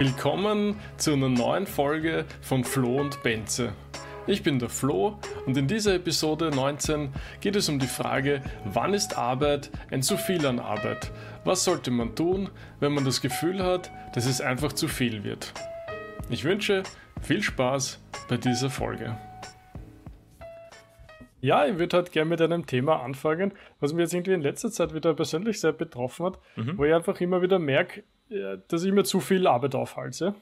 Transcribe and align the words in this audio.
Willkommen 0.00 0.76
zu 0.96 1.12
einer 1.12 1.28
neuen 1.28 1.66
Folge 1.66 2.24
von 2.40 2.64
Flo 2.64 3.02
und 3.02 3.22
Benze. 3.22 3.74
Ich 4.26 4.42
bin 4.42 4.58
der 4.58 4.70
Flo 4.70 5.18
und 5.44 5.58
in 5.58 5.68
dieser 5.68 5.94
Episode 5.94 6.48
19 6.48 7.12
geht 7.42 7.54
es 7.54 7.68
um 7.68 7.78
die 7.78 7.86
Frage, 7.86 8.42
wann 8.64 8.94
ist 8.94 9.18
Arbeit 9.18 9.70
ein 9.90 10.00
zu 10.00 10.16
viel 10.16 10.46
an 10.46 10.58
Arbeit? 10.58 11.12
Was 11.44 11.64
sollte 11.64 11.90
man 11.90 12.14
tun, 12.14 12.48
wenn 12.78 12.94
man 12.94 13.04
das 13.04 13.20
Gefühl 13.20 13.62
hat, 13.62 13.90
dass 14.14 14.24
es 14.24 14.40
einfach 14.40 14.72
zu 14.72 14.88
viel 14.88 15.22
wird? 15.22 15.52
Ich 16.30 16.44
wünsche 16.44 16.82
viel 17.20 17.42
Spaß 17.42 18.02
bei 18.26 18.38
dieser 18.38 18.70
Folge. 18.70 19.18
Ja, 21.42 21.66
ich 21.66 21.78
würde 21.78 21.98
halt 21.98 22.10
gerne 22.12 22.30
mit 22.30 22.40
einem 22.40 22.64
Thema 22.64 23.02
anfangen, 23.02 23.52
was 23.80 23.92
mir 23.92 24.00
jetzt 24.00 24.14
irgendwie 24.14 24.32
in 24.32 24.40
letzter 24.40 24.70
Zeit 24.70 24.94
wieder 24.94 25.12
persönlich 25.12 25.60
sehr 25.60 25.72
betroffen 25.72 26.24
hat, 26.24 26.38
mhm. 26.56 26.78
wo 26.78 26.86
ich 26.86 26.94
einfach 26.94 27.20
immer 27.20 27.42
wieder 27.42 27.58
merke, 27.58 28.02
dass 28.68 28.84
ich 28.84 28.92
mir 28.92 29.04
zu 29.04 29.20
viel 29.20 29.46
Arbeit 29.46 29.74
aufhalte. 29.74 30.34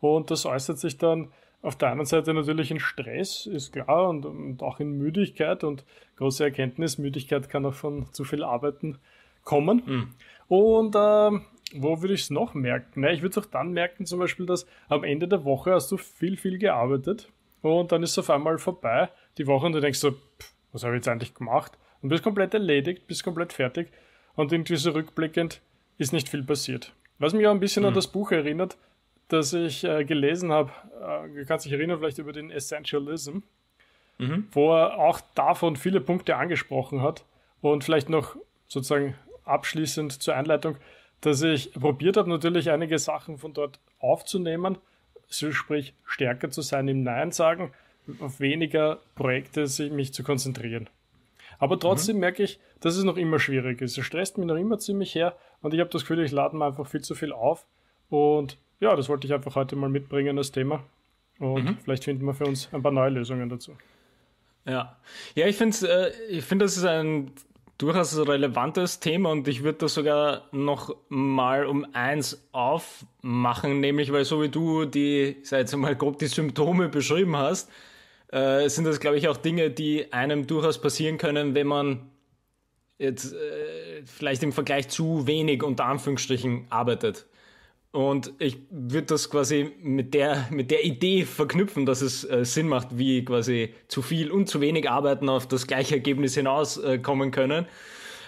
Und 0.00 0.30
das 0.30 0.46
äußert 0.46 0.78
sich 0.78 0.98
dann 0.98 1.32
auf 1.62 1.76
der 1.76 1.90
einen 1.90 2.04
Seite 2.04 2.34
natürlich 2.34 2.72
in 2.72 2.80
Stress, 2.80 3.46
ist 3.46 3.72
klar, 3.72 4.08
und, 4.08 4.26
und 4.26 4.62
auch 4.62 4.80
in 4.80 4.98
Müdigkeit 4.98 5.62
und 5.62 5.84
große 6.16 6.42
Erkenntnis, 6.42 6.98
Müdigkeit 6.98 7.48
kann 7.48 7.64
auch 7.64 7.74
von 7.74 8.12
zu 8.12 8.24
viel 8.24 8.42
Arbeiten 8.42 8.98
kommen. 9.44 9.82
Mhm. 9.86 10.08
Und 10.48 10.96
äh, 10.96 11.40
wo 11.74 12.02
würde 12.02 12.14
ich 12.14 12.22
es 12.22 12.30
noch 12.30 12.54
merken? 12.54 13.02
Na, 13.02 13.12
ich 13.12 13.22
würde 13.22 13.38
es 13.38 13.46
auch 13.46 13.50
dann 13.50 13.72
merken, 13.72 14.06
zum 14.06 14.18
Beispiel, 14.18 14.44
dass 14.44 14.66
am 14.88 15.04
Ende 15.04 15.28
der 15.28 15.44
Woche 15.44 15.72
hast 15.72 15.90
du 15.92 15.96
viel, 15.96 16.36
viel 16.36 16.58
gearbeitet 16.58 17.30
und 17.62 17.92
dann 17.92 18.02
ist 18.02 18.10
es 18.10 18.18
auf 18.18 18.30
einmal 18.30 18.58
vorbei, 18.58 19.08
die 19.38 19.46
Woche, 19.46 19.66
und 19.66 19.72
du 19.72 19.80
denkst 19.80 20.00
so, 20.00 20.10
pff, 20.10 20.52
was 20.72 20.82
habe 20.82 20.94
ich 20.94 20.98
jetzt 20.98 21.08
eigentlich 21.08 21.34
gemacht? 21.34 21.78
Und 22.02 22.08
bist 22.08 22.24
komplett 22.24 22.54
erledigt, 22.54 23.06
bist 23.06 23.22
komplett 23.22 23.52
fertig 23.52 23.88
und 24.34 24.52
irgendwie 24.52 24.76
so 24.76 24.90
rückblickend 24.90 25.60
ist 25.96 26.12
nicht 26.12 26.28
viel 26.28 26.42
passiert. 26.42 26.92
Was 27.22 27.34
mich 27.34 27.46
auch 27.46 27.52
ein 27.52 27.60
bisschen 27.60 27.84
mhm. 27.84 27.90
an 27.90 27.94
das 27.94 28.08
Buch 28.08 28.32
erinnert, 28.32 28.76
das 29.28 29.52
ich 29.52 29.84
äh, 29.84 30.04
gelesen 30.04 30.50
habe, 30.50 30.72
äh, 31.00 31.28
du 31.28 31.46
kannst 31.46 31.64
dich 31.64 31.72
erinnern 31.72 32.00
vielleicht 32.00 32.18
über 32.18 32.32
den 32.32 32.50
Essentialism, 32.50 33.38
mhm. 34.18 34.48
wo 34.50 34.74
er 34.74 34.98
auch 34.98 35.20
davon 35.36 35.76
viele 35.76 36.00
Punkte 36.00 36.34
angesprochen 36.34 37.00
hat 37.00 37.24
und 37.60 37.84
vielleicht 37.84 38.08
noch 38.08 38.34
sozusagen 38.66 39.14
abschließend 39.44 40.20
zur 40.20 40.34
Einleitung, 40.34 40.78
dass 41.20 41.40
ich 41.42 41.72
probiert 41.74 42.16
habe, 42.16 42.28
natürlich 42.28 42.72
einige 42.72 42.98
Sachen 42.98 43.38
von 43.38 43.54
dort 43.54 43.78
aufzunehmen, 44.00 44.78
so 45.28 45.52
sprich 45.52 45.94
stärker 46.04 46.50
zu 46.50 46.60
sein 46.60 46.88
im 46.88 47.04
Nein 47.04 47.30
sagen, 47.30 47.70
auf 48.18 48.40
weniger 48.40 48.98
Projekte 49.14 49.68
sich 49.68 49.92
mich 49.92 50.12
zu 50.12 50.24
konzentrieren. 50.24 50.90
Aber 51.60 51.78
trotzdem 51.78 52.16
mhm. 52.16 52.20
merke 52.22 52.42
ich, 52.42 52.58
dass 52.80 52.96
es 52.96 53.04
noch 53.04 53.16
immer 53.16 53.38
schwierig 53.38 53.80
ist. 53.80 53.96
Es 53.96 54.04
stresst 54.04 54.38
mich 54.38 54.48
noch 54.48 54.56
immer 54.56 54.80
ziemlich 54.80 55.14
her 55.14 55.36
und 55.62 55.72
ich 55.74 55.80
habe 55.80 55.90
das 55.90 56.02
Gefühl, 56.02 56.24
ich 56.24 56.32
lade 56.32 56.56
mir 56.56 56.66
einfach 56.66 56.86
viel 56.86 57.00
zu 57.00 57.14
viel 57.14 57.32
auf. 57.32 57.66
Und 58.08 58.58
ja, 58.80 58.94
das 58.96 59.08
wollte 59.08 59.26
ich 59.26 59.32
einfach 59.32 59.54
heute 59.54 59.76
mal 59.76 59.88
mitbringen, 59.88 60.36
das 60.36 60.52
Thema. 60.52 60.82
Und 61.38 61.64
mhm. 61.64 61.78
vielleicht 61.82 62.04
finden 62.04 62.26
wir 62.26 62.34
für 62.34 62.46
uns 62.46 62.68
ein 62.72 62.82
paar 62.82 62.92
neue 62.92 63.10
Lösungen 63.10 63.48
dazu. 63.48 63.72
Ja, 64.66 64.96
ja 65.34 65.46
ich 65.46 65.56
finde, 65.56 65.76
äh, 65.88 66.12
ich 66.28 66.44
finde, 66.44 66.64
das 66.64 66.76
ist 66.76 66.84
ein 66.84 67.32
durchaus 67.78 68.16
relevantes 68.16 69.00
Thema 69.00 69.30
und 69.30 69.48
ich 69.48 69.64
würde 69.64 69.78
das 69.78 69.94
sogar 69.94 70.48
noch 70.52 70.94
mal 71.08 71.66
um 71.66 71.84
eins 71.94 72.48
aufmachen, 72.52 73.80
nämlich 73.80 74.12
weil 74.12 74.24
so 74.24 74.40
wie 74.40 74.48
du 74.48 74.84
die, 74.84 75.38
sag 75.42 75.60
jetzt 75.60 75.74
mal 75.74 75.96
grob 75.96 76.18
die 76.18 76.26
Symptome 76.26 76.88
beschrieben 76.88 77.36
hast, 77.36 77.70
äh, 78.28 78.68
sind 78.68 78.84
das 78.84 79.00
glaube 79.00 79.16
ich 79.16 79.26
auch 79.26 79.36
Dinge, 79.36 79.70
die 79.70 80.12
einem 80.12 80.46
durchaus 80.46 80.80
passieren 80.80 81.18
können, 81.18 81.56
wenn 81.56 81.66
man 81.66 82.11
jetzt 82.98 83.32
äh, 83.32 84.02
vielleicht 84.04 84.42
im 84.42 84.52
Vergleich 84.52 84.88
zu 84.88 85.26
wenig 85.26 85.62
unter 85.62 85.86
Anführungsstrichen 85.86 86.66
arbeitet. 86.70 87.26
Und 87.92 88.32
ich 88.38 88.56
würde 88.70 89.08
das 89.08 89.28
quasi 89.28 89.70
mit 89.82 90.14
der, 90.14 90.46
mit 90.50 90.70
der 90.70 90.82
Idee 90.82 91.26
verknüpfen, 91.26 91.84
dass 91.84 92.00
es 92.00 92.24
äh, 92.24 92.44
Sinn 92.44 92.66
macht, 92.66 92.96
wie 92.96 93.22
quasi 93.22 93.74
zu 93.86 94.00
viel 94.00 94.30
und 94.30 94.48
zu 94.48 94.62
wenig 94.62 94.88
Arbeiten 94.88 95.28
auf 95.28 95.46
das 95.46 95.66
gleiche 95.66 95.96
Ergebnis 95.96 96.34
hinauskommen 96.34 97.28
äh, 97.28 97.32
können. 97.32 97.66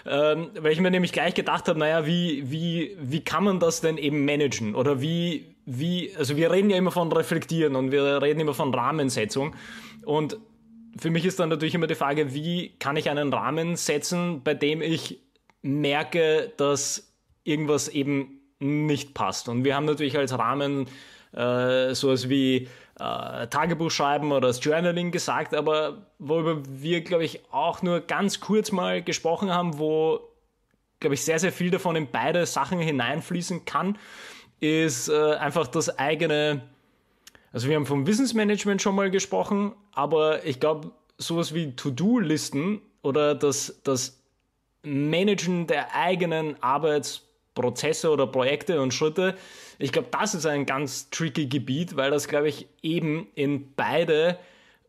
Ähm, 0.07 0.51
weil 0.59 0.71
ich 0.71 0.79
mir 0.79 0.91
nämlich 0.91 1.13
gleich 1.13 1.33
gedacht 1.33 1.67
habe, 1.67 1.79
naja, 1.79 2.05
wie, 2.05 2.43
wie, 2.51 2.95
wie 3.01 3.21
kann 3.21 3.43
man 3.43 3.59
das 3.59 3.81
denn 3.81 3.97
eben 3.97 4.23
managen? 4.23 4.75
Oder 4.75 5.01
wie, 5.01 5.47
wie, 5.65 6.11
also 6.15 6.37
wir 6.37 6.51
reden 6.51 6.69
ja 6.69 6.77
immer 6.77 6.91
von 6.91 7.11
Reflektieren 7.11 7.75
und 7.75 7.91
wir 7.91 8.21
reden 8.21 8.39
immer 8.39 8.53
von 8.53 8.71
Rahmensetzung. 8.71 9.55
Und 10.05 10.37
für 10.97 11.09
mich 11.09 11.25
ist 11.25 11.39
dann 11.39 11.49
natürlich 11.49 11.75
immer 11.75 11.87
die 11.87 11.95
Frage, 11.95 12.33
wie 12.33 12.69
kann 12.79 12.95
ich 12.95 13.09
einen 13.09 13.33
Rahmen 13.33 13.75
setzen, 13.75 14.43
bei 14.43 14.53
dem 14.53 14.81
ich 14.81 15.19
merke, 15.61 16.53
dass 16.57 17.11
irgendwas 17.43 17.87
eben 17.87 18.41
nicht 18.59 19.13
passt. 19.13 19.49
Und 19.49 19.63
wir 19.63 19.75
haben 19.75 19.85
natürlich 19.85 20.17
als 20.17 20.37
Rahmen 20.37 20.87
äh, 21.33 21.93
sowas 21.93 22.29
wie 22.29 22.69
äh, 22.99 23.47
Tagebuch 23.47 23.91
schreiben 23.91 24.31
oder 24.31 24.47
das 24.47 24.63
Journaling 24.63 25.11
gesagt, 25.11 25.53
aber 25.53 26.07
worüber 26.19 26.61
wir, 26.67 27.01
glaube 27.01 27.25
ich, 27.25 27.41
auch 27.51 27.81
nur 27.81 28.01
ganz 28.01 28.39
kurz 28.39 28.71
mal 28.71 29.01
gesprochen 29.01 29.51
haben, 29.51 29.77
wo, 29.77 30.19
glaube 30.99 31.15
ich, 31.15 31.23
sehr, 31.23 31.39
sehr 31.39 31.51
viel 31.51 31.71
davon 31.71 31.95
in 31.95 32.07
beide 32.09 32.45
Sachen 32.45 32.79
hineinfließen 32.79 33.65
kann, 33.65 33.97
ist 34.61 35.09
äh, 35.09 35.33
einfach 35.33 35.67
das 35.67 35.99
eigene, 35.99 36.61
also 37.55 37.69
wir 37.69 37.77
haben 37.77 37.85
vom 37.85 38.05
Wissensmanagement 38.05 38.81
schon 38.81 38.95
mal 38.95 39.09
gesprochen, 39.09 39.71
aber 39.93 40.45
ich 40.45 40.59
glaube, 40.59 40.91
sowas 41.17 41.53
wie 41.53 41.73
To-Do-Listen 41.73 42.81
oder 43.01 43.33
das, 43.33 43.79
das 43.85 44.21
Managen 44.83 45.65
der 45.65 45.95
eigenen 45.95 46.61
Arbeits- 46.61 47.21
Prozesse 47.53 48.11
oder 48.11 48.27
Projekte 48.27 48.81
und 48.81 48.93
Schritte. 48.93 49.35
Ich 49.79 49.93
glaube, 49.93 50.09
das 50.11 50.35
ist 50.35 50.45
ein 50.45 50.65
ganz 50.65 51.09
tricky 51.09 51.47
Gebiet, 51.47 51.95
weil 51.95 52.11
das, 52.11 52.27
glaube 52.27 52.49
ich, 52.49 52.67
eben 52.81 53.27
in 53.33 53.73
beide 53.75 54.37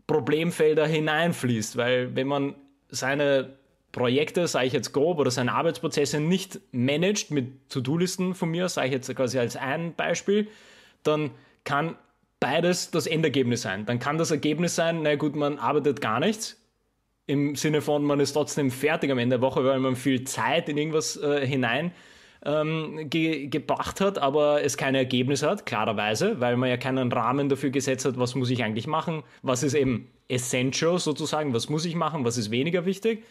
Problemfelder 0.08 0.84
hineinfließt. 0.84 1.76
Weil 1.76 2.16
wenn 2.16 2.26
man 2.26 2.56
seine 2.88 3.54
Projekte, 3.92 4.48
sage 4.48 4.66
ich 4.66 4.72
jetzt 4.72 4.92
grob, 4.92 5.20
oder 5.20 5.30
seine 5.30 5.52
Arbeitsprozesse 5.52 6.18
nicht 6.18 6.58
managt 6.72 7.30
mit 7.30 7.70
To-Do-Listen 7.70 8.34
von 8.34 8.50
mir, 8.50 8.68
sage 8.68 8.88
ich 8.88 8.94
jetzt 8.94 9.14
quasi 9.14 9.38
als 9.38 9.54
ein 9.54 9.94
Beispiel, 9.94 10.48
dann 11.04 11.30
kann 11.62 11.96
beides 12.40 12.90
das 12.90 13.06
Endergebnis 13.06 13.62
sein. 13.62 13.86
Dann 13.86 13.98
kann 13.98 14.18
das 14.18 14.30
Ergebnis 14.30 14.74
sein, 14.74 15.02
na 15.02 15.14
gut, 15.16 15.36
man 15.36 15.58
arbeitet 15.58 16.00
gar 16.00 16.20
nichts, 16.20 16.60
im 17.26 17.56
Sinne 17.56 17.80
von, 17.80 18.04
man 18.04 18.20
ist 18.20 18.32
trotzdem 18.32 18.70
fertig 18.70 19.10
am 19.10 19.18
Ende 19.18 19.36
der 19.36 19.42
Woche, 19.42 19.64
weil 19.64 19.80
man 19.80 19.96
viel 19.96 20.24
Zeit 20.24 20.68
in 20.68 20.78
irgendwas 20.78 21.16
äh, 21.16 21.44
hinein 21.46 21.92
ähm, 22.44 23.10
ge 23.10 23.48
gebracht 23.48 24.00
hat, 24.00 24.18
aber 24.18 24.62
es 24.62 24.76
keine 24.76 24.98
Ergebnisse 24.98 25.50
hat, 25.50 25.66
klarerweise, 25.66 26.40
weil 26.40 26.56
man 26.56 26.68
ja 26.68 26.76
keinen 26.76 27.10
Rahmen 27.10 27.48
dafür 27.48 27.70
gesetzt 27.70 28.04
hat, 28.04 28.18
was 28.18 28.34
muss 28.36 28.50
ich 28.50 28.62
eigentlich 28.62 28.86
machen, 28.86 29.24
was 29.42 29.64
ist 29.64 29.74
eben 29.74 30.08
essential 30.28 30.98
sozusagen, 30.98 31.52
was 31.52 31.68
muss 31.68 31.84
ich 31.84 31.96
machen, 31.96 32.24
was 32.24 32.36
ist 32.36 32.50
weniger 32.50 32.86
wichtig. 32.86 33.24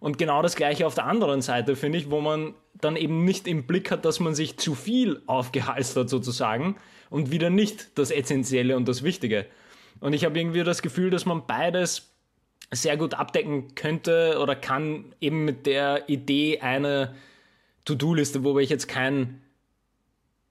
Und 0.00 0.18
genau 0.18 0.42
das 0.42 0.56
gleiche 0.56 0.86
auf 0.86 0.94
der 0.94 1.06
anderen 1.06 1.42
Seite, 1.42 1.76
finde 1.76 1.98
ich, 1.98 2.10
wo 2.10 2.20
man 2.20 2.54
dann 2.74 2.96
eben 2.96 3.24
nicht 3.24 3.46
im 3.46 3.66
Blick 3.66 3.90
hat, 3.90 4.04
dass 4.04 4.20
man 4.20 4.34
sich 4.34 4.58
zu 4.58 4.74
viel 4.74 5.22
aufgehalst 5.26 5.96
hat 5.96 6.10
sozusagen 6.10 6.76
und 7.10 7.30
wieder 7.30 7.50
nicht 7.50 7.98
das 7.98 8.10
Essentielle 8.10 8.76
und 8.76 8.86
das 8.88 9.02
Wichtige. 9.02 9.46
Und 10.00 10.12
ich 10.12 10.24
habe 10.24 10.38
irgendwie 10.38 10.62
das 10.62 10.82
Gefühl, 10.82 11.10
dass 11.10 11.24
man 11.24 11.46
beides 11.46 12.10
sehr 12.70 12.96
gut 12.96 13.14
abdecken 13.14 13.74
könnte 13.74 14.38
oder 14.40 14.56
kann 14.56 15.14
eben 15.20 15.44
mit 15.44 15.66
der 15.66 16.08
Idee 16.08 16.60
eine 16.60 17.14
To-Do-Liste, 17.84 18.44
wobei 18.44 18.60
ich 18.60 18.70
jetzt 18.70 18.88
kein 18.88 19.40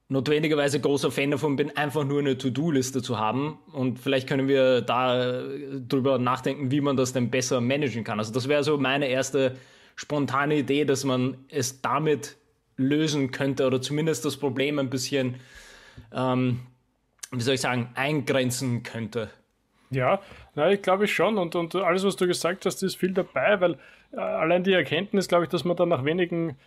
notwendigerweise 0.07 0.79
großer 0.79 1.11
Fan 1.11 1.31
davon 1.31 1.55
bin, 1.55 1.75
einfach 1.75 2.03
nur 2.03 2.19
eine 2.19 2.38
To-Do-Liste 2.38 3.01
zu 3.01 3.17
haben. 3.17 3.57
Und 3.71 3.99
vielleicht 3.99 4.27
können 4.27 4.47
wir 4.47 4.81
da 4.81 5.43
drüber 5.88 6.19
nachdenken, 6.19 6.71
wie 6.71 6.81
man 6.81 6.95
das 6.95 7.13
denn 7.13 7.31
besser 7.31 7.59
managen 7.61 8.03
kann. 8.03 8.19
Also 8.19 8.31
das 8.31 8.47
wäre 8.47 8.63
so 8.63 8.77
meine 8.77 9.07
erste 9.07 9.55
spontane 9.95 10.57
Idee, 10.57 10.85
dass 10.85 11.03
man 11.03 11.37
es 11.49 11.81
damit 11.81 12.37
lösen 12.78 13.31
könnte 13.31 13.66
oder 13.66 13.81
zumindest 13.81 14.25
das 14.25 14.37
Problem 14.37 14.79
ein 14.79 14.90
bisschen, 14.90 15.35
ähm, 16.13 16.59
wie 17.31 17.41
soll 17.41 17.55
ich 17.55 17.61
sagen, 17.61 17.90
eingrenzen 17.96 18.84
könnte. 18.84 19.29
Ja, 19.91 20.19
na, 20.55 20.72
ich 20.72 20.81
glaube 20.81 21.07
schon. 21.07 21.37
Und, 21.37 21.55
und 21.55 21.75
alles, 21.75 22.03
was 22.03 22.16
du 22.16 22.28
gesagt 22.28 22.66
hast, 22.66 22.84
ist 22.84 22.97
viel 22.97 23.13
dabei, 23.13 23.59
weil 23.61 23.78
äh, 24.11 24.17
allein 24.19 24.63
die 24.63 24.73
Erkenntnis, 24.73 25.28
glaube 25.28 25.46
ich, 25.46 25.49
dass 25.49 25.63
man 25.63 25.78
dann 25.78 25.90
nach 25.90 26.03
wenigen 26.03 26.57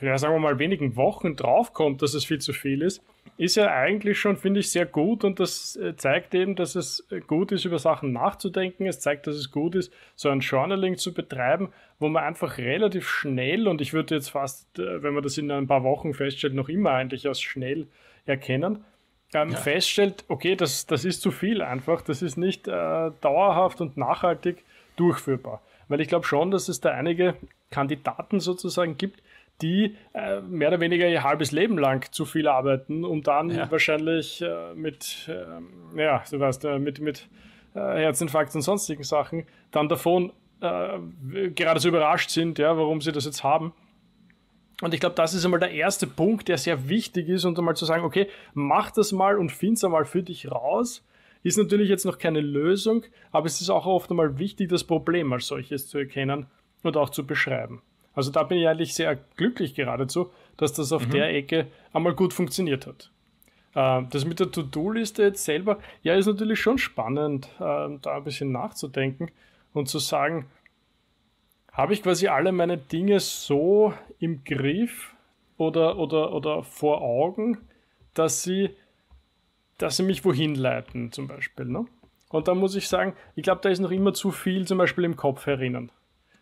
ja, 0.00 0.18
sagen 0.18 0.34
wir 0.34 0.40
mal, 0.40 0.58
wenigen 0.58 0.96
Wochen 0.96 1.36
draufkommt, 1.36 2.02
dass 2.02 2.14
es 2.14 2.24
viel 2.24 2.40
zu 2.40 2.52
viel 2.52 2.82
ist, 2.82 3.02
ist 3.36 3.56
ja 3.56 3.72
eigentlich 3.72 4.18
schon, 4.18 4.36
finde 4.36 4.60
ich, 4.60 4.70
sehr 4.70 4.84
gut 4.84 5.24
und 5.24 5.40
das 5.40 5.76
äh, 5.76 5.96
zeigt 5.96 6.34
eben, 6.34 6.56
dass 6.56 6.74
es 6.74 7.06
gut 7.26 7.52
ist, 7.52 7.64
über 7.64 7.78
Sachen 7.78 8.12
nachzudenken. 8.12 8.86
Es 8.86 9.00
zeigt, 9.00 9.26
dass 9.26 9.36
es 9.36 9.50
gut 9.50 9.74
ist, 9.74 9.92
so 10.14 10.28
ein 10.28 10.40
Journaling 10.40 10.98
zu 10.98 11.14
betreiben, 11.14 11.72
wo 11.98 12.08
man 12.08 12.24
einfach 12.24 12.58
relativ 12.58 13.08
schnell, 13.08 13.66
und 13.66 13.80
ich 13.80 13.92
würde 13.92 14.14
jetzt 14.14 14.28
fast, 14.28 14.78
äh, 14.78 15.02
wenn 15.02 15.14
man 15.14 15.22
das 15.22 15.38
in 15.38 15.50
ein 15.50 15.66
paar 15.66 15.84
Wochen 15.84 16.12
feststellt, 16.12 16.54
noch 16.54 16.68
immer 16.68 16.90
eigentlich 16.90 17.26
als 17.26 17.40
schnell 17.40 17.86
erkennen, 18.26 18.84
ähm, 19.32 19.50
ja. 19.50 19.56
feststellt, 19.56 20.24
okay, 20.28 20.56
das, 20.56 20.86
das 20.86 21.04
ist 21.04 21.22
zu 21.22 21.30
viel 21.30 21.62
einfach, 21.62 22.02
das 22.02 22.20
ist 22.20 22.36
nicht 22.36 22.68
äh, 22.68 23.10
dauerhaft 23.20 23.80
und 23.80 23.96
nachhaltig 23.96 24.64
durchführbar. 24.96 25.62
Weil 25.88 26.00
ich 26.00 26.08
glaube 26.08 26.26
schon, 26.26 26.50
dass 26.50 26.68
es 26.68 26.80
da 26.80 26.90
einige 26.90 27.36
Kandidaten 27.70 28.40
sozusagen 28.40 28.96
gibt, 28.98 29.22
die 29.62 29.96
äh, 30.12 30.40
mehr 30.40 30.68
oder 30.68 30.80
weniger 30.80 31.08
ihr 31.08 31.22
halbes 31.22 31.52
Leben 31.52 31.78
lang 31.78 32.10
zu 32.12 32.24
viel 32.24 32.48
arbeiten, 32.48 33.04
um 33.04 33.22
dann 33.22 33.50
ja. 33.50 33.70
wahrscheinlich 33.70 34.42
äh, 34.42 34.74
mit, 34.74 35.28
äh, 35.28 36.00
ja, 36.00 36.22
du 36.30 36.40
weißt, 36.40 36.64
äh, 36.64 36.78
mit, 36.78 37.00
mit 37.00 37.28
äh, 37.74 37.78
Herzinfarkt 37.78 38.54
und 38.54 38.62
sonstigen 38.62 39.02
Sachen 39.02 39.46
dann 39.70 39.88
davon 39.88 40.32
äh, 40.60 40.98
gerade 41.50 41.80
so 41.80 41.88
überrascht 41.88 42.30
sind, 42.30 42.58
ja, 42.58 42.76
warum 42.76 43.00
sie 43.00 43.12
das 43.12 43.24
jetzt 43.24 43.44
haben. 43.44 43.72
Und 44.82 44.94
ich 44.94 45.00
glaube, 45.00 45.14
das 45.14 45.34
ist 45.34 45.44
einmal 45.44 45.60
der 45.60 45.72
erste 45.72 46.06
Punkt, 46.06 46.48
der 46.48 46.56
sehr 46.56 46.88
wichtig 46.88 47.28
ist, 47.28 47.44
und 47.44 47.58
einmal 47.58 47.76
zu 47.76 47.84
sagen, 47.84 48.04
okay, 48.04 48.28
mach 48.54 48.90
das 48.90 49.12
mal 49.12 49.38
und 49.38 49.52
find's 49.52 49.84
einmal 49.84 50.06
für 50.06 50.22
dich 50.22 50.50
raus. 50.50 51.06
Ist 51.42 51.58
natürlich 51.58 51.88
jetzt 51.88 52.04
noch 52.04 52.18
keine 52.18 52.40
Lösung, 52.40 53.04
aber 53.30 53.46
es 53.46 53.60
ist 53.60 53.70
auch 53.70 53.86
oft 53.86 54.10
einmal 54.10 54.38
wichtig, 54.38 54.68
das 54.68 54.84
Problem 54.84 55.32
als 55.32 55.46
solches 55.46 55.88
zu 55.88 55.98
erkennen 55.98 56.46
und 56.82 56.96
auch 56.96 57.10
zu 57.10 57.26
beschreiben. 57.26 57.82
Also 58.14 58.30
da 58.30 58.42
bin 58.42 58.58
ich 58.58 58.68
eigentlich 58.68 58.94
sehr 58.94 59.16
glücklich 59.36 59.74
geradezu, 59.74 60.30
dass 60.56 60.72
das 60.72 60.92
auf 60.92 61.06
mhm. 61.06 61.10
der 61.12 61.34
Ecke 61.34 61.66
einmal 61.92 62.14
gut 62.14 62.34
funktioniert 62.34 62.86
hat. 62.86 63.10
Äh, 63.74 64.02
das 64.10 64.24
mit 64.24 64.40
der 64.40 64.50
To-Do-Liste 64.50 65.22
jetzt 65.22 65.44
selber, 65.44 65.78
ja, 66.02 66.14
ist 66.14 66.26
natürlich 66.26 66.60
schon 66.60 66.78
spannend, 66.78 67.48
äh, 67.58 67.88
da 68.02 68.16
ein 68.16 68.24
bisschen 68.24 68.52
nachzudenken 68.52 69.30
und 69.72 69.88
zu 69.88 69.98
sagen, 69.98 70.46
habe 71.72 71.92
ich 71.92 72.02
quasi 72.02 72.28
alle 72.28 72.52
meine 72.52 72.78
Dinge 72.78 73.20
so 73.20 73.94
im 74.18 74.42
Griff 74.44 75.14
oder, 75.56 75.98
oder, 75.98 76.32
oder 76.32 76.62
vor 76.64 77.00
Augen, 77.00 77.58
dass 78.14 78.42
sie, 78.42 78.70
dass 79.78 79.96
sie 79.96 80.02
mich 80.02 80.24
wohin 80.24 80.56
leiten, 80.56 81.12
zum 81.12 81.28
Beispiel. 81.28 81.66
Ne? 81.66 81.86
Und 82.28 82.48
da 82.48 82.54
muss 82.54 82.74
ich 82.74 82.88
sagen, 82.88 83.14
ich 83.36 83.44
glaube, 83.44 83.60
da 83.62 83.68
ist 83.68 83.80
noch 83.80 83.92
immer 83.92 84.12
zu 84.14 84.30
viel 84.30 84.66
zum 84.66 84.78
Beispiel 84.78 85.04
im 85.04 85.16
Kopf 85.16 85.46
herinnen. 85.46 85.92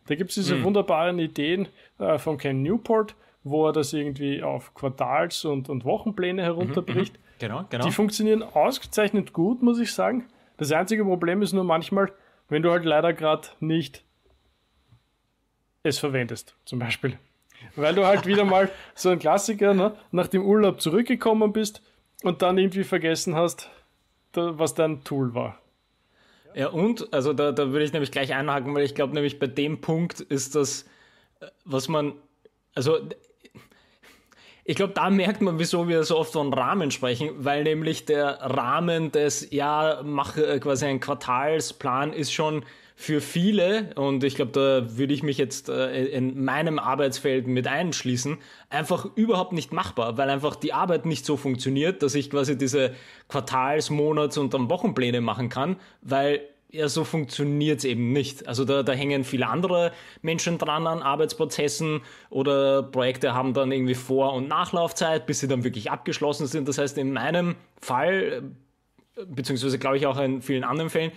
Da 0.09 0.15
gibt 0.15 0.31
es 0.31 0.37
diese 0.37 0.57
mhm. 0.57 0.65
wunderbaren 0.65 1.19
Ideen 1.19 1.69
äh, 1.99 2.19
von 2.19 2.39
Ken 2.39 2.63
Newport, 2.63 3.15
wo 3.45 3.67
er 3.67 3.73
das 3.73 3.93
irgendwie 3.93 4.43
auf 4.43 4.75
Quartals- 4.75 5.45
und, 5.45 5.69
und 5.69 5.85
Wochenpläne 5.85 6.43
herunterbricht. 6.43 7.15
Mhm, 7.15 7.21
mhm. 7.21 7.39
genau, 7.39 7.65
genau. 7.69 7.85
Die 7.85 7.93
funktionieren 7.93 8.43
ausgezeichnet 8.43 9.33
gut, 9.33 9.63
muss 9.63 9.79
ich 9.79 9.93
sagen. 9.93 10.27
Das 10.57 10.73
einzige 10.73 11.05
Problem 11.05 11.43
ist 11.43 11.53
nur 11.53 11.65
manchmal, 11.65 12.11
wenn 12.49 12.63
du 12.63 12.71
halt 12.71 12.85
leider 12.85 13.13
gerade 13.13 13.49
nicht 13.61 14.03
es 15.83 15.99
verwendest, 15.99 16.57
zum 16.65 16.79
Beispiel. 16.79 17.19
Weil 17.77 17.95
du 17.95 18.07
halt 18.07 18.27
wieder 18.27 18.45
mal 18.45 18.71
so 18.95 19.11
ein 19.11 19.19
Klassiker 19.19 19.75
ne, 19.75 19.95
nach 20.11 20.29
dem 20.29 20.45
Urlaub 20.45 20.81
zurückgekommen 20.81 21.53
bist 21.53 21.83
und 22.23 22.41
dann 22.43 22.57
irgendwie 22.57 22.85
vergessen 22.85 23.35
hast, 23.35 23.71
da, 24.33 24.59
was 24.59 24.75
dein 24.75 25.05
Tool 25.05 25.35
war. 25.35 25.59
Ja, 26.55 26.69
und, 26.69 27.13
also 27.13 27.33
da, 27.33 27.53
da 27.53 27.71
würde 27.73 27.85
ich 27.85 27.93
nämlich 27.93 28.11
gleich 28.11 28.35
einhaken, 28.35 28.75
weil 28.75 28.85
ich 28.85 28.95
glaube 28.95 29.15
nämlich 29.15 29.39
bei 29.39 29.47
dem 29.47 29.81
Punkt 29.81 30.21
ist 30.21 30.55
das, 30.55 30.85
äh, 31.41 31.47
was 31.65 31.89
man, 31.89 32.15
also 32.75 32.99
ich 34.65 34.77
glaube, 34.77 34.93
da 34.93 35.09
merkt 35.09 35.41
man, 35.41 35.59
wieso 35.59 35.89
wir 35.89 36.05
so 36.05 36.19
oft 36.19 36.33
von 36.35 36.53
Rahmen 36.53 36.91
sprechen, 36.91 37.31
weil 37.39 37.63
nämlich 37.65 38.05
der 38.05 38.39
Rahmen 38.43 39.11
des, 39.11 39.51
ja, 39.51 40.03
mache 40.05 40.47
äh, 40.47 40.61
quasi 40.61 40.85
ein 40.85 41.01
Quartalsplan 41.01 42.13
ist 42.13 42.33
schon 42.33 42.65
für 43.01 43.21
viele, 43.21 43.91
und 43.95 44.25
ich 44.25 44.35
glaube, 44.35 44.51
da 44.51 44.99
würde 44.99 45.15
ich 45.15 45.23
mich 45.23 45.39
jetzt 45.39 45.69
äh, 45.69 46.07
in 46.07 46.45
meinem 46.45 46.81
Arbeitsfeld 46.81 47.47
mit 47.47 47.69
einschließen, 47.69 48.39
einfach 48.71 49.07
überhaupt 49.15 49.53
nicht 49.53 49.73
machbar, 49.73 50.19
weil 50.19 50.29
einfach 50.29 50.57
die 50.57 50.73
Arbeit 50.73 51.07
nicht 51.07 51.25
so 51.25 51.37
funktioniert, 51.37 52.03
dass 52.03 52.17
ich 52.17 52.29
quasi 52.29 52.59
diese 52.59 52.97
Quartals-, 53.29 53.91
Monats- 53.91 54.37
und 54.37 54.53
dann 54.53 54.69
Wochenpläne 54.69 55.21
machen 55.21 55.49
kann, 55.49 55.77
weil 56.03 56.41
ja, 56.71 56.89
so 56.89 57.05
funktioniert 57.05 57.79
es 57.79 57.85
eben 57.85 58.13
nicht. 58.13 58.49
Also 58.49 58.65
da, 58.65 58.83
da 58.83 58.93
hängen 58.95 59.23
viele 59.23 59.47
andere 59.47 59.93
Menschen 60.21 60.59
dran 60.59 60.89
an 60.89 61.01
Arbeitsprozessen 61.01 62.01
oder 62.31 62.83
Projekte 62.83 63.33
haben 63.33 63.55
dann 63.55 63.71
irgendwie 63.71 63.95
Vor- 63.95 64.35
und 64.35 64.49
Nachlaufzeit, 64.49 65.25
bis 65.25 65.39
sie 65.39 65.47
dann 65.47 65.63
wirklich 65.63 65.93
abgeschlossen 65.93 66.49
sind. 66.49 66.67
Das 66.67 66.79
heißt, 66.79 66.99
in 66.99 67.13
meinem 67.13 67.55
Fall, 67.81 68.43
beziehungsweise 69.25 69.79
glaube 69.79 69.99
ich 69.99 70.07
auch 70.07 70.19
in 70.19 70.43
vielen 70.43 70.65
anderen 70.65 70.91
Fällen, 70.91 71.13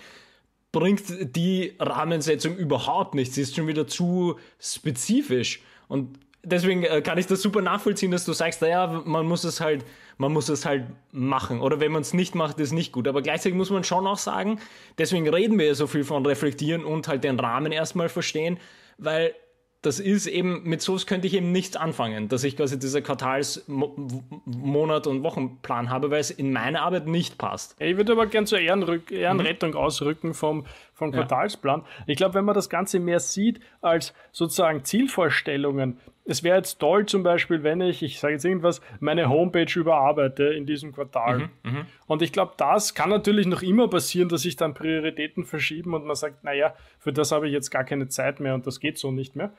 bringt 0.72 1.36
die 1.36 1.74
Rahmensetzung 1.78 2.56
überhaupt 2.56 3.14
nichts. 3.14 3.34
Sie 3.34 3.42
ist 3.42 3.54
schon 3.54 3.66
wieder 3.66 3.86
zu 3.86 4.38
spezifisch. 4.58 5.60
Und 5.88 6.18
deswegen 6.42 6.82
äh, 6.82 7.02
kann 7.02 7.18
ich 7.18 7.26
das 7.26 7.42
super 7.42 7.60
nachvollziehen, 7.60 8.10
dass 8.10 8.24
du 8.24 8.32
sagst, 8.32 8.62
naja, 8.62 9.02
man 9.04 9.26
muss 9.26 9.44
es 9.44 9.60
halt, 9.60 9.84
man 10.16 10.32
muss 10.32 10.48
es 10.48 10.64
halt 10.64 10.84
machen. 11.12 11.60
Oder 11.60 11.78
wenn 11.80 11.92
man 11.92 12.02
es 12.02 12.14
nicht 12.14 12.34
macht, 12.34 12.58
ist 12.58 12.72
nicht 12.72 12.92
gut. 12.92 13.06
Aber 13.06 13.22
gleichzeitig 13.22 13.56
muss 13.56 13.70
man 13.70 13.84
schon 13.84 14.06
auch 14.06 14.18
sagen, 14.18 14.58
deswegen 14.98 15.28
reden 15.28 15.58
wir 15.58 15.66
ja 15.66 15.74
so 15.74 15.86
viel 15.86 16.04
von 16.04 16.24
reflektieren 16.24 16.84
und 16.84 17.06
halt 17.06 17.22
den 17.22 17.38
Rahmen 17.38 17.70
erstmal 17.70 18.08
verstehen, 18.08 18.58
weil 18.96 19.34
das 19.82 19.98
ist 19.98 20.28
eben, 20.28 20.62
mit 20.62 20.80
sowas 20.80 21.08
könnte 21.08 21.26
ich 21.26 21.34
eben 21.34 21.50
nichts 21.50 21.76
anfangen, 21.76 22.28
dass 22.28 22.44
ich 22.44 22.56
quasi 22.56 22.78
diese 22.78 23.02
Quartals-, 23.02 23.64
Monat- 23.66 25.08
und 25.08 25.24
Wochenplan 25.24 25.90
habe, 25.90 26.10
weil 26.10 26.20
es 26.20 26.30
in 26.30 26.52
meine 26.52 26.82
Arbeit 26.82 27.08
nicht 27.08 27.36
passt. 27.36 27.74
Ich 27.80 27.96
würde 27.96 28.12
aber 28.12 28.26
gern 28.26 28.46
zur 28.46 28.60
Ehrenrück 28.60 29.10
Ehrenrettung 29.10 29.72
mhm. 29.72 29.76
ausrücken 29.76 30.34
vom, 30.34 30.64
vom 30.94 31.10
Quartalsplan. 31.10 31.80
Ja. 31.80 32.04
Ich 32.06 32.16
glaube, 32.16 32.34
wenn 32.34 32.44
man 32.44 32.54
das 32.54 32.70
Ganze 32.70 33.00
mehr 33.00 33.18
sieht 33.18 33.60
als 33.80 34.14
sozusagen 34.30 34.84
Zielvorstellungen, 34.84 35.98
es 36.24 36.44
wäre 36.44 36.56
jetzt 36.56 36.78
toll 36.78 37.06
zum 37.06 37.24
Beispiel, 37.24 37.64
wenn 37.64 37.80
ich, 37.80 38.02
ich 38.02 38.20
sage 38.20 38.34
jetzt 38.34 38.44
irgendwas, 38.44 38.80
meine 39.00 39.28
Homepage 39.28 39.66
überarbeite 39.74 40.44
in 40.44 40.66
diesem 40.66 40.92
Quartal. 40.92 41.38
Mhm, 41.38 41.48
mhm. 41.64 41.86
und 42.06 42.22
ich 42.22 42.32
glaube, 42.32 42.52
das 42.56 42.94
kann 42.94 43.10
natürlich 43.10 43.48
noch 43.48 43.62
immer 43.62 43.88
passieren, 43.88 44.28
dass 44.28 44.42
sich 44.42 44.54
dann 44.54 44.74
Prioritäten 44.74 45.44
verschieben 45.44 45.94
und 45.94 46.06
man 46.06 46.14
sagt, 46.14 46.44
naja, 46.44 46.74
für 47.00 47.12
das 47.12 47.32
habe 47.32 47.48
ich 47.48 47.52
jetzt 47.52 47.70
gar 47.70 47.82
keine 47.82 48.06
Zeit 48.06 48.38
mehr 48.38 48.54
und 48.54 48.66
das 48.68 48.78
geht 48.78 48.98
so 48.98 49.10
nicht 49.10 49.34
mehr. 49.34 49.52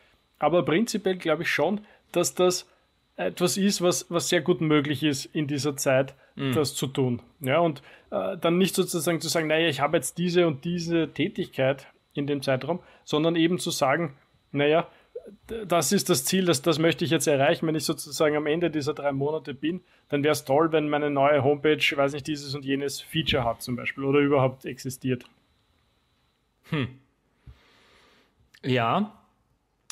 Aber 0.43 0.63
prinzipiell 0.63 1.15
glaube 1.15 1.43
ich 1.43 1.49
schon, 1.49 1.81
dass 2.11 2.35
das 2.35 2.69
etwas 3.15 3.55
ist, 3.55 3.81
was, 3.81 4.09
was 4.09 4.27
sehr 4.27 4.41
gut 4.41 4.59
möglich 4.59 5.01
ist 5.01 5.25
in 5.25 5.47
dieser 5.47 5.77
Zeit, 5.77 6.15
mhm. 6.35 6.51
das 6.53 6.75
zu 6.75 6.87
tun. 6.87 7.21
Ja, 7.39 7.59
und 7.59 7.81
äh, 8.11 8.37
dann 8.37 8.57
nicht 8.57 8.75
sozusagen 8.75 9.21
zu 9.21 9.29
sagen, 9.29 9.47
naja, 9.47 9.69
ich 9.69 9.79
habe 9.79 9.95
jetzt 9.95 10.17
diese 10.17 10.45
und 10.45 10.65
diese 10.65 11.13
Tätigkeit 11.13 11.87
in 12.13 12.27
dem 12.27 12.41
Zeitraum, 12.41 12.79
sondern 13.05 13.37
eben 13.37 13.57
zu 13.57 13.71
sagen, 13.71 14.15
naja, 14.51 14.87
das 15.47 15.93
ist 15.93 16.09
das 16.09 16.25
Ziel, 16.25 16.43
das, 16.43 16.61
das 16.61 16.77
möchte 16.77 17.05
ich 17.05 17.11
jetzt 17.11 17.27
erreichen. 17.27 17.65
Wenn 17.65 17.75
ich 17.75 17.85
sozusagen 17.85 18.35
am 18.35 18.45
Ende 18.45 18.69
dieser 18.69 18.93
drei 18.93 19.13
Monate 19.13 19.53
bin, 19.53 19.79
dann 20.09 20.23
wäre 20.23 20.33
es 20.33 20.43
toll, 20.43 20.73
wenn 20.73 20.89
meine 20.89 21.09
neue 21.09 21.41
Homepage, 21.41 21.77
weiß 21.95 22.11
nicht, 22.11 22.27
dieses 22.27 22.53
und 22.53 22.65
jenes 22.65 22.99
Feature 22.99 23.45
hat 23.45 23.61
zum 23.61 23.77
Beispiel 23.77 24.03
oder 24.03 24.19
überhaupt 24.19 24.65
existiert. 24.65 25.23
Hm. 26.69 26.89
Ja. 28.61 29.22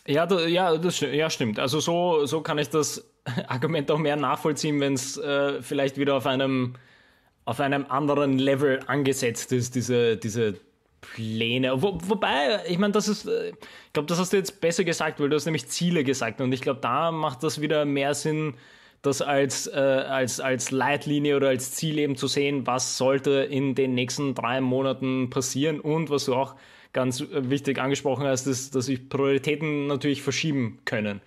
Ja, 0.08 0.26
da, 0.26 0.46
ja, 0.48 0.78
das 0.78 1.00
ja, 1.00 1.30
stimmt. 1.30 1.60
Also 1.60 1.80
so, 1.80 2.26
so 2.26 2.42
kann 2.42 2.58
ich 2.58 2.70
das 2.70 3.06
Argument 3.48 3.90
auch 3.92 4.00
mehr 4.00 4.16
nachvollziehen, 4.16 4.80
wenn 4.80 4.94
es 4.94 5.18
äh, 5.18 5.62
vielleicht 5.62 5.98
wieder 5.98 6.16
auf 6.16 6.26
einem, 6.26 6.74
auf 7.46 7.60
einem 7.60 7.86
anderen 7.88 8.40
Level 8.40 8.80
angesetzt 8.88 9.52
ist, 9.52 9.76
diese, 9.76 10.18
diese 10.18 10.56
Pläne. 11.02 11.82
Wo, 11.82 12.00
wobei, 12.04 12.62
ich 12.68 12.78
meine, 12.78 12.94
das 12.94 13.08
ist, 13.08 13.28
äh, 13.28 13.50
ich 13.50 13.94
glaube, 13.94 14.08
das 14.08 14.20
hast 14.20 14.34
du 14.34 14.38
jetzt 14.38 14.62
besser 14.62 14.84
gesagt, 14.84 15.20
weil 15.20 15.30
du 15.30 15.36
hast 15.36 15.46
nämlich 15.46 15.68
Ziele 15.68 16.04
gesagt 16.04 16.42
und 16.42 16.52
ich 16.52 16.62
glaube, 16.62 16.80
da 16.82 17.12
macht 17.12 17.44
das 17.44 17.62
wieder 17.62 17.86
mehr 17.86 18.14
Sinn, 18.14 18.56
das 19.02 19.22
als, 19.22 19.68
äh, 19.68 19.80
als, 19.80 20.40
als 20.40 20.72
Leitlinie 20.72 21.36
oder 21.36 21.50
als 21.50 21.72
Ziel 21.72 21.98
eben 21.98 22.16
zu 22.16 22.28
sehen, 22.28 22.68
was 22.68 22.98
sollte 22.98 23.32
in 23.32 23.74
den 23.74 23.96
nächsten 23.96 24.36
drei 24.36 24.62
Monaten 24.62 25.30
passieren 25.32 25.80
und 25.80 26.10
was 26.12 26.26
du 26.26 26.36
auch 26.36 26.56
ganz 26.94 27.24
wichtig 27.32 27.80
angesprochen 27.80 28.26
hast, 28.26 28.48
ist, 28.48 28.76
dass 28.76 28.86
sich 28.86 29.10
Prioritäten 29.10 29.88
natürlich 29.88 30.22
verschieben 30.22 30.80
können. 30.86 31.22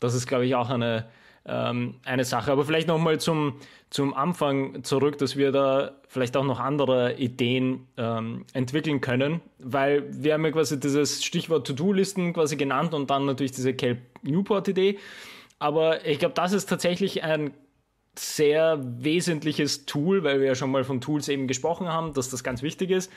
Das 0.00 0.14
ist, 0.14 0.26
glaube 0.26 0.46
ich, 0.46 0.54
auch 0.54 0.70
eine, 0.70 1.06
ähm, 1.46 1.94
eine 2.04 2.24
Sache. 2.24 2.52
Aber 2.52 2.64
vielleicht 2.64 2.88
nochmal 2.88 3.18
zum, 3.18 3.54
zum 3.90 4.14
Anfang 4.14 4.82
zurück, 4.84 5.18
dass 5.18 5.36
wir 5.36 5.52
da 5.52 5.92
vielleicht 6.08 6.36
auch 6.36 6.44
noch 6.44 6.60
andere 6.60 7.14
Ideen 7.14 7.86
ähm, 7.96 8.44
entwickeln 8.52 9.00
können, 9.00 9.40
weil 9.58 10.04
wir 10.10 10.34
haben 10.34 10.44
ja 10.44 10.50
quasi 10.50 10.78
dieses 10.80 11.24
Stichwort 11.24 11.66
To-Do-Listen 11.66 12.32
quasi 12.32 12.56
genannt 12.56 12.94
und 12.94 13.10
dann 13.10 13.26
natürlich 13.26 13.52
diese 13.52 13.74
Kelp 13.74 13.98
Newport-Idee. 14.22 14.98
Aber 15.58 16.04
ich 16.04 16.18
glaube, 16.18 16.34
das 16.34 16.52
ist 16.52 16.68
tatsächlich 16.68 17.22
ein 17.22 17.52
sehr 18.18 18.78
wesentliches 18.82 19.86
Tool, 19.86 20.24
weil 20.24 20.40
wir 20.40 20.46
ja 20.48 20.54
schon 20.54 20.70
mal 20.70 20.84
von 20.84 21.00
Tools 21.00 21.28
eben 21.28 21.46
gesprochen 21.46 21.88
haben, 21.88 22.14
dass 22.14 22.30
das 22.30 22.42
ganz 22.42 22.62
wichtig 22.62 22.90
ist, 22.90 23.12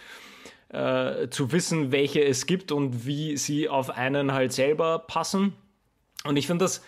äh, 0.69 1.29
zu 1.29 1.51
wissen, 1.51 1.91
welche 1.91 2.23
es 2.23 2.45
gibt 2.45 2.71
und 2.71 3.05
wie 3.05 3.38
sie 3.38 3.69
auf 3.69 3.89
einen 3.89 4.33
halt 4.33 4.53
selber 4.53 4.99
passen. 4.99 5.53
Und 6.23 6.38
ich 6.38 6.47
finde 6.47 6.65
das 6.65 6.81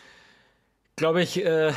glaube 1.02 1.22
ich, 1.22 1.44
äh, 1.44 1.74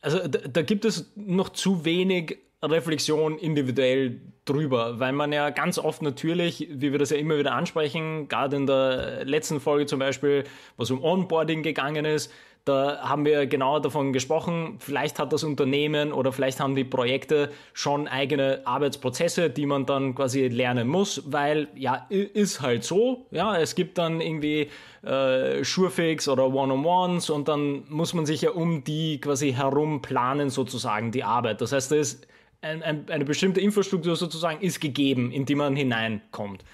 also 0.00 0.26
da, 0.26 0.40
da, 0.40 0.62
gibt 0.62 0.84
es 0.84 1.12
noch 1.14 1.50
zu 1.50 1.84
wenig 1.84 2.38
Reflexion 2.62 3.38
individuell 3.38 4.20
drüber, 4.44 4.98
weil 4.98 5.12
man 5.12 5.32
ja 5.32 5.50
ganz 5.50 5.78
oft 5.78 6.02
natürlich, 6.02 6.68
wie 6.70 6.90
wir 6.90 6.98
das 6.98 7.10
ja 7.10 7.16
immer 7.16 7.38
wieder 7.38 7.54
ansprechen, 7.54 8.28
gerade 8.28 8.56
in 8.56 8.66
der 8.66 9.24
letzten 9.24 9.60
Folge 9.60 9.86
zum 9.86 10.00
Beispiel, 10.00 10.44
was 10.76 10.90
um 10.90 11.02
Onboarding 11.02 11.62
gegangen 11.62 12.04
ist, 12.04 12.32
Da 12.68 13.00
haben 13.00 13.24
wir 13.24 13.46
genau 13.46 13.80
davon 13.80 14.12
gesprochen, 14.12 14.76
vielleicht 14.78 15.18
hat 15.18 15.32
das 15.32 15.42
Unternehmen 15.42 16.12
oder 16.12 16.32
vielleicht 16.32 16.60
haben 16.60 16.74
die 16.74 16.84
Projekte 16.84 17.50
schon 17.72 18.06
eigene 18.06 18.60
Arbeitsprozesse, 18.66 19.48
die 19.48 19.64
man 19.64 19.86
dann 19.86 20.14
quasi 20.14 20.48
lernen 20.48 20.86
muss, 20.86 21.22
weil 21.32 21.68
ja, 21.74 22.06
ist 22.10 22.60
halt 22.60 22.84
so. 22.84 23.26
Ja, 23.30 23.56
es 23.56 23.74
gibt 23.74 23.96
dann 23.96 24.20
irgendwie 24.20 24.68
äh, 25.02 25.64
Surefix 25.64 26.28
oder 26.28 26.52
One-on-Ones 26.52 27.30
und 27.30 27.48
dann 27.48 27.84
muss 27.88 28.12
man 28.12 28.26
sich 28.26 28.42
ja 28.42 28.50
um 28.50 28.84
die 28.84 29.18
quasi 29.18 29.52
herum 29.52 30.02
planen 30.02 30.50
sozusagen, 30.50 31.10
die 31.10 31.24
Arbeit. 31.24 31.62
Das 31.62 31.72
heißt, 31.72 31.90
ist 31.92 32.26
ein, 32.60 32.82
ein, 32.82 33.06
eine 33.08 33.24
bestimmte 33.24 33.62
Infrastruktur 33.62 34.14
sozusagen 34.14 34.60
ist 34.60 34.80
gegeben, 34.80 35.32
in 35.32 35.46
die 35.46 35.54
man 35.54 35.74
hineinkommt. 35.74 36.64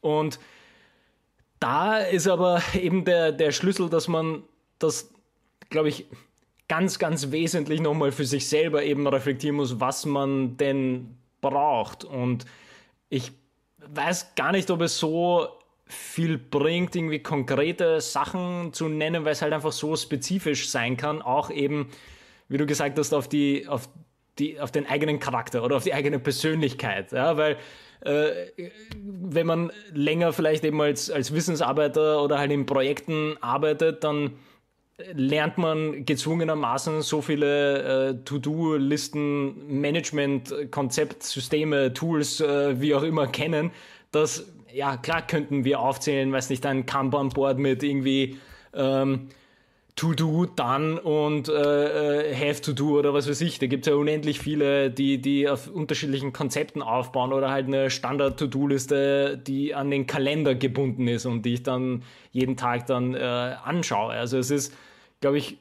Und 0.00 0.38
da 1.60 1.98
ist 1.98 2.28
aber 2.28 2.62
eben 2.74 3.04
der, 3.04 3.32
der 3.32 3.52
Schlüssel, 3.52 3.90
dass 3.90 4.08
man 4.08 4.42
das 4.78 5.13
glaube 5.70 5.88
ich, 5.88 6.06
ganz, 6.68 6.98
ganz 6.98 7.30
wesentlich 7.30 7.80
nochmal 7.80 8.12
für 8.12 8.24
sich 8.24 8.48
selber 8.48 8.82
eben 8.82 9.06
reflektieren 9.06 9.56
muss, 9.56 9.80
was 9.80 10.06
man 10.06 10.56
denn 10.56 11.16
braucht. 11.40 12.04
Und 12.04 12.46
ich 13.08 13.32
weiß 13.86 14.34
gar 14.34 14.52
nicht, 14.52 14.70
ob 14.70 14.80
es 14.80 14.98
so 14.98 15.48
viel 15.86 16.38
bringt, 16.38 16.96
irgendwie 16.96 17.18
konkrete 17.18 18.00
Sachen 18.00 18.72
zu 18.72 18.88
nennen, 18.88 19.24
weil 19.24 19.32
es 19.32 19.42
halt 19.42 19.52
einfach 19.52 19.72
so 19.72 19.94
spezifisch 19.96 20.70
sein 20.70 20.96
kann, 20.96 21.20
auch 21.20 21.50
eben, 21.50 21.90
wie 22.48 22.56
du 22.56 22.66
gesagt 22.66 22.98
hast, 22.98 23.12
auf 23.12 23.28
die, 23.28 23.68
auf 23.68 23.88
die, 24.38 24.58
auf 24.58 24.72
den 24.72 24.86
eigenen 24.86 25.20
Charakter 25.20 25.62
oder 25.62 25.76
auf 25.76 25.84
die 25.84 25.92
eigene 25.92 26.18
Persönlichkeit. 26.18 27.12
Ja, 27.12 27.36
weil 27.36 27.58
äh, 28.00 28.30
wenn 28.96 29.46
man 29.46 29.72
länger 29.92 30.32
vielleicht 30.32 30.64
eben 30.64 30.80
als, 30.80 31.10
als 31.10 31.32
Wissensarbeiter 31.32 32.22
oder 32.22 32.38
halt 32.38 32.50
in 32.50 32.66
Projekten 32.66 33.36
arbeitet, 33.40 34.02
dann 34.02 34.32
lernt 35.12 35.58
man 35.58 36.04
gezwungenermaßen 36.04 37.02
so 37.02 37.20
viele 37.20 38.10
äh, 38.10 38.24
To-Do-Listen, 38.24 39.80
Management, 39.80 40.70
Konzeptsysteme, 40.70 41.92
Tools, 41.92 42.40
äh, 42.40 42.80
wie 42.80 42.94
auch 42.94 43.02
immer 43.02 43.26
kennen, 43.26 43.72
dass, 44.12 44.52
ja, 44.72 44.96
klar 44.96 45.26
könnten 45.26 45.64
wir 45.64 45.80
aufzählen, 45.80 46.32
weiß 46.32 46.50
nicht, 46.50 46.64
ein 46.66 46.86
Kanban-Board 46.86 47.58
mit 47.58 47.82
irgendwie 47.82 48.38
ähm, 48.72 49.28
To-Do, 49.96 50.46
Done 50.46 51.00
und 51.00 51.48
äh, 51.48 52.32
äh, 52.32 52.34
Have 52.34 52.60
to 52.62 52.72
Do 52.72 52.98
oder 52.98 53.14
was 53.14 53.28
weiß 53.28 53.40
ich. 53.42 53.60
Da 53.60 53.66
gibt 53.66 53.86
es 53.86 53.90
ja 53.90 53.96
unendlich 53.96 54.40
viele, 54.40 54.90
die, 54.90 55.18
die 55.18 55.48
auf 55.48 55.68
unterschiedlichen 55.68 56.32
Konzepten 56.32 56.82
aufbauen 56.82 57.32
oder 57.32 57.50
halt 57.50 57.66
eine 57.66 57.90
Standard-To-Do-Liste, 57.90 59.38
die 59.38 59.72
an 59.72 59.92
den 59.92 60.08
Kalender 60.08 60.56
gebunden 60.56 61.06
ist 61.06 61.26
und 61.26 61.42
die 61.42 61.54
ich 61.54 61.62
dann 61.62 62.02
jeden 62.32 62.56
Tag 62.56 62.86
dann 62.86 63.14
äh, 63.14 63.18
anschaue. 63.18 64.12
Also 64.12 64.36
es 64.36 64.50
ist, 64.50 64.74
glaube 65.20 65.38
ich, 65.38 65.58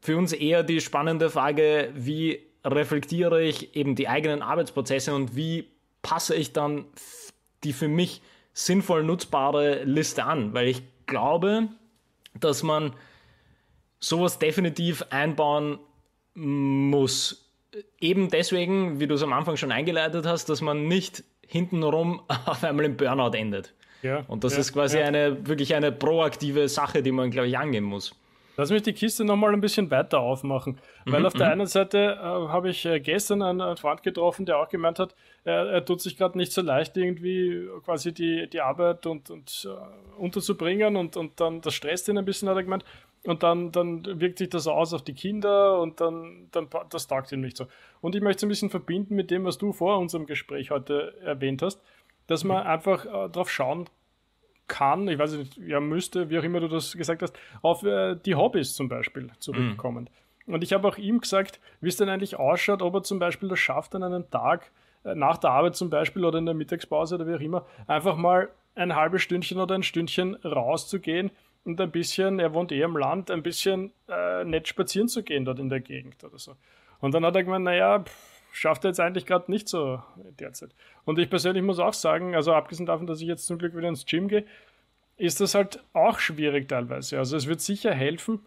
für 0.00 0.16
uns 0.16 0.32
eher 0.32 0.64
die 0.64 0.80
spannende 0.80 1.30
Frage, 1.30 1.90
wie 1.94 2.40
reflektiere 2.64 3.42
ich 3.44 3.76
eben 3.76 3.94
die 3.94 4.08
eigenen 4.08 4.42
Arbeitsprozesse 4.42 5.14
und 5.14 5.36
wie 5.36 5.68
passe 6.02 6.34
ich 6.34 6.52
dann 6.52 6.84
die 7.62 7.72
für 7.72 7.86
mich 7.86 8.22
sinnvoll 8.52 9.04
nutzbare 9.04 9.84
Liste 9.84 10.24
an, 10.24 10.52
weil 10.52 10.66
ich 10.66 10.82
glaube, 11.06 11.68
dass 12.38 12.64
man 12.64 12.92
sowas 14.02 14.38
definitiv 14.38 15.04
einbauen 15.10 15.78
muss. 16.34 17.50
Eben 18.00 18.28
deswegen, 18.28 19.00
wie 19.00 19.06
du 19.06 19.14
es 19.14 19.22
am 19.22 19.32
Anfang 19.32 19.56
schon 19.56 19.72
eingeleitet 19.72 20.26
hast, 20.26 20.48
dass 20.48 20.60
man 20.60 20.88
nicht 20.88 21.24
hintenrum 21.46 22.22
auf 22.46 22.62
einmal 22.64 22.84
im 22.84 22.96
Burnout 22.96 23.36
endet. 23.36 23.72
Ja, 24.02 24.24
Und 24.26 24.42
das 24.42 24.54
ja, 24.54 24.60
ist 24.60 24.72
quasi 24.72 24.98
ja. 24.98 25.06
eine 25.06 25.46
wirklich 25.46 25.74
eine 25.74 25.92
proaktive 25.92 26.68
Sache, 26.68 27.02
die 27.02 27.12
man, 27.12 27.30
glaube 27.30 27.48
ich, 27.48 27.56
angehen 27.56 27.84
muss. 27.84 28.14
Lass 28.56 28.70
mich 28.70 28.82
die 28.82 28.92
Kiste 28.92 29.24
nochmal 29.24 29.54
ein 29.54 29.60
bisschen 29.60 29.90
weiter 29.90 30.20
aufmachen. 30.20 30.78
Weil 31.06 31.20
mhm, 31.20 31.26
auf 31.26 31.32
der 31.32 31.46
mhm. 31.46 31.52
einen 31.52 31.66
Seite 31.66 32.18
äh, 32.20 32.22
habe 32.22 32.70
ich 32.70 32.84
äh, 32.84 33.00
gestern 33.00 33.42
einen, 33.42 33.60
einen, 33.60 33.76
Freund 33.76 34.02
getroffen, 34.02 34.44
der 34.44 34.58
auch 34.58 34.68
gemeint 34.68 34.98
hat, 34.98 35.14
er, 35.44 35.70
er 35.70 35.84
tut 35.84 36.00
sich 36.00 36.18
gerade 36.18 36.36
nicht 36.36 36.52
so 36.52 36.60
leicht, 36.60 36.96
irgendwie 36.96 37.66
quasi 37.84 38.12
die, 38.12 38.48
die 38.48 38.60
Arbeit 38.60 39.06
und, 39.06 39.30
und 39.30 39.66
uh, 39.66 40.22
unterzubringen 40.22 40.96
und, 40.96 41.16
und 41.16 41.40
dann 41.40 41.60
das 41.62 41.74
stresst 41.74 42.08
ihn 42.08 42.18
ein 42.18 42.24
bisschen, 42.24 42.48
hat 42.48 42.56
er 42.56 42.64
gemeint. 42.64 42.84
Und 43.24 43.44
dann, 43.44 43.70
dann 43.70 44.20
wirkt 44.20 44.38
sich 44.38 44.50
das 44.50 44.66
aus 44.66 44.92
auf 44.92 45.02
die 45.02 45.14
Kinder 45.14 45.80
und 45.80 46.00
dann, 46.00 46.48
dann 46.50 46.68
das 46.90 47.06
taugt 47.06 47.30
ihm 47.30 47.40
nicht 47.40 47.56
so. 47.56 47.66
Und 48.00 48.16
ich 48.16 48.22
möchte 48.22 48.38
es 48.38 48.42
ein 48.42 48.48
bisschen 48.48 48.70
verbinden 48.70 49.14
mit 49.14 49.30
dem, 49.30 49.44
was 49.44 49.58
du 49.58 49.72
vor 49.72 49.98
unserem 49.98 50.26
Gespräch 50.26 50.72
heute 50.72 51.14
erwähnt 51.20 51.62
hast, 51.62 51.80
dass 52.26 52.42
man 52.42 52.64
mhm. 52.64 52.70
einfach 52.70 53.04
äh, 53.04 53.28
darauf 53.28 53.50
schauen 53.50 53.88
kann, 54.66 55.06
ich 55.06 55.18
weiß 55.18 55.34
nicht, 55.34 55.56
ja 55.58 55.80
müsste, 55.80 56.30
wie 56.30 56.38
auch 56.38 56.42
immer 56.42 56.58
du 56.58 56.68
das 56.68 56.96
gesagt 56.96 57.22
hast, 57.22 57.38
auf 57.60 57.84
äh, 57.84 58.16
die 58.16 58.34
Hobbys 58.34 58.74
zum 58.74 58.88
Beispiel 58.88 59.30
zurückkommen. 59.38 60.08
Mhm. 60.46 60.54
Und 60.54 60.64
ich 60.64 60.72
habe 60.72 60.88
auch 60.88 60.98
ihm 60.98 61.20
gesagt, 61.20 61.60
wie 61.80 61.88
es 61.88 61.96
denn 61.96 62.08
eigentlich 62.08 62.36
ausschaut, 62.36 62.82
ob 62.82 62.94
er 62.94 63.02
zum 63.02 63.18
Beispiel 63.18 63.48
das 63.48 63.60
schafft, 63.60 63.94
an 63.94 64.02
einem 64.02 64.28
Tag, 64.30 64.72
äh, 65.04 65.14
nach 65.14 65.38
der 65.38 65.50
Arbeit 65.50 65.76
zum 65.76 65.90
Beispiel 65.90 66.24
oder 66.24 66.38
in 66.38 66.46
der 66.46 66.54
Mittagspause 66.54 67.14
oder 67.14 67.28
wie 67.28 67.34
auch 67.34 67.40
immer, 67.40 67.66
einfach 67.86 68.16
mal 68.16 68.48
ein 68.74 68.96
halbes 68.96 69.22
Stündchen 69.22 69.60
oder 69.60 69.74
ein 69.74 69.82
Stündchen 69.82 70.34
rauszugehen 70.36 71.30
und 71.64 71.80
ein 71.80 71.90
bisschen, 71.90 72.38
er 72.38 72.52
wohnt 72.54 72.72
eh 72.72 72.82
am 72.82 72.96
Land, 72.96 73.30
ein 73.30 73.42
bisschen 73.42 73.92
äh, 74.08 74.44
nett 74.44 74.68
spazieren 74.68 75.08
zu 75.08 75.22
gehen 75.22 75.44
dort 75.44 75.58
in 75.58 75.68
der 75.68 75.80
Gegend 75.80 76.22
oder 76.24 76.38
so. 76.38 76.56
Und 77.00 77.14
dann 77.14 77.24
hat 77.24 77.36
er 77.36 77.44
gemeint, 77.44 77.64
naja, 77.64 78.04
schafft 78.52 78.84
er 78.84 78.90
jetzt 78.90 79.00
eigentlich 79.00 79.26
gerade 79.26 79.50
nicht 79.50 79.68
so 79.68 80.02
derzeit. 80.38 80.70
Und 81.04 81.18
ich 81.18 81.30
persönlich 81.30 81.62
muss 81.62 81.78
auch 81.78 81.94
sagen, 81.94 82.34
also 82.34 82.52
abgesehen 82.52 82.86
davon, 82.86 83.06
dass 83.06 83.20
ich 83.20 83.28
jetzt 83.28 83.46
zum 83.46 83.58
Glück 83.58 83.76
wieder 83.76 83.88
ins 83.88 84.06
Gym 84.06 84.28
gehe, 84.28 84.44
ist 85.16 85.40
das 85.40 85.54
halt 85.54 85.82
auch 85.92 86.18
schwierig 86.18 86.68
teilweise. 86.68 87.18
Also 87.18 87.36
es 87.36 87.46
wird 87.46 87.60
sicher 87.60 87.92
helfen, 87.92 88.40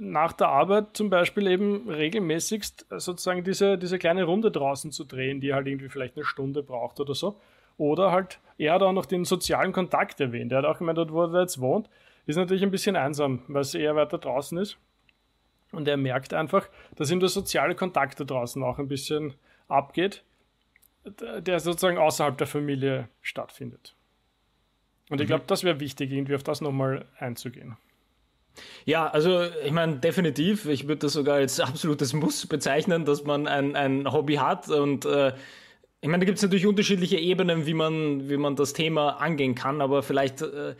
nach 0.00 0.32
der 0.32 0.48
Arbeit 0.48 0.96
zum 0.96 1.10
Beispiel 1.10 1.46
eben 1.48 1.88
regelmäßigst 1.88 2.86
sozusagen 2.98 3.42
diese, 3.42 3.78
diese 3.78 3.98
kleine 3.98 4.24
Runde 4.24 4.50
draußen 4.50 4.92
zu 4.92 5.04
drehen, 5.04 5.40
die 5.40 5.54
halt 5.54 5.66
irgendwie 5.66 5.88
vielleicht 5.88 6.16
eine 6.16 6.24
Stunde 6.24 6.62
braucht 6.62 7.00
oder 7.00 7.14
so. 7.14 7.40
Oder 7.76 8.12
halt, 8.12 8.38
er 8.58 8.74
hat 8.74 8.82
auch 8.82 8.92
noch 8.92 9.06
den 9.06 9.24
sozialen 9.24 9.72
Kontakt 9.72 10.20
erwähnt. 10.20 10.52
Er 10.52 10.58
hat 10.58 10.64
auch 10.64 10.78
gemeint, 10.78 10.98
dort 10.98 11.12
wo 11.12 11.24
er 11.24 11.40
jetzt 11.40 11.60
wohnt, 11.60 11.88
ist 12.28 12.36
natürlich 12.36 12.62
ein 12.62 12.70
bisschen 12.70 12.94
einsam, 12.94 13.42
weil 13.48 13.62
es 13.62 13.74
eher 13.74 13.96
weiter 13.96 14.18
draußen 14.18 14.58
ist. 14.58 14.76
Und 15.72 15.88
er 15.88 15.96
merkt 15.96 16.34
einfach, 16.34 16.68
dass 16.96 17.10
ihm 17.10 17.20
der 17.20 17.28
soziale 17.28 17.74
Kontakt 17.74 18.20
da 18.20 18.24
draußen 18.24 18.62
auch 18.62 18.78
ein 18.78 18.88
bisschen 18.88 19.34
abgeht, 19.66 20.24
der 21.04 21.60
sozusagen 21.60 21.98
außerhalb 21.98 22.36
der 22.36 22.46
Familie 22.46 23.08
stattfindet. 23.22 23.94
Und 25.10 25.20
ich 25.20 25.26
mhm. 25.26 25.28
glaube, 25.28 25.44
das 25.46 25.64
wäre 25.64 25.80
wichtig, 25.80 26.12
irgendwie 26.12 26.34
auf 26.34 26.42
das 26.42 26.60
nochmal 26.60 27.06
einzugehen. 27.18 27.76
Ja, 28.84 29.06
also 29.08 29.44
ich 29.64 29.72
meine, 29.72 29.96
definitiv. 29.96 30.66
Ich 30.66 30.88
würde 30.88 31.00
das 31.00 31.14
sogar 31.14 31.36
als 31.36 31.60
absolutes 31.60 32.12
Muss 32.12 32.46
bezeichnen, 32.46 33.04
dass 33.04 33.24
man 33.24 33.46
ein, 33.46 33.76
ein 33.76 34.12
Hobby 34.12 34.34
hat. 34.34 34.68
Und 34.68 35.06
äh, 35.06 35.32
ich 36.00 36.08
meine, 36.08 36.20
da 36.20 36.26
gibt 36.26 36.38
es 36.38 36.42
natürlich 36.42 36.66
unterschiedliche 36.66 37.16
Ebenen, 37.18 37.66
wie 37.66 37.74
man, 37.74 38.28
wie 38.28 38.36
man 38.36 38.56
das 38.56 38.74
Thema 38.74 39.20
angehen 39.20 39.54
kann, 39.54 39.80
aber 39.80 40.02
vielleicht. 40.02 40.42
Äh, 40.42 40.74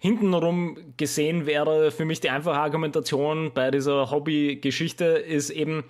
hintenrum 0.00 0.78
gesehen 0.96 1.46
wäre 1.46 1.90
für 1.90 2.06
mich 2.06 2.20
die 2.20 2.30
einfache 2.30 2.58
Argumentation 2.58 3.52
bei 3.54 3.70
dieser 3.70 4.10
Hobby-Geschichte 4.10 5.04
ist 5.04 5.50
eben, 5.50 5.84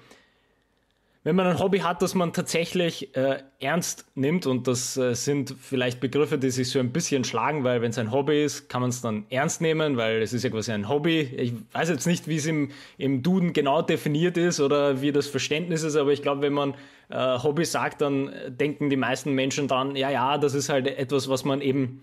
wenn 1.22 1.36
man 1.36 1.46
ein 1.46 1.60
Hobby 1.60 1.78
hat, 1.78 2.02
das 2.02 2.16
man 2.16 2.32
tatsächlich 2.32 3.14
äh, 3.14 3.42
ernst 3.60 4.06
nimmt, 4.16 4.46
und 4.46 4.66
das 4.66 4.96
äh, 4.96 5.14
sind 5.14 5.54
vielleicht 5.60 6.00
Begriffe, 6.00 6.38
die 6.38 6.50
sich 6.50 6.70
so 6.70 6.80
ein 6.80 6.92
bisschen 6.92 7.22
schlagen, 7.22 7.62
weil 7.62 7.82
wenn 7.82 7.90
es 7.90 7.98
ein 7.98 8.10
Hobby 8.10 8.42
ist, 8.42 8.68
kann 8.68 8.80
man 8.80 8.90
es 8.90 9.00
dann 9.00 9.26
ernst 9.30 9.60
nehmen, 9.60 9.96
weil 9.96 10.22
es 10.22 10.32
ist 10.32 10.42
ja 10.42 10.50
quasi 10.50 10.72
ein 10.72 10.88
Hobby. 10.88 11.20
Ich 11.20 11.52
weiß 11.72 11.90
jetzt 11.90 12.06
nicht, 12.06 12.26
wie 12.26 12.36
es 12.36 12.46
im, 12.46 12.70
im 12.98 13.22
Duden 13.22 13.52
genau 13.52 13.80
definiert 13.80 14.36
ist 14.38 14.58
oder 14.58 15.02
wie 15.02 15.12
das 15.12 15.28
Verständnis 15.28 15.84
ist, 15.84 15.94
aber 15.94 16.10
ich 16.10 16.22
glaube, 16.22 16.42
wenn 16.42 16.54
man 16.54 16.74
äh, 17.10 17.38
Hobby 17.38 17.64
sagt, 17.64 18.00
dann 18.00 18.32
denken 18.48 18.90
die 18.90 18.96
meisten 18.96 19.34
Menschen 19.34 19.68
dann, 19.68 19.94
ja, 19.94 20.10
ja, 20.10 20.36
das 20.36 20.54
ist 20.54 20.68
halt 20.68 20.88
etwas, 20.88 21.28
was 21.28 21.44
man 21.44 21.60
eben 21.60 22.00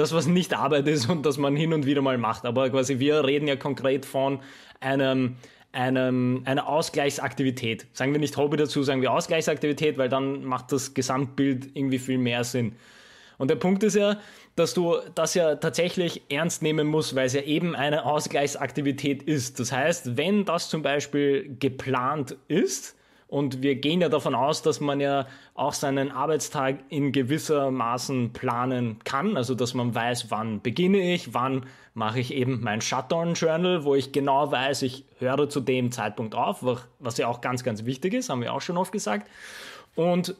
das, 0.00 0.14
was 0.14 0.26
nicht 0.26 0.54
Arbeit 0.54 0.88
ist 0.88 1.08
und 1.10 1.26
das 1.26 1.36
man 1.36 1.54
hin 1.54 1.74
und 1.74 1.84
wieder 1.84 2.00
mal 2.00 2.16
macht. 2.16 2.46
Aber 2.46 2.70
quasi 2.70 2.98
wir 2.98 3.24
reden 3.24 3.46
ja 3.46 3.56
konkret 3.56 4.06
von 4.06 4.40
einem, 4.80 5.36
einem, 5.72 6.42
einer 6.46 6.66
Ausgleichsaktivität. 6.66 7.86
Sagen 7.92 8.12
wir 8.12 8.18
nicht 8.18 8.36
Hobby 8.36 8.56
dazu, 8.56 8.82
sagen 8.82 9.02
wir 9.02 9.12
Ausgleichsaktivität, 9.12 9.98
weil 9.98 10.08
dann 10.08 10.42
macht 10.44 10.72
das 10.72 10.94
Gesamtbild 10.94 11.68
irgendwie 11.74 11.98
viel 11.98 12.16
mehr 12.16 12.44
Sinn. 12.44 12.76
Und 13.36 13.50
der 13.50 13.56
Punkt 13.56 13.82
ist 13.82 13.94
ja, 13.94 14.16
dass 14.56 14.74
du 14.74 14.96
das 15.14 15.34
ja 15.34 15.56
tatsächlich 15.56 16.22
ernst 16.30 16.62
nehmen 16.62 16.86
musst, 16.86 17.14
weil 17.14 17.26
es 17.26 17.34
ja 17.34 17.42
eben 17.42 17.76
eine 17.76 18.04
Ausgleichsaktivität 18.04 19.22
ist. 19.22 19.60
Das 19.60 19.70
heißt, 19.70 20.16
wenn 20.16 20.46
das 20.46 20.70
zum 20.70 20.82
Beispiel 20.82 21.56
geplant 21.58 22.36
ist, 22.48 22.96
und 23.30 23.62
wir 23.62 23.76
gehen 23.76 24.00
ja 24.00 24.08
davon 24.08 24.34
aus, 24.34 24.62
dass 24.62 24.80
man 24.80 24.98
ja 24.98 25.24
auch 25.54 25.72
seinen 25.72 26.10
Arbeitstag 26.10 26.80
in 26.88 27.12
gewisser 27.12 27.70
Maßen 27.70 28.32
planen 28.32 28.98
kann. 29.04 29.36
Also, 29.36 29.54
dass 29.54 29.72
man 29.72 29.94
weiß, 29.94 30.32
wann 30.32 30.60
beginne 30.60 31.14
ich, 31.14 31.32
wann 31.32 31.64
mache 31.94 32.18
ich 32.18 32.34
eben 32.34 32.60
mein 32.60 32.80
Shutdown-Journal, 32.80 33.84
wo 33.84 33.94
ich 33.94 34.10
genau 34.10 34.50
weiß, 34.50 34.82
ich 34.82 35.04
höre 35.20 35.48
zu 35.48 35.60
dem 35.60 35.92
Zeitpunkt 35.92 36.34
auf, 36.34 36.64
was 36.98 37.18
ja 37.18 37.28
auch 37.28 37.40
ganz, 37.40 37.62
ganz 37.62 37.84
wichtig 37.84 38.14
ist, 38.14 38.30
haben 38.30 38.42
wir 38.42 38.52
auch 38.52 38.62
schon 38.62 38.76
oft 38.76 38.90
gesagt. 38.90 39.30
Und 39.94 40.34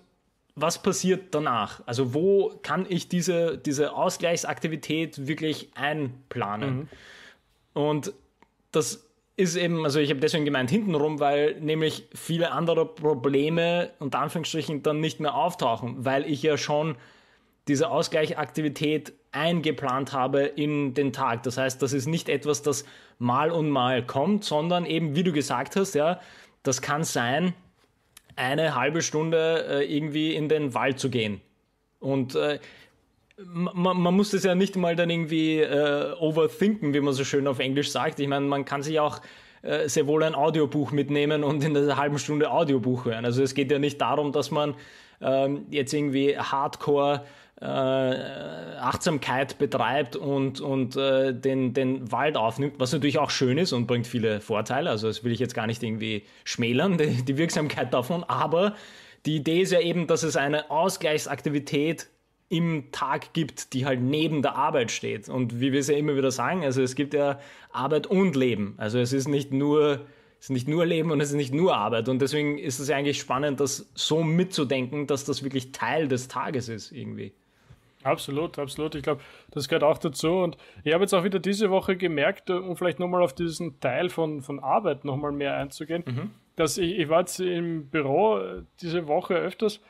was 0.56 0.82
passiert 0.82 1.32
danach? 1.32 1.82
Also 1.86 2.12
wo 2.12 2.58
kann 2.64 2.86
ich 2.88 3.08
diese, 3.08 3.56
diese 3.56 3.92
Ausgleichsaktivität 3.92 5.28
wirklich 5.28 5.70
einplanen? 5.76 6.76
Mhm. 6.76 6.88
Und 7.72 8.12
das 8.72 9.09
ist 9.40 9.56
eben, 9.56 9.84
also 9.84 9.98
ich 9.98 10.10
habe 10.10 10.20
deswegen 10.20 10.44
gemeint 10.44 10.70
hintenrum, 10.70 11.18
weil 11.18 11.58
nämlich 11.60 12.06
viele 12.14 12.52
andere 12.52 12.84
Probleme 12.84 13.90
unter 13.98 14.18
Anführungsstrichen 14.18 14.82
dann 14.82 15.00
nicht 15.00 15.18
mehr 15.18 15.34
auftauchen, 15.34 16.04
weil 16.04 16.30
ich 16.30 16.42
ja 16.42 16.58
schon 16.58 16.96
diese 17.66 17.88
Ausgleichaktivität 17.90 19.14
eingeplant 19.32 20.12
habe 20.12 20.42
in 20.42 20.92
den 20.92 21.14
Tag. 21.14 21.42
Das 21.44 21.56
heißt, 21.56 21.80
das 21.80 21.94
ist 21.94 22.06
nicht 22.06 22.28
etwas, 22.28 22.60
das 22.62 22.84
mal 23.18 23.50
und 23.50 23.70
mal 23.70 24.04
kommt, 24.04 24.44
sondern 24.44 24.84
eben, 24.84 25.16
wie 25.16 25.22
du 25.22 25.32
gesagt 25.32 25.74
hast, 25.74 25.94
ja, 25.94 26.20
das 26.62 26.82
kann 26.82 27.02
sein, 27.02 27.54
eine 28.36 28.74
halbe 28.74 29.00
Stunde 29.00 29.66
äh, 29.68 29.96
irgendwie 29.96 30.34
in 30.34 30.48
den 30.48 30.74
Wald 30.74 30.98
zu 30.98 31.08
gehen. 31.08 31.40
Und 31.98 32.34
äh, 32.34 32.58
man, 33.46 34.00
man, 34.00 34.14
muss 34.14 34.30
das 34.30 34.44
ja 34.44 34.54
nicht 34.54 34.76
mal 34.76 34.96
dann 34.96 35.10
irgendwie 35.10 35.60
äh, 35.60 36.12
overthinken, 36.18 36.94
wie 36.94 37.00
man 37.00 37.14
so 37.14 37.24
schön 37.24 37.46
auf 37.46 37.58
Englisch 37.58 37.90
sagt. 37.90 38.20
Ich 38.20 38.28
meine, 38.28 38.46
man 38.46 38.64
kann 38.64 38.82
sich 38.82 39.00
auch 39.00 39.20
äh, 39.62 39.88
sehr 39.88 40.06
wohl 40.06 40.22
ein 40.22 40.34
Audiobuch 40.34 40.92
mitnehmen 40.92 41.44
und 41.44 41.64
in 41.64 41.76
einer 41.76 41.96
halben 41.96 42.18
Stunde 42.18 42.50
Audiobuch 42.50 43.04
hören. 43.04 43.24
Also 43.24 43.42
es 43.42 43.54
geht 43.54 43.70
ja 43.70 43.78
nicht 43.78 44.00
darum, 44.00 44.32
dass 44.32 44.50
man 44.50 44.74
ähm, 45.20 45.66
jetzt 45.70 45.92
irgendwie 45.92 46.38
Hardcore 46.38 47.24
äh, 47.60 47.64
Achtsamkeit 47.64 49.58
betreibt 49.58 50.16
und, 50.16 50.60
und 50.60 50.96
äh, 50.96 51.34
den, 51.34 51.74
den 51.74 52.10
Wald 52.10 52.36
aufnimmt, 52.38 52.74
was 52.78 52.92
natürlich 52.92 53.18
auch 53.18 53.30
schön 53.30 53.58
ist 53.58 53.72
und 53.72 53.86
bringt 53.86 54.06
viele 54.06 54.40
Vorteile. 54.40 54.88
Also 54.88 55.08
das 55.08 55.24
will 55.24 55.32
ich 55.32 55.40
jetzt 55.40 55.54
gar 55.54 55.66
nicht 55.66 55.82
irgendwie 55.82 56.24
schmälern, 56.44 56.96
die, 56.96 57.22
die 57.22 57.36
Wirksamkeit 57.36 57.92
davon. 57.92 58.24
Aber 58.24 58.74
die 59.26 59.36
Idee 59.36 59.60
ist 59.60 59.72
ja 59.72 59.80
eben, 59.80 60.06
dass 60.06 60.22
es 60.22 60.36
eine 60.36 60.70
Ausgleichsaktivität 60.70 62.06
im 62.50 62.90
Tag 62.90 63.32
gibt, 63.32 63.72
die 63.72 63.86
halt 63.86 64.02
neben 64.02 64.42
der 64.42 64.56
Arbeit 64.56 64.90
steht. 64.90 65.28
Und 65.28 65.60
wie 65.60 65.72
wir 65.72 65.80
es 65.80 65.88
ja 65.88 65.96
immer 65.96 66.16
wieder 66.16 66.32
sagen, 66.32 66.64
also 66.64 66.82
es 66.82 66.96
gibt 66.96 67.14
ja 67.14 67.38
Arbeit 67.72 68.08
und 68.08 68.34
Leben. 68.34 68.74
Also 68.76 68.98
es 68.98 69.12
ist 69.12 69.28
nicht 69.28 69.52
nur, 69.52 70.00
es 70.40 70.46
ist 70.46 70.50
nicht 70.50 70.66
nur 70.66 70.84
Leben 70.84 71.12
und 71.12 71.20
es 71.20 71.30
ist 71.30 71.36
nicht 71.36 71.54
nur 71.54 71.76
Arbeit. 71.76 72.08
Und 72.08 72.20
deswegen 72.20 72.58
ist 72.58 72.80
es 72.80 72.88
ja 72.88 72.96
eigentlich 72.96 73.20
spannend, 73.20 73.60
das 73.60 73.88
so 73.94 74.24
mitzudenken, 74.24 75.06
dass 75.06 75.24
das 75.24 75.44
wirklich 75.44 75.70
Teil 75.70 76.08
des 76.08 76.26
Tages 76.26 76.68
ist 76.68 76.90
irgendwie. 76.90 77.32
Absolut, 78.02 78.58
absolut. 78.58 78.96
Ich 78.96 79.04
glaube, 79.04 79.20
das 79.52 79.68
gehört 79.68 79.84
auch 79.84 79.98
dazu. 79.98 80.38
Und 80.38 80.56
ich 80.82 80.92
habe 80.92 81.04
jetzt 81.04 81.14
auch 81.14 81.22
wieder 81.22 81.38
diese 81.38 81.70
Woche 81.70 81.96
gemerkt, 81.96 82.50
um 82.50 82.76
vielleicht 82.76 82.98
nochmal 82.98 83.22
auf 83.22 83.32
diesen 83.32 83.78
Teil 83.78 84.08
von, 84.08 84.42
von 84.42 84.58
Arbeit 84.58 85.04
nochmal 85.04 85.30
mehr 85.30 85.54
einzugehen, 85.54 86.02
mhm. 86.04 86.30
dass 86.56 86.78
ich, 86.78 86.98
ich 86.98 87.08
war 87.08 87.20
jetzt 87.20 87.38
im 87.38 87.88
Büro 87.90 88.38
äh, 88.38 88.62
diese 88.80 89.06
Woche 89.06 89.34
öfters 89.34 89.80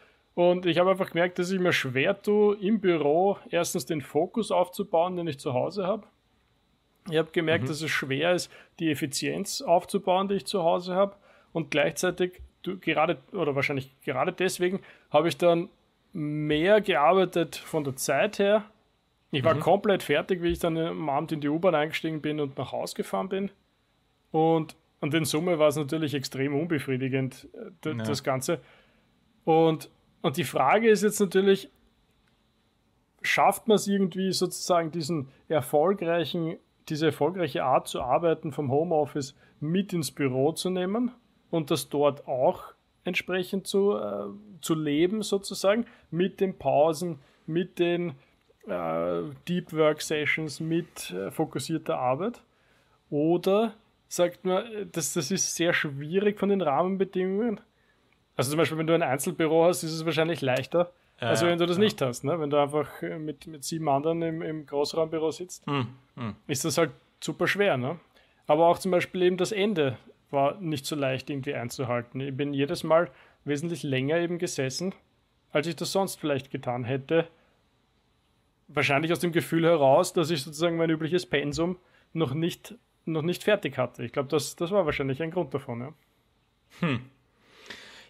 und 0.40 0.64
ich 0.64 0.78
habe 0.78 0.88
einfach 0.88 1.10
gemerkt, 1.10 1.38
dass 1.38 1.50
ich 1.50 1.60
mir 1.60 1.74
schwer 1.74 2.22
tue, 2.22 2.56
im 2.62 2.80
Büro 2.80 3.36
erstens 3.50 3.84
den 3.84 4.00
Fokus 4.00 4.50
aufzubauen, 4.50 5.14
den 5.16 5.26
ich 5.26 5.38
zu 5.38 5.52
Hause 5.52 5.86
habe. 5.86 6.06
Ich 7.10 7.18
habe 7.18 7.30
gemerkt, 7.30 7.64
mhm. 7.64 7.68
dass 7.68 7.82
es 7.82 7.90
schwer 7.90 8.32
ist, 8.32 8.50
die 8.78 8.90
Effizienz 8.90 9.60
aufzubauen, 9.60 10.28
die 10.28 10.36
ich 10.36 10.46
zu 10.46 10.62
Hause 10.62 10.94
habe. 10.94 11.14
Und 11.52 11.70
gleichzeitig, 11.70 12.40
du, 12.62 12.78
gerade 12.78 13.18
oder 13.32 13.54
wahrscheinlich 13.54 13.94
gerade 14.02 14.32
deswegen, 14.32 14.80
habe 15.10 15.28
ich 15.28 15.36
dann 15.36 15.68
mehr 16.14 16.80
gearbeitet 16.80 17.56
von 17.56 17.84
der 17.84 17.96
Zeit 17.96 18.38
her. 18.38 18.64
Ich 19.32 19.44
war 19.44 19.56
mhm. 19.56 19.60
komplett 19.60 20.02
fertig, 20.02 20.42
wie 20.42 20.52
ich 20.52 20.58
dann 20.58 20.78
am 20.78 21.10
Abend 21.10 21.32
in 21.32 21.42
die 21.42 21.50
U-Bahn 21.50 21.74
eingestiegen 21.74 22.22
bin 22.22 22.40
und 22.40 22.56
nach 22.56 22.72
Hause 22.72 22.94
gefahren 22.94 23.28
bin. 23.28 23.50
Und, 24.30 24.74
und 25.02 25.12
in 25.12 25.26
Summe 25.26 25.58
war 25.58 25.68
es 25.68 25.76
natürlich 25.76 26.14
extrem 26.14 26.58
unbefriedigend, 26.58 27.46
äh, 27.84 27.90
ja. 27.90 27.94
das 27.96 28.24
Ganze. 28.24 28.62
Und 29.44 29.90
und 30.22 30.36
die 30.36 30.44
Frage 30.44 30.88
ist 30.88 31.02
jetzt 31.02 31.20
natürlich, 31.20 31.70
schafft 33.22 33.68
man 33.68 33.76
es 33.76 33.86
irgendwie 33.86 34.32
sozusagen 34.32 34.90
diesen 34.90 35.28
erfolgreichen, 35.48 36.56
diese 36.88 37.06
erfolgreiche 37.06 37.64
Art 37.64 37.88
zu 37.88 38.00
arbeiten 38.00 38.52
vom 38.52 38.70
Homeoffice 38.70 39.34
mit 39.60 39.92
ins 39.92 40.10
Büro 40.10 40.52
zu 40.52 40.70
nehmen 40.70 41.12
und 41.50 41.70
das 41.70 41.88
dort 41.88 42.26
auch 42.26 42.72
entsprechend 43.04 43.66
zu, 43.66 43.96
äh, 43.96 44.26
zu 44.60 44.74
leben 44.74 45.22
sozusagen 45.22 45.86
mit 46.10 46.40
den 46.40 46.58
Pausen, 46.58 47.18
mit 47.46 47.78
den 47.78 48.14
äh, 48.66 49.22
Deep 49.48 49.72
Work 49.72 50.02
Sessions, 50.02 50.60
mit 50.60 51.10
äh, 51.10 51.30
fokussierter 51.30 51.98
Arbeit? 51.98 52.42
Oder 53.10 53.74
sagt 54.08 54.44
man, 54.44 54.64
das, 54.92 55.14
das 55.14 55.30
ist 55.30 55.54
sehr 55.54 55.72
schwierig 55.72 56.38
von 56.38 56.48
den 56.48 56.60
Rahmenbedingungen? 56.60 57.60
Also 58.40 58.52
zum 58.52 58.56
Beispiel, 58.56 58.78
wenn 58.78 58.86
du 58.86 58.94
ein 58.94 59.02
Einzelbüro 59.02 59.66
hast, 59.66 59.82
ist 59.82 59.92
es 59.92 60.06
wahrscheinlich 60.06 60.40
leichter, 60.40 60.90
ja, 61.20 61.28
als 61.28 61.42
wenn 61.42 61.58
du 61.58 61.66
das 61.66 61.76
ja. 61.76 61.82
nicht 61.82 62.00
hast. 62.00 62.24
Ne? 62.24 62.40
Wenn 62.40 62.48
du 62.48 62.56
einfach 62.56 63.02
äh, 63.02 63.18
mit, 63.18 63.46
mit 63.46 63.64
sieben 63.64 63.86
anderen 63.86 64.22
im, 64.22 64.40
im 64.40 64.64
Großraumbüro 64.64 65.30
sitzt, 65.30 65.66
hm, 65.66 65.88
hm. 66.16 66.36
ist 66.46 66.64
das 66.64 66.78
halt 66.78 66.90
super 67.22 67.46
schwer. 67.46 67.76
Ne? 67.76 68.00
Aber 68.46 68.68
auch 68.68 68.78
zum 68.78 68.92
Beispiel 68.92 69.24
eben 69.24 69.36
das 69.36 69.52
Ende 69.52 69.98
war 70.30 70.58
nicht 70.58 70.86
so 70.86 70.96
leicht 70.96 71.28
irgendwie 71.28 71.52
einzuhalten. 71.52 72.18
Ich 72.18 72.34
bin 72.34 72.54
jedes 72.54 72.82
Mal 72.82 73.10
wesentlich 73.44 73.82
länger 73.82 74.16
eben 74.16 74.38
gesessen, 74.38 74.94
als 75.52 75.66
ich 75.66 75.76
das 75.76 75.92
sonst 75.92 76.18
vielleicht 76.18 76.50
getan 76.50 76.84
hätte. 76.84 77.28
Wahrscheinlich 78.68 79.12
aus 79.12 79.20
dem 79.20 79.32
Gefühl 79.32 79.66
heraus, 79.66 80.14
dass 80.14 80.30
ich 80.30 80.42
sozusagen 80.42 80.78
mein 80.78 80.88
übliches 80.88 81.26
Pensum 81.26 81.76
noch 82.14 82.32
nicht, 82.32 82.74
noch 83.04 83.20
nicht 83.20 83.44
fertig 83.44 83.76
hatte. 83.76 84.02
Ich 84.02 84.12
glaube, 84.12 84.30
das, 84.30 84.56
das 84.56 84.70
war 84.70 84.86
wahrscheinlich 84.86 85.22
ein 85.22 85.30
Grund 85.30 85.52
davon. 85.52 85.80
Ja. 85.82 85.92
Hm. 86.80 87.00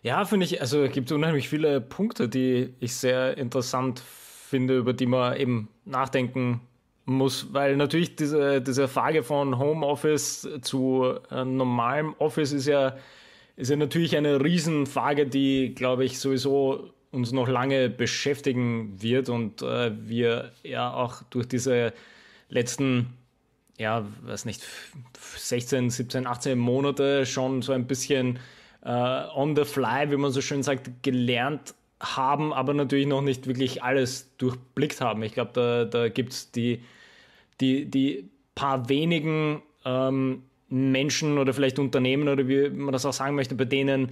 Ja, 0.03 0.25
finde 0.25 0.47
ich, 0.47 0.61
also 0.61 0.83
es 0.85 0.93
gibt 0.93 1.13
unheimlich 1.13 1.49
viele 1.49 1.81
Punkte, 1.81 2.29
die 2.29 2.73
ich 2.81 2.95
sehr 2.95 3.37
interessant 3.37 4.01
finde, 4.01 4.79
über 4.79 4.95
die 4.95 5.07
man 5.07 5.37
eben 5.37 5.69
nachdenken 5.85 6.63
muss, 7.05 7.53
weil 7.53 7.77
natürlich 7.77 8.17
diese, 8.17 8.63
diese 8.63 8.89
Frage 8.89 9.23
von 9.23 9.59
Homeoffice 9.59 10.49
zu 10.63 11.19
äh, 11.31 11.45
normalem 11.45 12.15
Office 12.19 12.53
ist 12.53 12.67
ja, 12.67 12.97
ist 13.57 13.71
ja 13.71 13.77
natürlich 13.77 14.17
eine 14.17 14.43
Riesenfrage, 14.43 15.27
die, 15.27 15.75
glaube 15.75 16.05
ich, 16.05 16.19
sowieso 16.19 16.93
uns 17.11 17.33
noch 17.33 17.49
lange 17.49 17.91
beschäftigen 17.91 19.03
wird. 19.03 19.29
Und 19.29 19.63
äh, 19.63 19.93
wir 20.09 20.53
ja 20.63 20.93
auch 20.93 21.23
durch 21.31 21.47
diese 21.47 21.93
letzten, 22.49 23.13
ja, 23.79 24.07
weiß 24.23 24.45
nicht, 24.45 24.63
16, 25.37 25.91
17, 25.91 26.27
18 26.27 26.59
Monate 26.59 27.27
schon 27.27 27.63
so 27.63 27.73
ein 27.73 27.87
bisschen 27.87 28.39
on 28.89 29.55
the 29.57 29.65
fly, 29.65 30.11
wie 30.11 30.17
man 30.17 30.31
so 30.31 30.41
schön 30.41 30.63
sagt, 30.63 30.91
gelernt 31.03 31.75
haben, 32.01 32.53
aber 32.53 32.73
natürlich 32.73 33.07
noch 33.07 33.21
nicht 33.21 33.47
wirklich 33.47 33.83
alles 33.83 34.35
durchblickt 34.39 35.01
haben. 35.01 35.23
Ich 35.23 35.35
glaube, 35.35 35.51
da, 35.53 35.85
da 35.85 36.09
gibt 36.09 36.33
es 36.33 36.51
die, 36.51 36.83
die, 37.61 37.85
die 37.85 38.31
paar 38.55 38.89
wenigen 38.89 39.63
ähm, 39.85 40.43
Menschen 40.69 41.39
oder 41.39 41.53
vielleicht 41.53 41.79
Unternehmen 41.79 42.29
oder 42.29 42.49
wie 42.49 42.71
man 42.71 42.93
das 42.93 43.05
auch 43.05 43.13
sagen 43.13 43.35
möchte, 43.35 43.55
bei 43.55 43.65
denen 43.65 44.11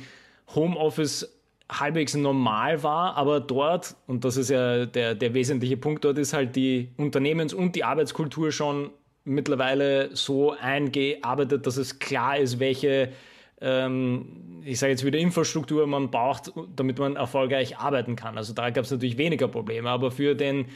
Homeoffice 0.54 1.35
halbwegs 1.70 2.14
normal 2.14 2.83
war, 2.83 3.14
aber 3.16 3.40
dort, 3.40 3.94
und 4.07 4.24
das 4.24 4.37
ist 4.37 4.48
ja 4.48 4.87
der, 4.87 5.14
der 5.14 5.35
wesentliche 5.35 5.76
Punkt, 5.76 6.04
dort 6.04 6.16
ist 6.18 6.33
halt 6.33 6.57
die 6.57 6.88
Unternehmens- 6.96 7.52
und 7.52 7.76
die 7.76 7.85
Arbeitskultur 7.85 8.52
schon 8.52 8.90
mittlerweile 9.24 10.14
so 10.16 10.52
eingearbeitet, 10.52 11.66
dass 11.66 11.76
es 11.76 11.98
klar 11.98 12.38
ist, 12.38 12.59
welche 12.59 13.12
ähm, 13.61 14.62
ich 14.64 14.79
sage 14.79 14.92
jetzt 14.92 15.05
wieder 15.05 15.18
Infrastruktur 15.18 15.87
man 15.87 16.11
braucht, 16.11 16.53
damit 16.77 16.99
man 16.99 17.16
erfolgreich 17.16 17.79
arbeiten 17.79 18.16
kann. 18.16 18.37
Also 18.37 18.53
da 18.53 18.71
gab 18.71 18.85
es 18.85 18.90
natürlich 18.90 19.18
weniger 19.18 19.49
Probleme, 19.49 19.88
aber 19.88 20.11
für 20.11 20.35
den 20.35 20.66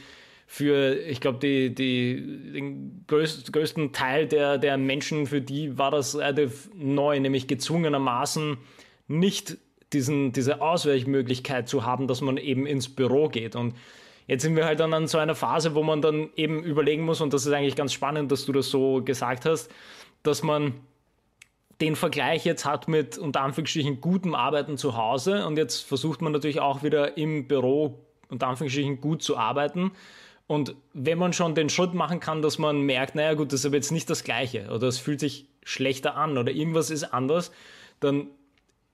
für, 0.45 0.95
ich 0.95 1.21
glaube, 1.21 1.39
die, 1.39 1.73
die, 1.73 2.51
den 2.53 3.05
größ, 3.07 3.51
größten 3.51 3.93
Teil 3.93 4.27
der, 4.27 4.57
der 4.57 4.77
Menschen, 4.77 5.25
für 5.25 5.41
die 5.41 5.77
war 5.77 5.89
das 5.89 6.17
relativ 6.17 6.69
neu, 6.75 7.19
nämlich 7.19 7.47
gezwungenermaßen 7.47 8.57
nicht 9.07 9.57
diesen, 9.93 10.31
diese 10.31 10.61
Ausweichmöglichkeit 10.61 11.67
zu 11.67 11.85
haben, 11.85 12.07
dass 12.07 12.21
man 12.21 12.37
eben 12.37 12.65
ins 12.65 12.89
Büro 12.89 13.29
geht. 13.29 13.55
Und 13.55 13.75
jetzt 14.27 14.43
sind 14.43 14.55
wir 14.55 14.65
halt 14.65 14.79
dann 14.79 14.93
an 14.93 15.07
so 15.07 15.17
einer 15.17 15.35
Phase, 15.35 15.75
wo 15.75 15.83
man 15.83 16.01
dann 16.01 16.29
eben 16.35 16.63
überlegen 16.63 17.03
muss, 17.03 17.21
und 17.21 17.33
das 17.33 17.45
ist 17.45 17.53
eigentlich 17.53 17.75
ganz 17.75 17.93
spannend, 17.93 18.31
dass 18.31 18.45
du 18.45 18.51
das 18.51 18.69
so 18.69 19.01
gesagt 19.03 19.45
hast, 19.45 19.71
dass 20.23 20.43
man 20.43 20.73
den 21.83 21.97
Vergleich 21.97 22.45
jetzt 22.45 22.63
hat 22.63 22.87
mit 22.87 23.17
unter 23.17 23.41
Anführungsstrichen 23.41 23.99
gutem 23.99 24.35
Arbeiten 24.35 24.77
zu 24.77 24.95
Hause 24.95 25.45
und 25.45 25.57
jetzt 25.57 25.81
versucht 25.81 26.21
man 26.21 26.31
natürlich 26.31 26.61
auch 26.61 26.81
wieder 26.81 27.17
im 27.17 27.45
Büro 27.45 27.99
unter 28.29 28.47
Anführungsstrichen 28.47 29.01
gut 29.01 29.21
zu 29.21 29.35
arbeiten. 29.37 29.91
Und 30.47 30.75
wenn 30.93 31.17
man 31.17 31.33
schon 31.33 31.55
den 31.55 31.69
Schritt 31.69 31.93
machen 31.93 32.21
kann, 32.21 32.41
dass 32.41 32.57
man 32.57 32.81
merkt, 32.81 33.15
naja 33.15 33.33
gut, 33.33 33.51
das 33.51 33.59
ist 33.59 33.65
aber 33.65 33.75
jetzt 33.75 33.91
nicht 33.91 34.09
das 34.09 34.23
Gleiche 34.23 34.69
oder 34.73 34.87
es 34.87 34.97
fühlt 34.97 35.19
sich 35.19 35.45
schlechter 35.63 36.15
an 36.15 36.37
oder 36.37 36.53
irgendwas 36.53 36.89
ist 36.89 37.03
anders, 37.03 37.51
dann 37.99 38.27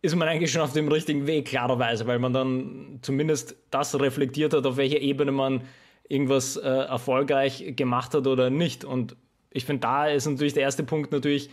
ist 0.02 0.16
man 0.16 0.28
eigentlich 0.28 0.52
schon 0.52 0.64
auf 0.64 0.74
dem 0.74 0.88
richtigen 0.88 1.28
Weg, 1.28 1.46
klarerweise, 1.46 2.08
weil 2.08 2.18
man 2.18 2.34
dann 2.34 3.00
zumindest 3.04 3.56
das 3.70 4.00
reflektiert 4.00 4.56
hat, 4.56 4.66
auf 4.66 4.78
welcher 4.78 5.00
Ebene 5.00 5.32
man 5.32 5.62
irgendwas 6.08 6.58
äh, 6.58 6.68
erfolgreich 6.68 7.74
gemacht 7.76 8.16
hat 8.16 8.26
oder 8.26 8.50
nicht. 8.50 8.84
Und 8.84 9.16
ich 9.52 9.66
finde, 9.66 9.82
da 9.82 10.08
ist 10.08 10.26
natürlich 10.26 10.54
der 10.54 10.64
erste 10.64 10.84
Punkt 10.84 11.12
natürlich, 11.12 11.52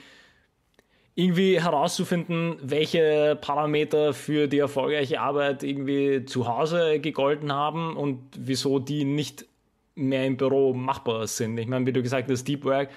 irgendwie 1.19 1.61
herauszufinden, 1.61 2.57
welche 2.61 3.39
Parameter 3.41 4.13
für 4.13 4.49
die 4.49 4.59
erfolgreiche 4.59 5.19
Arbeit 5.19 5.63
irgendwie 5.63 6.27
zu 6.27 6.47
Hause 6.47 7.01
gegolten 7.01 7.53
haben 7.53 7.97
und 7.97 8.21
wieso 8.37 8.79
die 8.79 9.05
nicht 9.05 9.47
mehr 9.95 10.27
im 10.27 10.37
Büro 10.37 10.75
machbar 10.75 11.27
sind. 11.27 11.57
Ich 11.57 11.67
meine, 11.69 11.87
wie 11.87 11.93
du 11.93 12.03
gesagt 12.03 12.31
hast, 12.31 12.47
Deep 12.47 12.67
Work, 12.67 12.91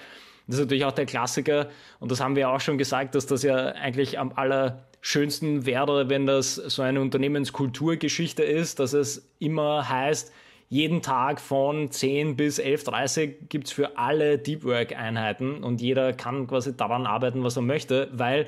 das 0.46 0.56
ist 0.56 0.60
natürlich 0.60 0.84
auch 0.84 0.92
der 0.92 1.06
Klassiker 1.06 1.70
und 1.98 2.12
das 2.12 2.20
haben 2.20 2.36
wir 2.36 2.50
auch 2.50 2.60
schon 2.60 2.76
gesagt, 2.76 3.14
dass 3.14 3.24
das 3.24 3.42
ja 3.42 3.68
eigentlich 3.68 4.18
am 4.18 4.32
allerschönsten 4.34 5.64
wäre, 5.64 6.10
wenn 6.10 6.26
das 6.26 6.56
so 6.56 6.82
eine 6.82 7.00
Unternehmenskulturgeschichte 7.00 8.42
ist, 8.42 8.80
dass 8.80 8.92
es 8.92 9.30
immer 9.38 9.88
heißt, 9.88 10.30
jeden 10.70 11.02
Tag 11.02 11.40
von 11.40 11.90
10 11.90 12.36
bis 12.36 12.60
11.30 12.60 13.48
gibt 13.48 13.66
es 13.66 13.72
für 13.72 13.98
alle 13.98 14.38
Deep 14.38 14.64
Work 14.64 14.96
Einheiten 14.96 15.64
und 15.64 15.80
jeder 15.80 16.12
kann 16.12 16.46
quasi 16.46 16.76
daran 16.76 17.06
arbeiten, 17.06 17.42
was 17.42 17.56
er 17.56 17.62
möchte, 17.62 18.08
weil 18.12 18.46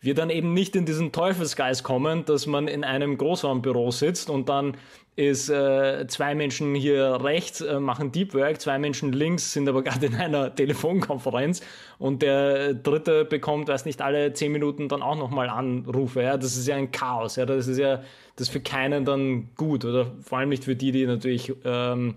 wir 0.00 0.14
dann 0.14 0.30
eben 0.30 0.54
nicht 0.54 0.76
in 0.76 0.86
diesen 0.86 1.12
Teufelsgeist 1.12 1.84
kommen, 1.84 2.24
dass 2.24 2.46
man 2.46 2.68
in 2.68 2.84
einem 2.84 3.18
Großraumbüro 3.18 3.90
sitzt 3.90 4.30
und 4.30 4.48
dann 4.48 4.76
ist 5.16 5.50
äh, 5.50 6.06
zwei 6.06 6.34
Menschen 6.34 6.74
hier 6.74 7.18
rechts 7.22 7.60
äh, 7.60 7.78
machen 7.78 8.10
Deep 8.10 8.32
Work, 8.32 8.60
zwei 8.60 8.78
Menschen 8.78 9.12
links 9.12 9.52
sind 9.52 9.68
aber 9.68 9.82
gerade 9.84 10.06
in 10.06 10.14
einer 10.14 10.54
Telefonkonferenz 10.54 11.60
und 11.98 12.22
der 12.22 12.72
dritte 12.72 13.26
bekommt, 13.26 13.68
weiß 13.68 13.84
nicht, 13.84 14.00
alle 14.00 14.32
zehn 14.32 14.52
Minuten 14.52 14.88
dann 14.88 15.02
auch 15.02 15.16
nochmal 15.16 15.50
Anrufe. 15.50 16.22
Ja? 16.22 16.38
Das 16.38 16.56
ist 16.56 16.66
ja 16.66 16.76
ein 16.76 16.90
Chaos. 16.90 17.36
Ja? 17.36 17.44
Das 17.44 17.66
ist 17.66 17.78
ja 17.78 18.02
das 18.36 18.48
ist 18.48 18.52
für 18.52 18.60
keinen 18.60 19.04
dann 19.04 19.50
gut 19.56 19.84
oder 19.84 20.12
vor 20.22 20.38
allem 20.38 20.48
nicht 20.48 20.64
für 20.64 20.76
die, 20.76 20.92
die 20.92 21.04
natürlich 21.04 21.52
ähm, 21.64 22.10
äh, 22.10 22.12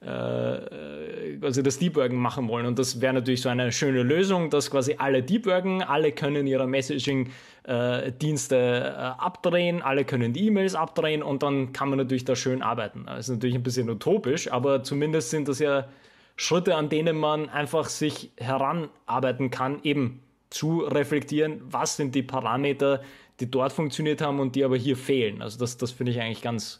quasi 0.00 1.62
das 1.62 1.78
Debuggen 1.78 2.18
machen 2.18 2.48
wollen. 2.48 2.66
Und 2.66 2.78
das 2.78 3.00
wäre 3.00 3.14
natürlich 3.14 3.40
so 3.42 3.48
eine 3.48 3.72
schöne 3.72 4.02
Lösung, 4.04 4.50
dass 4.50 4.70
quasi 4.70 4.94
alle 4.98 5.22
debuggen, 5.22 5.82
alle 5.82 6.12
können 6.12 6.46
ihre 6.46 6.68
Messaging-Dienste 6.68 8.56
äh, 8.56 8.90
abdrehen, 9.20 9.82
alle 9.82 10.04
können 10.04 10.32
die 10.32 10.46
E-Mails 10.46 10.76
abdrehen 10.76 11.22
und 11.22 11.42
dann 11.42 11.72
kann 11.72 11.88
man 11.88 11.98
natürlich 11.98 12.24
da 12.24 12.36
schön 12.36 12.62
arbeiten. 12.62 13.06
Das 13.06 13.28
ist 13.28 13.34
natürlich 13.34 13.56
ein 13.56 13.64
bisschen 13.64 13.90
utopisch, 13.90 14.52
aber 14.52 14.84
zumindest 14.84 15.30
sind 15.30 15.48
das 15.48 15.58
ja 15.58 15.88
Schritte, 16.36 16.76
an 16.76 16.88
denen 16.88 17.16
man 17.16 17.48
einfach 17.48 17.88
sich 17.88 18.30
heranarbeiten 18.36 19.50
kann, 19.50 19.80
eben 19.82 20.22
zu 20.50 20.80
reflektieren, 20.80 21.60
was 21.64 21.96
sind 21.96 22.14
die 22.14 22.22
Parameter, 22.22 23.02
die 23.40 23.50
dort 23.50 23.72
funktioniert 23.72 24.20
haben 24.20 24.38
und 24.38 24.54
die 24.54 24.62
aber 24.64 24.76
hier 24.76 24.96
fehlen. 24.96 25.42
Also 25.42 25.58
das, 25.58 25.76
das 25.76 25.90
finde 25.90 26.12
ich 26.12 26.20
eigentlich 26.20 26.42
ganz 26.42 26.78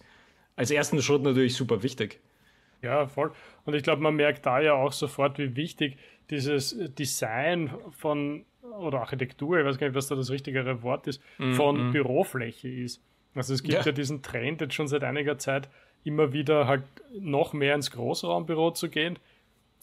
als 0.55 0.71
ersten 0.71 1.03
Schritt 1.03 1.23
natürlich 1.23 1.55
super 1.55 1.83
wichtig. 1.83 2.21
Ja, 2.83 3.07
voll. 3.07 3.33
Und 3.65 3.75
ich 3.75 3.83
glaube, 3.83 4.03
man 4.03 4.15
merkt 4.15 4.47
da 4.47 4.61
ja 4.61 4.75
auch 4.75 4.93
sofort, 4.93 5.39
wie 5.39 5.57
wichtig 5.57 5.97
dieses 6.31 6.77
Design 6.95 7.71
von 7.91 8.45
oder 8.79 9.01
Architektur, 9.01 9.59
ich 9.59 9.65
weiß 9.65 9.79
gar 9.79 9.89
nicht, 9.89 9.97
was 9.97 10.09
da 10.09 10.15
das 10.15 10.31
richtigere 10.31 10.83
Wort 10.83 11.07
ist, 11.07 11.23
mm, 11.39 11.55
von 11.55 11.89
mm. 11.89 11.93
Bürofläche 11.93 12.69
ist. 12.69 13.03
Also 13.35 13.55
es 13.55 13.63
gibt 13.63 13.79
ja. 13.79 13.83
ja 13.83 13.93
diesen 13.93 14.23
Trend 14.23 14.61
jetzt 14.61 14.75
schon 14.75 14.89
seit 14.89 15.05
einiger 15.05 15.39
Zeit, 15.39 15.69
immer 16.05 16.33
wieder 16.33 16.67
halt 16.67 16.83
noch 17.19 17.53
mehr 17.53 17.75
ins 17.75 17.91
Großraumbüro 17.91 18.73
zu 18.73 18.89
gehen. 18.89 19.19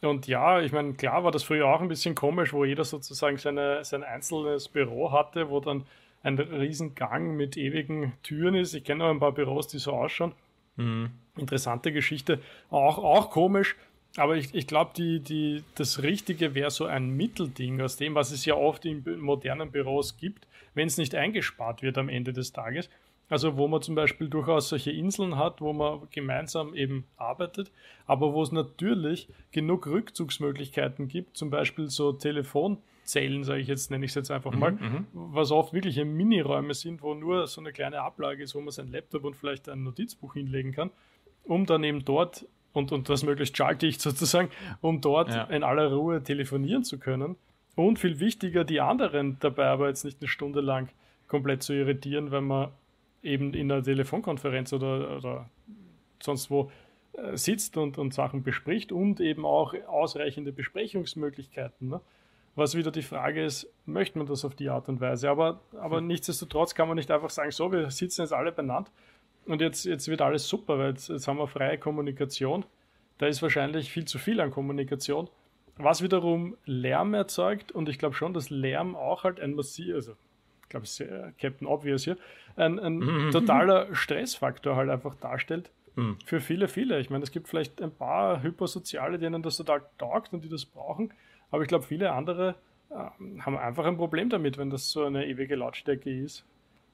Und 0.02 0.28
ja, 0.28 0.62
ich 0.62 0.72
meine, 0.72 0.94
klar 0.94 1.24
war 1.24 1.32
das 1.32 1.44
früher 1.44 1.68
auch 1.68 1.82
ein 1.82 1.88
bisschen 1.88 2.16
komisch, 2.16 2.54
wo 2.54 2.66
jeder 2.66 2.84
sozusagen 2.84 3.38
seine, 3.38 3.84
sein 3.84 4.04
einzelnes 4.04 4.68
Büro 4.70 5.12
hatte, 5.12 5.50
wo 5.50 5.60
dann 5.60 5.86
ein 6.22 6.38
riesen 6.38 6.96
Gang 6.96 7.36
mit 7.36 7.56
ewigen 7.58 8.14
Türen 8.24 8.56
ist. 8.56 8.74
Ich 8.74 8.84
kenne 8.84 9.06
auch 9.06 9.10
ein 9.10 9.20
paar 9.20 9.32
Büros, 9.32 9.68
die 9.68 9.78
so 9.78 9.94
ausschauen. 9.94 10.34
Mhm. 10.76 11.12
Interessante 11.38 11.92
Geschichte. 11.92 12.42
Auch, 12.70 12.98
auch 12.98 13.30
komisch. 13.30 13.76
Aber 14.18 14.38
ich, 14.38 14.54
ich 14.54 14.68
glaube, 14.68 14.92
die, 14.96 15.20
die, 15.20 15.64
das 15.76 16.02
Richtige 16.02 16.56
wäre 16.56 16.72
so 16.72 16.86
ein 16.86 17.10
Mittelding 17.10 17.82
aus 17.82 17.98
dem, 17.98 18.16
was 18.16 18.32
es 18.32 18.46
ja 18.46 18.56
oft 18.56 18.86
in 18.86 19.04
modernen 19.20 19.72
Büros 19.72 20.18
gibt, 20.18 20.48
wenn 20.74 20.88
es 20.88 20.98
nicht 20.98 21.16
eingespart 21.16 21.82
wird 21.82 21.98
am 21.98 22.10
Ende 22.10 22.32
des 22.32 22.54
Tages. 22.54 22.90
Also 23.28 23.58
wo 23.58 23.68
man 23.68 23.82
zum 23.82 23.96
Beispiel 23.96 24.30
durchaus 24.30 24.70
solche 24.70 24.92
Inseln 24.92 25.38
hat, 25.38 25.60
wo 25.60 25.74
man 25.74 26.08
gemeinsam 26.12 26.76
eben 26.76 27.06
arbeitet, 27.18 27.72
aber 28.06 28.34
wo 28.34 28.44
es 28.44 28.52
natürlich 28.52 29.28
genug 29.52 29.88
Rückzugsmöglichkeiten 29.88 31.08
gibt, 31.08 31.36
zum 31.36 31.50
Beispiel 31.50 31.90
so 31.90 32.14
Telefonzellen, 32.14 33.44
sage 33.44 33.62
ich 33.62 33.68
jetzt, 33.68 33.90
nenne 33.90 34.06
ich 34.06 34.12
es 34.12 34.16
jetzt 34.16 34.30
einfach 34.30 34.54
mal, 34.54 34.74
mhm, 34.74 34.80
mhm, 34.80 35.06
was 35.34 35.52
oft 35.52 35.74
wirklich 35.74 35.98
Miniräume 35.98 36.76
sind, 36.76 37.02
wo 37.02 37.16
nur 37.16 37.48
so 37.48 37.62
eine 37.62 37.72
kleine 37.72 38.02
Ablage 38.02 38.44
ist, 38.44 38.54
wo 38.54 38.62
man 38.62 38.72
sein 38.72 38.92
Laptop 38.92 39.24
und 39.24 39.36
vielleicht 39.36 39.70
ein 39.70 39.84
Notizbuch 39.84 40.36
hinlegen 40.36 40.72
kann, 40.72 40.92
um 41.46 41.66
dann 41.66 41.84
eben 41.84 42.06
dort, 42.06 42.46
und, 42.74 42.92
und 42.92 43.10
das 43.10 43.24
möglichst 43.24 43.56
schaltdicht 43.56 44.02
sozusagen, 44.02 44.50
um 44.82 45.02
dort 45.02 45.30
ja. 45.30 45.44
in 45.46 45.64
aller 45.64 45.92
Ruhe 45.92 46.24
telefonieren 46.24 46.84
zu 46.84 47.00
können. 47.00 47.36
Und 47.76 48.00
viel 48.00 48.20
wichtiger, 48.20 48.64
die 48.64 48.80
anderen 48.80 49.38
dabei 49.40 49.68
aber 49.68 49.90
jetzt 49.90 50.06
nicht 50.06 50.22
eine 50.22 50.30
Stunde 50.30 50.62
lang 50.62 50.90
komplett 51.28 51.64
zu 51.64 51.74
irritieren, 51.74 52.32
wenn 52.32 52.46
man 52.46 52.70
eben 53.22 53.54
in 53.54 53.72
einer 53.72 53.84
Telefonkonferenz 53.84 54.72
oder, 54.72 55.18
oder 55.18 55.50
sonst 56.22 56.50
wo 56.50 56.72
äh, 57.14 57.36
sitzt 57.36 57.76
und, 57.76 57.98
und 57.98 58.14
Sachen 58.14 58.44
bespricht 58.44 58.92
und 58.92 59.20
eben 59.20 59.46
auch 59.46 59.74
ausreichende 59.88 60.54
Besprechungsmöglichkeiten. 60.54 61.90
Ne? 61.90 62.02
Was 62.56 62.76
wieder 62.76 62.92
die 62.92 63.02
Frage 63.02 63.44
ist, 63.44 63.68
möchte 63.86 64.18
man 64.18 64.28
das 64.28 64.46
auf 64.46 64.56
die 64.56 64.70
Art 64.70 64.88
und 64.88 65.02
Weise? 65.02 65.30
Aber, 65.30 65.60
aber 65.78 65.98
hm. 65.98 66.08
nichtsdestotrotz 66.08 66.76
kann 66.76 66.88
man 66.88 66.96
nicht 66.96 67.12
einfach 67.12 67.30
sagen, 67.30 67.52
so, 67.52 67.72
wir 67.72 67.90
sitzen 67.92 68.22
jetzt 68.22 68.34
alle 68.34 68.52
benannt 68.52 68.90
und 69.46 69.62
jetzt, 69.62 69.86
jetzt 69.86 70.08
wird 70.08 70.22
alles 70.22 70.48
super, 70.48 70.80
weil 70.80 70.90
jetzt, 70.90 71.10
jetzt 71.10 71.28
haben 71.28 71.38
wir 71.38 71.48
freie 71.48 71.78
Kommunikation. 71.78 72.66
Da 73.18 73.28
ist 73.28 73.42
wahrscheinlich 73.42 73.92
viel 73.92 74.06
zu 74.06 74.18
viel 74.18 74.42
an 74.42 74.52
Kommunikation, 74.52 75.30
was 75.78 76.02
wiederum 76.02 76.58
Lärm 76.66 77.14
erzeugt 77.14 77.72
und 77.72 77.90
ich 77.90 77.98
glaube 77.98 78.16
schon, 78.16 78.34
dass 78.34 78.50
Lärm 78.50 78.96
auch 78.96 79.24
halt 79.24 79.40
ein 79.40 79.54
massiv, 79.54 79.94
also 79.94 80.14
ich 80.64 80.70
glaube, 80.70 80.86
es 80.86 81.00
ist 81.00 81.10
Captain 81.40 81.68
Obvious 81.68 82.04
hier, 82.04 82.18
ein, 82.56 82.80
ein 82.80 83.30
totaler 83.32 83.94
Stressfaktor 83.94 84.76
halt 84.76 84.90
einfach 84.90 85.16
darstellt 85.16 85.70
mhm. 85.96 86.18
für 86.26 86.42
viele, 86.42 86.68
viele. 86.68 87.00
Ich 87.00 87.10
meine, 87.10 87.24
es 87.24 87.32
gibt 87.32 87.48
vielleicht 87.48 87.82
ein 87.82 87.92
paar 87.92 88.42
Hypersoziale, 88.42 89.18
denen 89.18 89.44
das 89.44 89.58
total 89.58 89.84
taugt 89.98 90.34
und 90.34 90.44
die 90.44 90.50
das 90.50 90.66
brauchen, 90.66 91.14
aber 91.52 91.62
ich 91.62 91.68
glaube, 91.68 91.86
viele 91.86 92.12
andere 92.12 92.56
äh, 92.90 92.96
haben 93.42 93.58
einfach 93.58 93.86
ein 93.86 93.98
Problem 93.98 94.30
damit, 94.30 94.58
wenn 94.58 94.70
das 94.70 94.92
so 94.92 95.06
eine 95.06 95.26
ewige 95.28 95.56
Lautstärke 95.56 96.12
ist, 96.12 96.46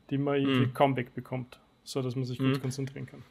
die 0.09 0.17
man 0.17 0.35
irgendwie 0.35 0.67
kaum 0.67 0.95
wegbekommt, 0.95 1.59
so 1.91 2.01
dass 2.01 2.15
man 2.15 2.25
sich 2.25 2.37
gut 2.37 2.47
mhm. 2.47 2.61
konzentrieren 2.61 3.05
kann. 3.05 3.23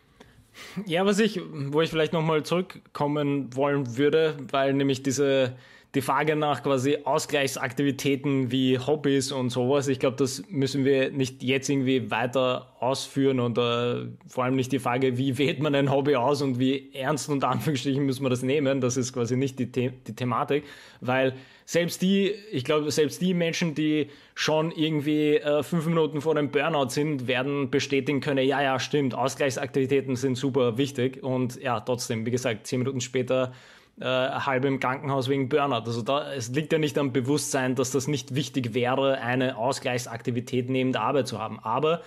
Ja, 0.87 1.07
was 1.07 1.18
ich, 1.18 1.40
wo 1.42 1.81
ich 1.81 1.90
vielleicht 1.90 2.12
nochmal 2.12 2.42
zurückkommen 2.42 3.55
wollen 3.55 3.96
würde, 3.96 4.37
weil 4.51 4.75
nämlich 4.75 5.03
diese 5.03 5.57
die 5.94 6.03
Frage 6.03 6.37
nach 6.37 6.62
quasi 6.62 6.98
Ausgleichsaktivitäten 7.03 8.53
wie 8.53 8.79
Hobbys 8.79 9.33
und 9.33 9.50
sowas, 9.50 9.88
ich 9.88 9.98
glaube, 9.98 10.16
das 10.16 10.44
müssen 10.48 10.85
wir 10.85 11.11
nicht 11.11 11.42
jetzt 11.42 11.68
irgendwie 11.68 12.12
weiter 12.12 12.76
ausführen 12.79 13.40
und 13.40 13.59
äh, 13.59 14.07
vor 14.29 14.44
allem 14.44 14.55
nicht 14.55 14.70
die 14.70 14.79
Frage, 14.79 15.18
wie 15.18 15.37
wählt 15.37 15.61
man 15.61 15.74
ein 15.74 15.90
Hobby 15.90 16.14
aus 16.14 16.42
und 16.42 16.61
wie 16.61 16.94
ernst 16.94 17.29
und 17.29 17.42
Anführungsstrichen 17.42 18.07
müssen 18.07 18.24
wir 18.24 18.31
das 18.31 18.42
nehmen, 18.42 18.81
das 18.81 18.96
ist 18.96 19.12
quasi 19.12 19.37
nicht 19.37 19.59
die, 19.59 19.68
The 19.74 19.90
die 20.07 20.14
Thematik, 20.14 20.64
weil 21.00 21.35
selbst 21.64 22.03
die, 22.03 22.35
ich 22.53 22.64
glaube, 22.64 22.90
selbst 22.92 23.20
die 23.20 23.35
Menschen, 23.35 23.74
die 23.74 24.11
schon 24.35 24.70
irgendwie 24.70 25.37
äh, 25.37 25.64
fünf 25.64 25.87
Minuten 25.87 26.20
vor 26.20 26.37
dem 26.37 26.50
Burnout 26.50 26.90
sind, 26.90 27.26
werden 27.26 27.70
bestätigen 27.70 28.20
können, 28.20 28.46
ja, 28.46 28.62
ja, 28.62 28.79
stimmt, 28.79 29.14
Ausgleichsaktivitäten 29.14 30.14
sind 30.14 30.37
super 30.37 30.79
wichtig 30.79 31.22
und 31.22 31.61
ja, 31.61 31.81
trotzdem, 31.81 32.24
wie 32.26 32.31
gesagt, 32.31 32.68
zehn 32.68 32.79
Minuten 32.79 33.00
später 33.00 33.53
äh, 33.98 34.05
halb 34.05 34.64
im 34.64 34.81
Krankenhaus 34.81 35.29
wegen 35.29 35.48
Burnout. 35.48 35.87
Also 35.87 36.03
da, 36.03 36.33
es 36.33 36.50
liegt 36.50 36.72
ja 36.72 36.79
nicht 36.79 36.98
am 36.98 37.12
Bewusstsein, 37.12 37.74
dass 37.74 37.90
das 37.90 38.09
nicht 38.09 38.35
wichtig 38.35 38.74
wäre, 38.74 39.18
eine 39.18 39.57
Ausgleichsaktivität 39.57 40.70
neben 40.70 40.92
der 40.92 41.03
Arbeit 41.03 41.29
zu 41.29 41.38
haben. 41.38 41.59
Aber 41.61 42.03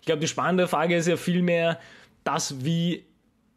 ich 0.00 0.06
glaube, 0.06 0.20
die 0.20 0.28
spannende 0.28 0.68
Frage 0.68 0.96
ist 0.96 1.06
ja 1.06 1.16
vielmehr 1.16 1.78
das, 2.24 2.64
wie 2.64 3.04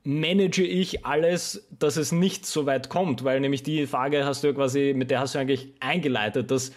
manage 0.03 0.63
ich 0.63 1.05
alles, 1.05 1.67
dass 1.77 1.97
es 1.97 2.11
nicht 2.11 2.45
so 2.45 2.65
weit 2.65 2.89
kommt, 2.89 3.23
weil 3.23 3.39
nämlich 3.39 3.63
die 3.63 3.85
Frage 3.85 4.25
hast 4.25 4.43
du 4.43 4.47
ja 4.47 4.53
quasi, 4.53 4.93
mit 4.95 5.11
der 5.11 5.19
hast 5.19 5.35
du 5.35 5.39
eigentlich 5.39 5.73
eingeleitet, 5.79 6.51
dass, 6.51 6.71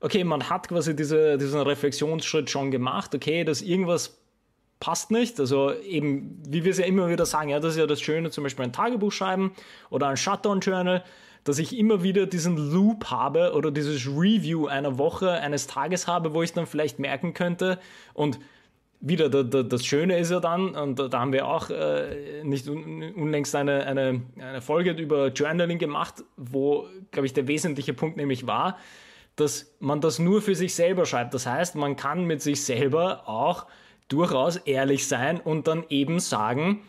okay, 0.00 0.24
man 0.24 0.50
hat 0.50 0.68
quasi 0.68 0.94
diese, 0.94 1.38
diesen 1.38 1.60
Reflexionsschritt 1.60 2.50
schon 2.50 2.70
gemacht, 2.70 3.14
okay, 3.14 3.44
dass 3.44 3.62
irgendwas 3.62 4.18
passt 4.80 5.10
nicht. 5.10 5.40
Also 5.40 5.72
eben, 5.72 6.42
wie 6.48 6.64
wir 6.64 6.70
es 6.70 6.78
ja 6.78 6.84
immer 6.84 7.08
wieder 7.08 7.26
sagen, 7.26 7.48
ja, 7.48 7.60
das 7.60 7.72
ist 7.72 7.78
ja 7.78 7.86
das 7.86 8.00
Schöne, 8.00 8.30
zum 8.30 8.44
Beispiel 8.44 8.64
ein 8.64 8.72
Tagebuch 8.72 9.12
schreiben 9.12 9.52
oder 9.90 10.08
ein 10.08 10.16
Shutdown-Journal, 10.16 11.04
dass 11.44 11.58
ich 11.58 11.78
immer 11.78 12.02
wieder 12.02 12.26
diesen 12.26 12.56
Loop 12.72 13.10
habe 13.10 13.52
oder 13.54 13.70
dieses 13.70 14.06
Review 14.06 14.66
einer 14.66 14.98
Woche, 14.98 15.30
eines 15.30 15.66
Tages 15.66 16.06
habe, 16.06 16.34
wo 16.34 16.42
ich 16.42 16.52
dann 16.52 16.66
vielleicht 16.66 16.98
merken 16.98 17.34
könnte 17.34 17.78
und 18.14 18.38
wieder, 19.00 19.28
da, 19.28 19.42
da, 19.42 19.62
das 19.62 19.84
Schöne 19.84 20.18
ist 20.18 20.30
ja 20.30 20.40
dann, 20.40 20.74
und 20.74 20.98
da, 20.98 21.20
haben 21.20 21.32
wir 21.32 21.46
auch 21.46 21.70
äh, 21.70 22.42
nicht 22.42 22.68
un, 22.68 23.02
unlängst 23.14 23.54
eine, 23.54 23.86
eine, 23.86 24.22
eine 24.38 24.60
Folge 24.60 24.92
über 24.92 25.28
Journaling 25.28 25.78
gemacht, 25.78 26.24
wo, 26.36 26.86
glaube 27.10 27.26
ich, 27.26 27.32
der 27.32 27.46
wesentliche 27.46 27.94
Punkt 27.94 28.16
nämlich 28.16 28.46
war, 28.46 28.78
dass 29.36 29.74
man 29.80 30.00
das 30.00 30.18
nur 30.18 30.40
für 30.40 30.54
sich 30.54 30.74
selber 30.74 31.04
schreibt. 31.04 31.34
Das 31.34 31.46
heißt, 31.46 31.74
man 31.74 31.96
kann 31.96 32.24
mit 32.24 32.40
sich 32.40 32.64
selber 32.64 33.28
auch 33.28 33.66
durchaus 34.08 34.56
ehrlich 34.56 35.06
sein 35.06 35.40
und 35.40 35.66
dann 35.66 35.84
eben 35.88 36.20
sagen, 36.20 36.82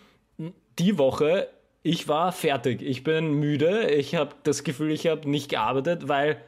die 0.80 0.98
Woche, 0.98 1.48
ich 1.84 2.08
war 2.08 2.32
fertig, 2.32 2.82
ich 2.82 3.04
bin 3.04 3.34
müde, 3.34 3.90
ich 3.90 4.16
habe 4.16 4.36
das 4.44 4.64
Gefühl, 4.64 4.92
ich 4.92 5.08
habe 5.08 5.30
nicht 5.30 5.50
gearbeitet, 5.50 6.08
weil 6.08 6.42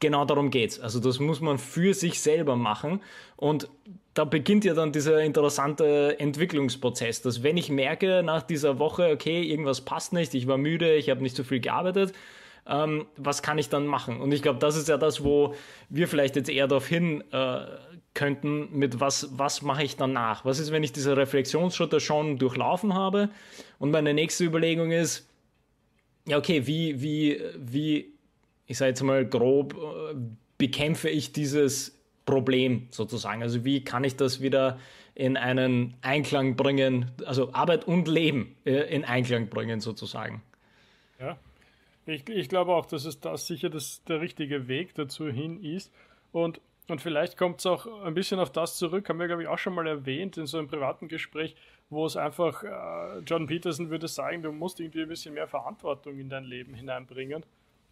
genau 0.00 0.24
darum 0.24 0.50
geht's. 0.50 0.80
Also 0.80 0.98
das 0.98 1.20
muss 1.20 1.40
man 1.40 1.58
für 1.58 1.94
sich 1.94 2.20
selber 2.20 2.56
machen 2.56 3.00
und 3.36 3.68
da 4.14 4.24
beginnt 4.24 4.64
ja 4.64 4.74
dann 4.74 4.90
dieser 4.90 5.20
interessante 5.20 6.18
Entwicklungsprozess, 6.18 7.22
dass 7.22 7.42
wenn 7.44 7.56
ich 7.56 7.70
merke 7.70 8.22
nach 8.24 8.42
dieser 8.42 8.78
Woche, 8.78 9.10
okay, 9.12 9.42
irgendwas 9.42 9.82
passt 9.82 10.12
nicht, 10.12 10.34
ich 10.34 10.48
war 10.48 10.58
müde, 10.58 10.96
ich 10.96 11.10
habe 11.10 11.22
nicht 11.22 11.36
so 11.36 11.44
viel 11.44 11.60
gearbeitet, 11.60 12.12
ähm, 12.66 13.06
was 13.16 13.42
kann 13.42 13.58
ich 13.58 13.68
dann 13.68 13.86
machen? 13.86 14.20
Und 14.20 14.32
ich 14.32 14.42
glaube, 14.42 14.58
das 14.58 14.76
ist 14.76 14.88
ja 14.88 14.96
das, 14.96 15.22
wo 15.24 15.54
wir 15.88 16.08
vielleicht 16.08 16.36
jetzt 16.36 16.50
eher 16.50 16.66
darauf 16.66 16.86
hin 16.86 17.22
äh, 17.32 17.60
könnten, 18.14 18.76
mit 18.76 19.00
was, 19.00 19.38
was 19.38 19.62
mache 19.62 19.84
ich 19.84 19.96
danach? 19.96 20.44
Was 20.44 20.58
ist, 20.58 20.72
wenn 20.72 20.82
ich 20.82 20.92
diese 20.92 21.16
Reflexionsschritte 21.16 22.00
schon 22.00 22.38
durchlaufen 22.38 22.94
habe? 22.94 23.30
Und 23.78 23.90
meine 23.90 24.14
nächste 24.14 24.44
Überlegung 24.44 24.90
ist, 24.90 25.28
ja, 26.26 26.38
okay, 26.38 26.66
wie, 26.66 27.00
wie, 27.00 27.40
wie, 27.56 28.12
ich 28.66 28.78
sage 28.78 28.90
jetzt 28.90 29.02
mal 29.02 29.24
grob, 29.24 29.74
äh, 29.74 30.14
bekämpfe 30.58 31.08
ich 31.08 31.32
dieses 31.32 31.98
Problem 32.26 32.88
sozusagen? 32.90 33.42
Also 33.42 33.64
wie 33.64 33.82
kann 33.82 34.04
ich 34.04 34.16
das 34.16 34.40
wieder 34.40 34.78
in 35.14 35.36
einen 35.36 35.94
Einklang 36.02 36.56
bringen, 36.56 37.10
also 37.26 37.52
Arbeit 37.52 37.86
und 37.86 38.08
Leben 38.08 38.56
äh, 38.64 38.94
in 38.94 39.04
Einklang 39.04 39.48
bringen 39.48 39.80
sozusagen? 39.80 40.42
Ja, 41.18 41.36
ich, 42.06 42.28
ich 42.28 42.48
glaube 42.48 42.72
auch, 42.72 42.86
dass 42.86 43.04
es 43.04 43.20
das 43.20 43.46
sicher 43.46 43.70
das, 43.70 44.02
der 44.04 44.20
richtige 44.20 44.68
Weg 44.68 44.94
dazu 44.94 45.28
hin 45.28 45.62
ist. 45.62 45.92
Und, 46.32 46.60
und 46.90 47.00
vielleicht 47.00 47.36
kommt 47.36 47.60
es 47.60 47.66
auch 47.66 47.86
ein 48.04 48.14
bisschen 48.14 48.40
auf 48.40 48.50
das 48.50 48.76
zurück, 48.76 49.08
haben 49.08 49.18
wir, 49.18 49.26
glaube 49.26 49.42
ich, 49.42 49.48
auch 49.48 49.58
schon 49.58 49.74
mal 49.74 49.86
erwähnt 49.86 50.36
in 50.36 50.46
so 50.46 50.58
einem 50.58 50.68
privaten 50.68 51.08
Gespräch, 51.08 51.56
wo 51.88 52.06
es 52.06 52.16
einfach, 52.16 52.62
äh, 52.62 53.20
John 53.20 53.46
Peterson 53.46 53.90
würde 53.90 54.08
sagen, 54.08 54.42
du 54.42 54.52
musst 54.52 54.80
irgendwie 54.80 55.02
ein 55.02 55.08
bisschen 55.08 55.34
mehr 55.34 55.48
Verantwortung 55.48 56.18
in 56.18 56.28
dein 56.28 56.44
Leben 56.44 56.74
hineinbringen. 56.74 57.44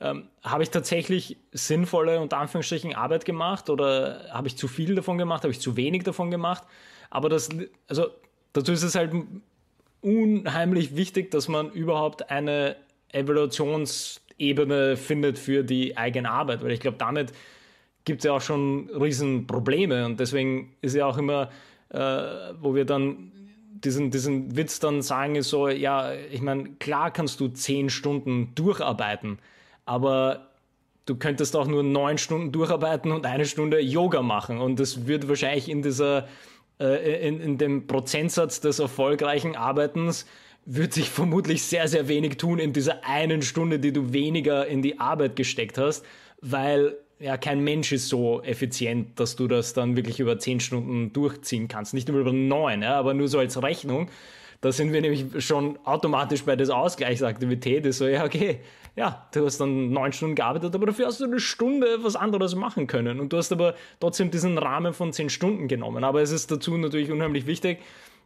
ähm, 0.00 0.24
habe 0.42 0.62
ich 0.62 0.70
tatsächlich 0.70 1.36
sinnvolle, 1.52 2.20
unter 2.20 2.38
Anführungsstrichen, 2.38 2.94
Arbeit 2.94 3.24
gemacht 3.24 3.70
oder 3.70 4.26
habe 4.30 4.48
ich 4.48 4.56
zu 4.56 4.68
viel 4.68 4.94
davon 4.94 5.18
gemacht, 5.18 5.44
habe 5.44 5.52
ich 5.52 5.60
zu 5.60 5.76
wenig 5.76 6.02
davon 6.02 6.30
gemacht? 6.30 6.64
Aber 7.10 7.28
das, 7.28 7.48
also 7.86 8.08
dazu 8.52 8.72
ist 8.72 8.82
es 8.82 8.94
halt 8.96 9.12
unheimlich 10.00 10.96
wichtig, 10.96 11.30
dass 11.30 11.48
man 11.48 11.70
überhaupt 11.70 12.30
eine 12.30 12.76
Evaluations- 13.12 14.20
Ebene 14.38 14.96
findet 14.96 15.38
für 15.38 15.62
die 15.62 15.96
eigene 15.96 16.30
Arbeit, 16.30 16.62
weil 16.62 16.72
ich 16.72 16.80
glaube, 16.80 16.96
damit 16.98 17.32
gibt 18.04 18.20
es 18.20 18.24
ja 18.24 18.32
auch 18.32 18.40
schon 18.40 18.90
Riesenprobleme 18.90 20.04
und 20.04 20.18
deswegen 20.18 20.74
ist 20.80 20.94
ja 20.94 21.06
auch 21.06 21.18
immer, 21.18 21.50
äh, 21.90 21.98
wo 22.60 22.74
wir 22.74 22.84
dann 22.84 23.32
diesen, 23.82 24.10
diesen 24.10 24.56
Witz 24.56 24.78
dann 24.78 25.02
sagen, 25.02 25.34
ist 25.34 25.50
so, 25.50 25.68
ja, 25.68 26.12
ich 26.12 26.40
meine, 26.40 26.70
klar 26.78 27.10
kannst 27.10 27.40
du 27.40 27.48
zehn 27.48 27.90
Stunden 27.90 28.54
durcharbeiten, 28.54 29.38
aber 29.84 30.48
du 31.06 31.16
könntest 31.16 31.56
auch 31.56 31.66
nur 31.66 31.82
neun 31.82 32.18
Stunden 32.18 32.52
durcharbeiten 32.52 33.12
und 33.12 33.26
eine 33.26 33.46
Stunde 33.46 33.80
Yoga 33.80 34.22
machen. 34.22 34.60
Und 34.60 34.80
das 34.80 35.06
wird 35.06 35.28
wahrscheinlich 35.28 35.68
in 35.68 35.82
dieser 35.82 36.28
äh, 36.80 37.28
in, 37.28 37.40
in 37.40 37.58
dem 37.58 37.86
Prozentsatz 37.86 38.60
des 38.60 38.78
erfolgreichen 38.78 39.56
Arbeitens 39.56 40.26
wird 40.66 40.94
sich 40.94 41.10
vermutlich 41.10 41.62
sehr, 41.62 41.88
sehr 41.88 42.08
wenig 42.08 42.38
tun 42.38 42.58
in 42.58 42.72
dieser 42.72 43.04
einen 43.04 43.42
Stunde, 43.42 43.78
die 43.78 43.92
du 43.92 44.12
weniger 44.12 44.66
in 44.66 44.82
die 44.82 44.98
Arbeit 44.98 45.36
gesteckt 45.36 45.76
hast, 45.76 46.04
weil 46.40 46.96
ja 47.18 47.36
kein 47.36 47.62
Mensch 47.62 47.92
ist 47.92 48.08
so 48.08 48.42
effizient, 48.42 49.18
dass 49.18 49.36
du 49.36 49.48
das 49.48 49.72
dann 49.72 49.96
wirklich 49.96 50.20
über 50.20 50.38
zehn 50.38 50.60
Stunden 50.60 51.12
durchziehen 51.12 51.68
kannst. 51.68 51.94
Nicht 51.94 52.08
nur 52.08 52.20
über 52.20 52.32
neun, 52.32 52.82
ja, 52.82 52.98
aber 52.98 53.14
nur 53.14 53.28
so 53.28 53.38
als 53.38 53.62
Rechnung. 53.62 54.08
Da 54.60 54.72
sind 54.72 54.92
wir 54.92 55.00
nämlich 55.02 55.26
schon 55.44 55.78
automatisch 55.84 56.44
bei 56.44 56.56
der 56.56 56.74
Ausgleichsaktivität. 56.74 57.84
Ist 57.84 57.98
so, 57.98 58.06
ja, 58.06 58.24
okay, 58.24 58.60
ja, 58.96 59.28
du 59.32 59.44
hast 59.44 59.58
dann 59.58 59.90
neun 59.90 60.12
Stunden 60.12 60.34
gearbeitet, 60.34 60.74
aber 60.74 60.86
dafür 60.86 61.06
hast 61.06 61.20
du 61.20 61.24
eine 61.24 61.40
Stunde 61.40 61.98
was 62.00 62.16
anderes 62.16 62.54
machen 62.54 62.86
können. 62.86 63.20
Und 63.20 63.32
du 63.32 63.36
hast 63.36 63.52
aber 63.52 63.74
trotzdem 64.00 64.30
diesen 64.30 64.56
Rahmen 64.56 64.94
von 64.94 65.12
zehn 65.12 65.28
Stunden 65.28 65.68
genommen. 65.68 66.02
Aber 66.02 66.22
es 66.22 66.30
ist 66.30 66.50
dazu 66.50 66.76
natürlich 66.78 67.10
unheimlich 67.10 67.46
wichtig, 67.46 67.78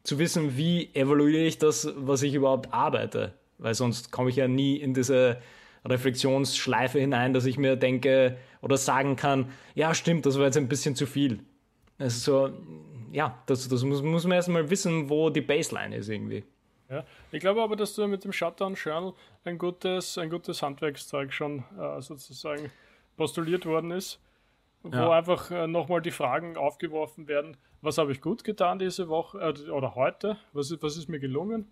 zu 0.04 0.18
wissen, 0.18 0.56
wie 0.56 0.90
evaluiere 0.94 1.44
ich 1.44 1.58
das, 1.58 1.92
was 1.96 2.22
ich 2.22 2.34
überhaupt 2.34 2.72
arbeite. 2.72 3.34
Weil 3.58 3.74
sonst 3.74 4.12
komme 4.12 4.30
ich 4.30 4.36
ja 4.36 4.46
nie 4.46 4.76
in 4.76 4.94
diese 4.94 5.38
Reflexionsschleife 5.84 6.98
hinein, 6.98 7.32
dass 7.32 7.46
ich 7.46 7.58
mir 7.58 7.76
denke 7.76 8.36
oder 8.62 8.76
sagen 8.76 9.16
kann, 9.16 9.50
ja 9.74 9.94
stimmt, 9.94 10.26
das 10.26 10.38
war 10.38 10.44
jetzt 10.44 10.56
ein 10.56 10.68
bisschen 10.68 10.94
zu 10.96 11.06
viel. 11.06 11.40
Also 11.98 12.50
ja, 13.12 13.42
das, 13.46 13.68
das 13.68 13.82
muss, 13.82 14.02
muss 14.02 14.24
man 14.24 14.32
erstmal 14.32 14.70
wissen, 14.70 15.08
wo 15.08 15.30
die 15.30 15.40
Baseline 15.40 15.96
ist 15.96 16.08
irgendwie. 16.08 16.44
Ja, 16.88 17.04
ich 17.32 17.40
glaube 17.40 17.62
aber, 17.62 17.76
dass 17.76 17.94
du 17.94 18.06
mit 18.06 18.24
dem 18.24 18.32
Shutdown 18.32 18.74
Journal 18.74 19.12
ein 19.44 19.58
gutes, 19.58 20.16
ein 20.16 20.30
gutes 20.30 20.62
Handwerkszeug 20.62 21.32
schon 21.32 21.64
äh, 21.78 22.00
sozusagen 22.00 22.70
postuliert 23.16 23.66
worden 23.66 23.90
ist, 23.90 24.20
wo 24.82 24.96
ja. 24.96 25.10
einfach 25.10 25.50
äh, 25.50 25.66
nochmal 25.66 26.00
die 26.00 26.10
Fragen 26.10 26.56
aufgeworfen 26.56 27.28
werden, 27.28 27.56
was 27.82 27.98
habe 27.98 28.12
ich 28.12 28.20
gut 28.20 28.42
getan 28.42 28.78
diese 28.78 29.08
Woche 29.08 29.38
äh, 29.38 29.70
oder 29.70 29.94
heute, 29.94 30.38
was 30.52 30.70
ist, 30.70 30.82
was 30.82 30.96
ist 30.96 31.08
mir 31.08 31.18
gelungen. 31.18 31.70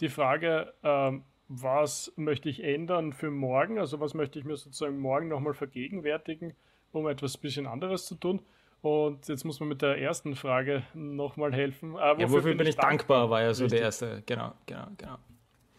Die 0.00 0.08
Frage, 0.08 0.74
ähm, 0.82 1.24
was 1.52 2.12
möchte 2.14 2.48
ich 2.48 2.62
ändern 2.62 3.12
für 3.12 3.28
morgen, 3.28 3.80
also 3.80 3.98
was 3.98 4.14
möchte 4.14 4.38
ich 4.38 4.44
mir 4.44 4.56
sozusagen 4.56 5.00
morgen 5.00 5.26
nochmal 5.26 5.52
vergegenwärtigen, 5.52 6.54
um 6.92 7.08
etwas 7.08 7.36
bisschen 7.36 7.66
anderes 7.66 8.06
zu 8.06 8.14
tun. 8.14 8.40
Und 8.82 9.26
jetzt 9.26 9.44
muss 9.44 9.58
man 9.58 9.68
mit 9.68 9.82
der 9.82 10.00
ersten 10.00 10.36
Frage 10.36 10.84
nochmal 10.94 11.52
helfen. 11.52 11.90
Äh, 11.90 11.94
wofür, 11.94 12.20
ja, 12.20 12.30
wofür 12.30 12.42
bin, 12.42 12.58
bin 12.58 12.66
ich 12.68 12.76
dankbar, 12.76 12.90
dankbar, 12.98 13.30
war 13.30 13.42
ja 13.42 13.52
so 13.52 13.64
richtig. 13.64 13.80
die 13.80 13.84
erste. 13.84 14.22
Genau, 14.26 14.52
genau, 14.64 14.86
genau. 14.96 15.18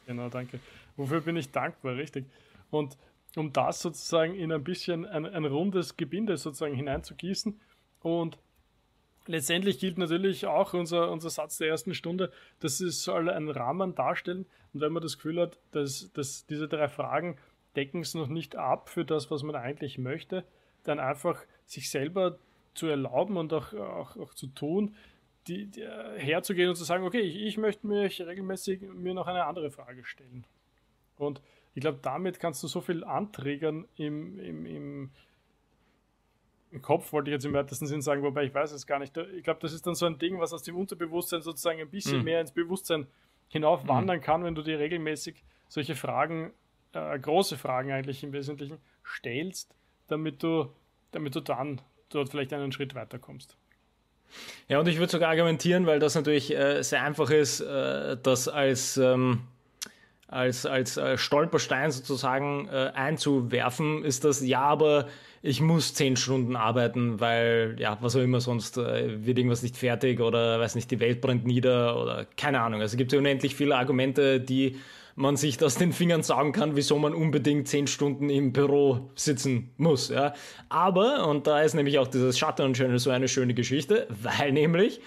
Genau, 0.05 0.27
danke. 0.27 0.59
Wofür 0.97 1.21
bin 1.21 1.37
ich 1.37 1.51
dankbar, 1.51 1.95
richtig. 1.95 2.25
Und 2.69 2.97
um 3.37 3.53
das 3.53 3.81
sozusagen 3.81 4.35
in 4.35 4.51
ein 4.51 4.65
bisschen 4.65 5.05
ein, 5.05 5.25
ein 5.25 5.45
rundes 5.45 5.95
Gebinde 5.95 6.35
sozusagen 6.35 6.75
hineinzugießen 6.75 7.57
und 8.01 8.37
letztendlich 9.27 9.79
gilt 9.79 9.97
natürlich 9.97 10.45
auch 10.45 10.73
unser, 10.73 11.11
unser 11.11 11.29
Satz 11.29 11.57
der 11.57 11.69
ersten 11.69 11.93
Stunde, 11.93 12.31
dass 12.59 12.79
es 12.79 13.03
soll 13.03 13.29
einen 13.29 13.49
Rahmen 13.49 13.95
darstellen. 13.95 14.45
Und 14.73 14.81
wenn 14.81 14.91
man 14.91 15.03
das 15.03 15.17
Gefühl 15.17 15.39
hat, 15.39 15.57
dass, 15.71 16.11
dass 16.13 16.45
diese 16.45 16.67
drei 16.67 16.87
Fragen 16.87 17.37
decken 17.75 18.01
es 18.01 18.13
noch 18.13 18.27
nicht 18.27 18.55
ab 18.55 18.89
für 18.89 19.05
das, 19.05 19.31
was 19.31 19.43
man 19.43 19.55
eigentlich 19.55 19.97
möchte, 19.97 20.43
dann 20.83 20.99
einfach 20.99 21.41
sich 21.65 21.89
selber 21.89 22.37
zu 22.73 22.87
erlauben 22.87 23.37
und 23.37 23.53
auch, 23.53 23.73
auch, 23.73 24.17
auch 24.17 24.33
zu 24.33 24.47
tun, 24.47 24.95
die, 25.47 25.65
die, 25.67 25.87
herzugehen 26.17 26.69
und 26.69 26.75
zu 26.75 26.83
sagen, 26.83 27.03
okay, 27.03 27.21
ich, 27.21 27.35
ich 27.35 27.57
möchte 27.57 27.87
mich 27.87 28.21
regelmäßig 28.21 28.81
mir 28.81 29.13
noch 29.13 29.27
eine 29.27 29.45
andere 29.45 29.71
Frage 29.71 30.05
stellen. 30.05 30.45
Und 31.17 31.41
ich 31.73 31.81
glaube, 31.81 31.99
damit 32.01 32.39
kannst 32.39 32.61
du 32.63 32.67
so 32.67 32.81
viel 32.81 33.03
anträgern 33.03 33.87
im, 33.95 34.39
im, 34.39 34.65
im 34.65 35.11
im 36.71 36.81
Kopf, 36.81 37.11
wollte 37.11 37.29
ich 37.29 37.33
jetzt 37.33 37.45
im 37.45 37.53
weitesten 37.53 37.85
Sinn 37.85 38.01
sagen, 38.01 38.23
wobei 38.23 38.45
ich 38.45 38.53
weiß 38.53 38.71
es 38.71 38.87
gar 38.87 38.99
nicht. 38.99 39.15
Ich 39.17 39.43
glaube, 39.43 39.59
das 39.59 39.73
ist 39.73 39.85
dann 39.85 39.95
so 39.95 40.05
ein 40.05 40.17
Ding, 40.17 40.39
was 40.39 40.53
aus 40.53 40.63
dem 40.63 40.77
Unterbewusstsein 40.77 41.41
sozusagen 41.41 41.79
ein 41.79 41.89
bisschen 41.89 42.19
mhm. 42.19 42.23
mehr 42.23 42.41
ins 42.41 42.51
Bewusstsein 42.51 43.07
hinauf 43.49 43.87
wandern 43.87 44.17
mhm. 44.17 44.21
kann, 44.21 44.43
wenn 44.43 44.55
du 44.55 44.61
dir 44.61 44.79
regelmäßig 44.79 45.43
solche 45.67 45.95
Fragen, 45.95 46.53
äh, 46.93 47.19
große 47.19 47.57
Fragen 47.57 47.91
eigentlich 47.91 48.23
im 48.23 48.31
Wesentlichen, 48.31 48.77
stellst, 49.05 49.75
damit 50.07 50.41
du, 50.43 50.71
damit 51.11 51.35
du 51.35 51.41
dann 51.41 51.81
dort 52.09 52.29
vielleicht 52.29 52.53
einen 52.53 52.71
Schritt 52.71 52.95
weiterkommst. 52.95 53.57
Ja, 54.69 54.79
und 54.79 54.87
ich 54.87 54.97
würde 54.97 55.11
sogar 55.11 55.29
argumentieren, 55.29 55.85
weil 55.85 55.99
das 55.99 56.15
natürlich 56.15 56.55
äh, 56.55 56.81
sehr 56.83 57.03
einfach 57.03 57.29
ist, 57.29 57.59
äh, 57.59 58.17
das 58.21 58.47
als, 58.47 58.95
ähm, 58.97 59.41
als, 60.31 60.65
als 60.65 60.97
äh, 60.97 61.17
Stolperstein 61.17 61.91
sozusagen 61.91 62.67
äh, 62.69 62.91
einzuwerfen, 62.95 64.03
ist 64.03 64.23
das, 64.23 64.45
ja, 64.45 64.61
aber 64.61 65.07
ich 65.43 65.59
muss 65.59 65.93
zehn 65.93 66.15
Stunden 66.15 66.55
arbeiten, 66.55 67.19
weil, 67.19 67.75
ja, 67.79 67.97
was 68.01 68.15
auch 68.15 68.21
immer, 68.21 68.39
sonst 68.39 68.77
äh, 68.77 69.25
wird 69.25 69.37
irgendwas 69.37 69.61
nicht 69.61 69.75
fertig 69.75 70.21
oder, 70.21 70.59
weiß 70.59 70.75
nicht, 70.75 70.89
die 70.89 70.99
Welt 70.99 71.19
brennt 71.19 71.45
nieder 71.45 72.01
oder 72.01 72.25
keine 72.37 72.61
Ahnung. 72.61 72.81
Also 72.81 72.93
es 72.93 72.97
gibt 72.97 73.11
ja 73.11 73.19
unendlich 73.19 73.55
viele 73.55 73.75
Argumente, 73.75 74.39
die 74.39 74.77
man 75.15 75.35
sich 75.35 75.61
aus 75.61 75.75
den 75.75 75.91
Fingern 75.91 76.23
sagen 76.23 76.53
kann, 76.53 76.77
wieso 76.77 76.97
man 76.97 77.13
unbedingt 77.13 77.67
zehn 77.67 77.87
Stunden 77.87 78.29
im 78.29 78.53
Büro 78.53 79.11
sitzen 79.15 79.71
muss. 79.77 80.09
Ja. 80.09 80.33
Aber, 80.69 81.27
und 81.27 81.45
da 81.47 81.61
ist 81.61 81.73
nämlich 81.73 81.99
auch 81.99 82.07
dieses 82.07 82.39
Shutdown 82.39 82.73
Channel 82.73 82.99
so 82.99 83.09
eine 83.09 83.27
schöne 83.27 83.53
Geschichte, 83.53 84.07
weil 84.21 84.53
nämlich 84.53 85.01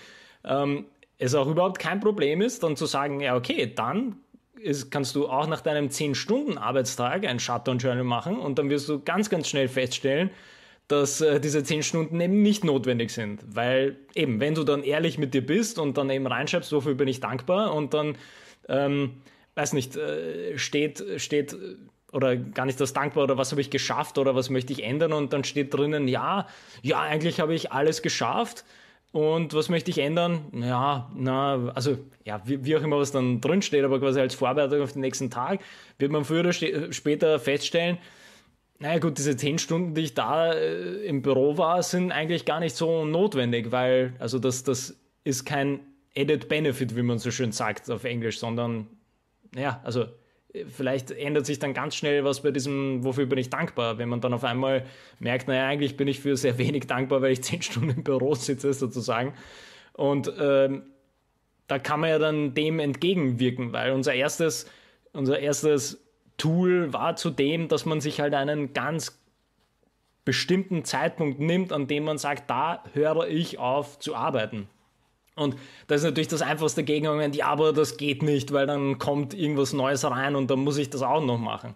ähm, 0.44 0.84
es 1.16 1.34
auch 1.34 1.46
überhaupt 1.46 1.78
kein 1.78 2.00
Problem 2.00 2.42
ist, 2.42 2.62
dann 2.62 2.76
zu 2.76 2.86
sagen, 2.86 3.20
ja, 3.20 3.36
okay, 3.36 3.72
dann 3.74 4.16
ist, 4.64 4.90
kannst 4.90 5.14
du 5.14 5.28
auch 5.28 5.46
nach 5.46 5.60
deinem 5.60 5.88
10-Stunden-Arbeitstag 5.88 7.26
ein 7.26 7.38
Shutdown-Journal 7.38 8.04
machen 8.04 8.38
und 8.38 8.58
dann 8.58 8.70
wirst 8.70 8.88
du 8.88 9.00
ganz, 9.00 9.30
ganz 9.30 9.48
schnell 9.48 9.68
feststellen, 9.68 10.30
dass 10.88 11.20
äh, 11.20 11.40
diese 11.40 11.62
10 11.62 11.82
Stunden 11.82 12.20
eben 12.20 12.42
nicht 12.42 12.64
notwendig 12.64 13.10
sind. 13.10 13.42
Weil 13.46 13.96
eben, 14.14 14.40
wenn 14.40 14.54
du 14.54 14.64
dann 14.64 14.82
ehrlich 14.82 15.18
mit 15.18 15.34
dir 15.34 15.44
bist 15.44 15.78
und 15.78 15.96
dann 15.96 16.10
eben 16.10 16.26
reinschreibst, 16.26 16.72
wofür 16.72 16.94
bin 16.94 17.08
ich 17.08 17.20
dankbar 17.20 17.74
und 17.74 17.94
dann 17.94 18.16
ähm, 18.68 19.22
weiß 19.54 19.72
nicht, 19.74 19.96
äh, 19.96 20.58
steht, 20.58 21.04
steht 21.16 21.56
oder 22.12 22.36
gar 22.36 22.64
nicht 22.64 22.80
das 22.80 22.92
dankbar 22.92 23.24
oder 23.24 23.36
was 23.36 23.50
habe 23.50 23.60
ich 23.60 23.70
geschafft 23.70 24.18
oder 24.18 24.34
was 24.34 24.48
möchte 24.48 24.72
ich 24.72 24.82
ändern 24.82 25.12
und 25.12 25.32
dann 25.32 25.44
steht 25.44 25.74
drinnen, 25.74 26.06
ja, 26.06 26.46
ja, 26.82 27.00
eigentlich 27.00 27.40
habe 27.40 27.54
ich 27.54 27.72
alles 27.72 28.02
geschafft 28.02 28.64
und 29.14 29.54
was 29.54 29.68
möchte 29.68 29.92
ich 29.92 29.98
ändern? 29.98 30.46
Ja, 30.52 31.08
na, 31.14 31.70
also 31.72 31.96
ja, 32.24 32.42
wie, 32.46 32.64
wie 32.64 32.76
auch 32.76 32.82
immer 32.82 32.98
was 32.98 33.12
dann 33.12 33.40
drin 33.40 33.62
steht, 33.62 33.84
aber 33.84 34.00
quasi 34.00 34.18
als 34.18 34.34
Vorbereitung 34.34 34.82
auf 34.82 34.94
den 34.94 35.02
nächsten 35.02 35.30
Tag 35.30 35.60
wird 36.00 36.10
man 36.10 36.24
früher 36.24 36.40
oder 36.40 36.52
später 36.52 37.38
feststellen, 37.38 37.98
naja 38.80 38.98
gut, 38.98 39.16
diese 39.16 39.36
zehn 39.36 39.58
Stunden, 39.58 39.94
die 39.94 40.00
ich 40.00 40.14
da 40.14 40.52
äh, 40.52 41.06
im 41.06 41.22
Büro 41.22 41.56
war, 41.56 41.84
sind 41.84 42.10
eigentlich 42.10 42.44
gar 42.44 42.58
nicht 42.58 42.74
so 42.74 43.04
notwendig, 43.04 43.70
weil 43.70 44.14
also 44.18 44.40
das, 44.40 44.64
das 44.64 44.96
ist 45.22 45.44
kein 45.44 45.78
Added 46.16 46.48
Benefit, 46.48 46.96
wie 46.96 47.02
man 47.02 47.20
so 47.20 47.30
schön 47.30 47.52
sagt 47.52 47.88
auf 47.92 48.02
Englisch, 48.02 48.40
sondern 48.40 48.88
ja, 49.54 49.80
also 49.84 50.06
vielleicht 50.68 51.10
ändert 51.10 51.46
sich 51.46 51.58
dann 51.58 51.74
ganz 51.74 51.96
schnell 51.96 52.24
was 52.24 52.42
bei 52.42 52.50
diesem, 52.50 53.02
wofür 53.04 53.26
bin 53.26 53.38
ich 53.38 53.50
dankbar, 53.50 53.98
wenn 53.98 54.08
man 54.08 54.20
dann 54.20 54.32
auf 54.32 54.44
einmal 54.44 54.86
merkt, 55.18 55.48
naja, 55.48 55.66
eigentlich 55.66 55.96
bin 55.96 56.08
ich 56.08 56.20
für 56.20 56.36
sehr 56.36 56.58
wenig 56.58 56.86
dankbar, 56.86 57.22
weil 57.22 57.32
ich 57.32 57.42
zehn 57.42 57.62
Stunden 57.62 57.90
im 57.90 58.04
Büro 58.04 58.34
sitze, 58.34 58.72
sozusagen. 58.72 59.34
Und 59.92 60.32
ähm, 60.38 60.82
da 61.66 61.78
kann 61.78 62.00
man 62.00 62.10
ja 62.10 62.18
dann 62.18 62.54
dem 62.54 62.78
entgegenwirken, 62.78 63.72
weil 63.72 63.92
unser 63.92 64.14
erstes, 64.14 64.66
unser 65.12 65.38
erstes 65.38 66.04
Tool 66.36 66.92
war 66.92 67.16
zudem, 67.16 67.68
dass 67.68 67.86
man 67.86 68.00
sich 68.00 68.20
halt 68.20 68.34
einen 68.34 68.72
ganz 68.72 69.20
bestimmten 70.24 70.84
Zeitpunkt 70.84 71.38
nimmt, 71.38 71.72
an 71.72 71.86
dem 71.86 72.04
man 72.04 72.18
sagt, 72.18 72.48
da 72.48 72.82
höre 72.92 73.28
ich 73.28 73.58
auf 73.58 73.98
zu 73.98 74.14
arbeiten. 74.14 74.68
Und 75.36 75.56
das 75.88 76.02
ist 76.02 76.04
natürlich 76.04 76.28
das 76.28 76.42
einfachste 76.42 76.84
Gegenargument, 76.84 77.34
ja, 77.34 77.46
aber 77.46 77.72
das 77.72 77.96
geht 77.96 78.22
nicht, 78.22 78.52
weil 78.52 78.66
dann 78.66 78.98
kommt 78.98 79.34
irgendwas 79.34 79.72
Neues 79.72 80.04
rein 80.08 80.36
und 80.36 80.50
dann 80.50 80.60
muss 80.60 80.78
ich 80.78 80.90
das 80.90 81.02
auch 81.02 81.24
noch 81.24 81.38
machen. 81.38 81.74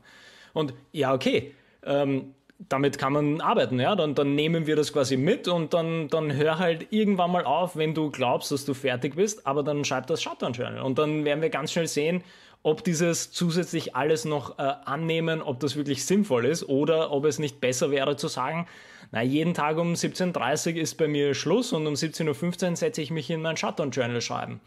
Und 0.52 0.74
ja, 0.92 1.12
okay, 1.12 1.54
ähm, 1.84 2.34
damit 2.68 2.98
kann 2.98 3.12
man 3.12 3.40
arbeiten, 3.40 3.78
ja, 3.78 3.94
dann, 3.94 4.14
dann 4.14 4.34
nehmen 4.34 4.66
wir 4.66 4.74
das 4.74 4.92
quasi 4.92 5.16
mit 5.16 5.46
und 5.46 5.74
dann, 5.74 6.08
dann 6.08 6.34
hör 6.34 6.58
halt 6.58 6.88
irgendwann 6.90 7.30
mal 7.30 7.44
auf, 7.44 7.76
wenn 7.76 7.94
du 7.94 8.10
glaubst, 8.10 8.50
dass 8.50 8.64
du 8.64 8.74
fertig 8.74 9.14
bist, 9.14 9.46
aber 9.46 9.62
dann 9.62 9.84
schreib 9.84 10.08
das 10.08 10.22
Shutdown-Journal 10.22 10.82
und 10.82 10.98
dann 10.98 11.24
werden 11.24 11.40
wir 11.40 11.50
ganz 11.50 11.72
schnell 11.72 11.86
sehen, 11.86 12.22
ob 12.64 12.82
dieses 12.82 13.30
zusätzlich 13.30 13.94
alles 13.94 14.24
noch 14.24 14.58
äh, 14.58 14.62
annehmen, 14.84 15.40
ob 15.40 15.60
das 15.60 15.76
wirklich 15.76 16.04
sinnvoll 16.04 16.46
ist 16.46 16.68
oder 16.68 17.12
ob 17.12 17.24
es 17.24 17.38
nicht 17.38 17.60
besser 17.60 17.92
wäre 17.92 18.16
zu 18.16 18.26
sagen, 18.26 18.66
na, 19.10 19.22
jeden 19.22 19.54
Tag 19.54 19.78
um 19.78 19.94
17.30 19.94 20.74
Uhr 20.74 20.82
ist 20.82 20.94
bei 20.96 21.08
mir 21.08 21.34
Schluss 21.34 21.72
und 21.72 21.86
um 21.86 21.94
17.15 21.94 22.70
Uhr 22.70 22.76
setze 22.76 23.00
ich 23.00 23.10
mich 23.10 23.30
in 23.30 23.40
mein 23.40 23.56
Shutdown-Journal 23.56 24.20
schreiben. 24.20 24.60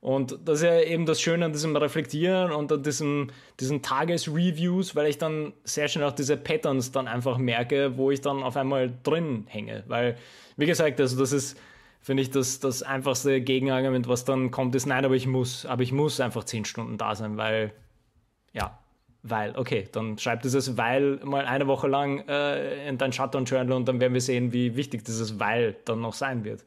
Und 0.00 0.38
das 0.46 0.58
ist 0.58 0.64
ja 0.64 0.80
eben 0.80 1.04
das 1.04 1.20
Schöne 1.20 1.44
an 1.44 1.52
diesem 1.52 1.76
Reflektieren 1.76 2.52
und 2.52 2.72
an 2.72 2.82
diesem, 2.82 3.30
diesen 3.58 3.82
Tagesreviews, 3.82 4.96
weil 4.96 5.08
ich 5.08 5.18
dann 5.18 5.52
sehr 5.64 5.88
schnell 5.88 6.06
auch 6.06 6.12
diese 6.12 6.38
Patterns 6.38 6.90
dann 6.90 7.06
einfach 7.06 7.36
merke, 7.36 7.98
wo 7.98 8.10
ich 8.10 8.22
dann 8.22 8.42
auf 8.42 8.56
einmal 8.56 8.94
drin 9.02 9.44
hänge. 9.48 9.84
Weil, 9.88 10.16
wie 10.56 10.66
gesagt, 10.66 10.98
also 11.00 11.18
das 11.18 11.32
ist, 11.32 11.58
finde 12.00 12.22
ich, 12.22 12.30
das, 12.30 12.60
das 12.60 12.82
einfachste 12.82 13.42
Gegenargument, 13.42 14.08
was 14.08 14.24
dann 14.24 14.50
kommt, 14.50 14.74
ist, 14.74 14.86
nein, 14.86 15.04
aber 15.04 15.16
ich 15.16 15.26
muss, 15.26 15.66
aber 15.66 15.82
ich 15.82 15.92
muss 15.92 16.18
einfach 16.20 16.44
zehn 16.44 16.64
Stunden 16.64 16.96
da 16.96 17.14
sein, 17.14 17.36
weil, 17.36 17.74
ja, 18.54 18.79
weil, 19.22 19.56
okay, 19.56 19.88
dann 19.92 20.18
schreib 20.18 20.42
dieses 20.42 20.76
Weil 20.76 21.20
mal 21.24 21.44
eine 21.44 21.66
Woche 21.66 21.88
lang 21.88 22.26
äh, 22.28 22.88
in 22.88 22.98
dein 22.98 23.12
Shutdown-Journal 23.12 23.76
und 23.76 23.86
dann 23.86 24.00
werden 24.00 24.14
wir 24.14 24.20
sehen, 24.20 24.52
wie 24.52 24.76
wichtig 24.76 25.04
dieses 25.04 25.38
Weil 25.38 25.76
dann 25.84 26.00
noch 26.00 26.14
sein 26.14 26.44
wird. 26.44 26.64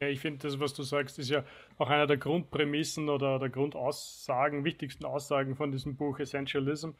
Ja, 0.00 0.08
ich 0.08 0.20
finde, 0.20 0.46
das, 0.46 0.60
was 0.60 0.74
du 0.74 0.82
sagst, 0.82 1.18
ist 1.18 1.30
ja 1.30 1.44
auch 1.76 1.88
einer 1.88 2.06
der 2.06 2.18
Grundprämissen 2.18 3.08
oder 3.08 3.38
der 3.38 3.48
Grundaussagen, 3.48 4.64
wichtigsten 4.64 5.04
Aussagen 5.04 5.56
von 5.56 5.72
diesem 5.72 5.96
Buch 5.96 6.20
Essentialism, 6.20 6.90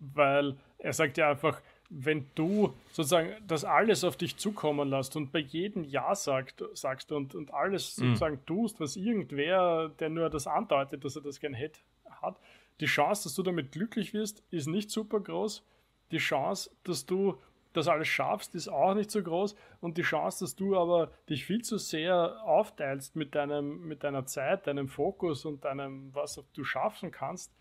weil 0.00 0.56
er 0.78 0.92
sagt 0.92 1.16
ja 1.16 1.30
einfach, 1.30 1.60
wenn 1.88 2.26
du 2.34 2.74
sozusagen 2.90 3.34
das 3.46 3.64
alles 3.64 4.02
auf 4.02 4.16
dich 4.16 4.36
zukommen 4.38 4.88
lässt 4.88 5.14
und 5.14 5.30
bei 5.30 5.38
jedem 5.38 5.84
Ja 5.84 6.14
sagt, 6.14 6.64
sagst 6.74 7.12
und, 7.12 7.34
und 7.34 7.52
alles 7.54 7.98
mhm. 7.98 8.08
sozusagen 8.08 8.36
mhm. 8.36 8.46
tust, 8.46 8.80
was 8.80 8.96
irgendwer, 8.96 9.90
der 10.00 10.08
nur 10.08 10.28
das 10.28 10.46
andeutet, 10.46 11.04
dass 11.04 11.16
er 11.16 11.22
das 11.22 11.38
gern 11.38 11.54
hätte, 11.54 11.80
hat, 12.22 12.38
die 12.80 12.86
Chance, 12.86 13.24
dass 13.24 13.34
du 13.34 13.42
damit 13.42 13.72
glücklich 13.72 14.14
wirst, 14.14 14.42
ist 14.50 14.66
nicht 14.66 14.90
super 14.90 15.20
groß. 15.20 15.64
Die 16.10 16.18
Chance, 16.18 16.70
dass 16.84 17.06
du 17.06 17.38
das 17.72 17.88
alles 17.88 18.08
schaffst, 18.08 18.54
ist 18.54 18.68
auch 18.68 18.94
nicht 18.94 19.10
so 19.10 19.22
groß. 19.22 19.54
Und 19.80 19.96
die 19.96 20.02
Chance, 20.02 20.44
dass 20.44 20.56
du 20.56 20.76
aber 20.76 21.10
dich 21.28 21.44
viel 21.44 21.62
zu 21.62 21.78
sehr 21.78 22.42
aufteilst 22.44 23.16
mit, 23.16 23.34
deinem, 23.34 23.86
mit 23.86 24.04
deiner 24.04 24.26
Zeit, 24.26 24.66
deinem 24.66 24.88
Fokus 24.88 25.44
und 25.44 25.64
deinem, 25.64 26.14
was 26.14 26.42
du 26.52 26.64
schaffen 26.64 27.10
kannst, 27.10 27.52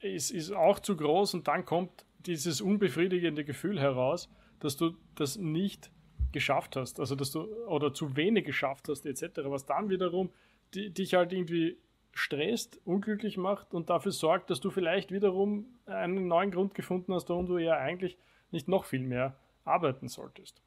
ist, 0.00 0.30
ist 0.30 0.52
auch 0.52 0.80
zu 0.80 0.96
groß. 0.96 1.34
Und 1.34 1.48
dann 1.48 1.64
kommt 1.64 2.06
dieses 2.20 2.60
unbefriedigende 2.60 3.44
Gefühl 3.44 3.80
heraus, 3.80 4.30
dass 4.60 4.76
du 4.76 4.96
das 5.14 5.36
nicht 5.36 5.90
geschafft 6.32 6.74
hast, 6.74 6.98
also 6.98 7.14
dass 7.14 7.30
du 7.30 7.44
oder 7.66 7.94
zu 7.94 8.16
wenig 8.16 8.44
geschafft 8.44 8.88
hast, 8.88 9.06
etc., 9.06 9.42
was 9.44 9.66
dann 9.66 9.88
wiederum 9.88 10.30
die, 10.74 10.90
dich 10.90 11.14
halt 11.14 11.32
irgendwie 11.32 11.78
stresst, 12.14 12.80
unglücklich 12.84 13.36
macht 13.36 13.74
und 13.74 13.90
dafür 13.90 14.12
sorgt, 14.12 14.48
dass 14.48 14.60
du 14.60 14.70
vielleicht 14.70 15.10
wiederum 15.10 15.66
einen 15.86 16.28
neuen 16.28 16.52
Grund 16.52 16.74
gefunden 16.74 17.12
hast, 17.12 17.28
warum 17.28 17.46
du 17.46 17.58
ja 17.58 17.76
eigentlich 17.76 18.16
nicht 18.52 18.68
noch 18.68 18.84
viel 18.84 19.02
mehr 19.02 19.36
arbeiten 19.64 20.08
solltest. 20.08 20.62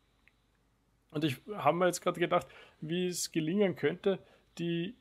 Und 1.12 1.24
ich 1.24 1.38
habe 1.56 1.78
mir 1.78 1.86
jetzt 1.86 2.02
gerade 2.02 2.20
gedacht, 2.20 2.48
wie 2.82 3.08
es 3.08 3.32
gelingen 3.32 3.76
könnte, 3.78 4.20
die, 4.58 4.96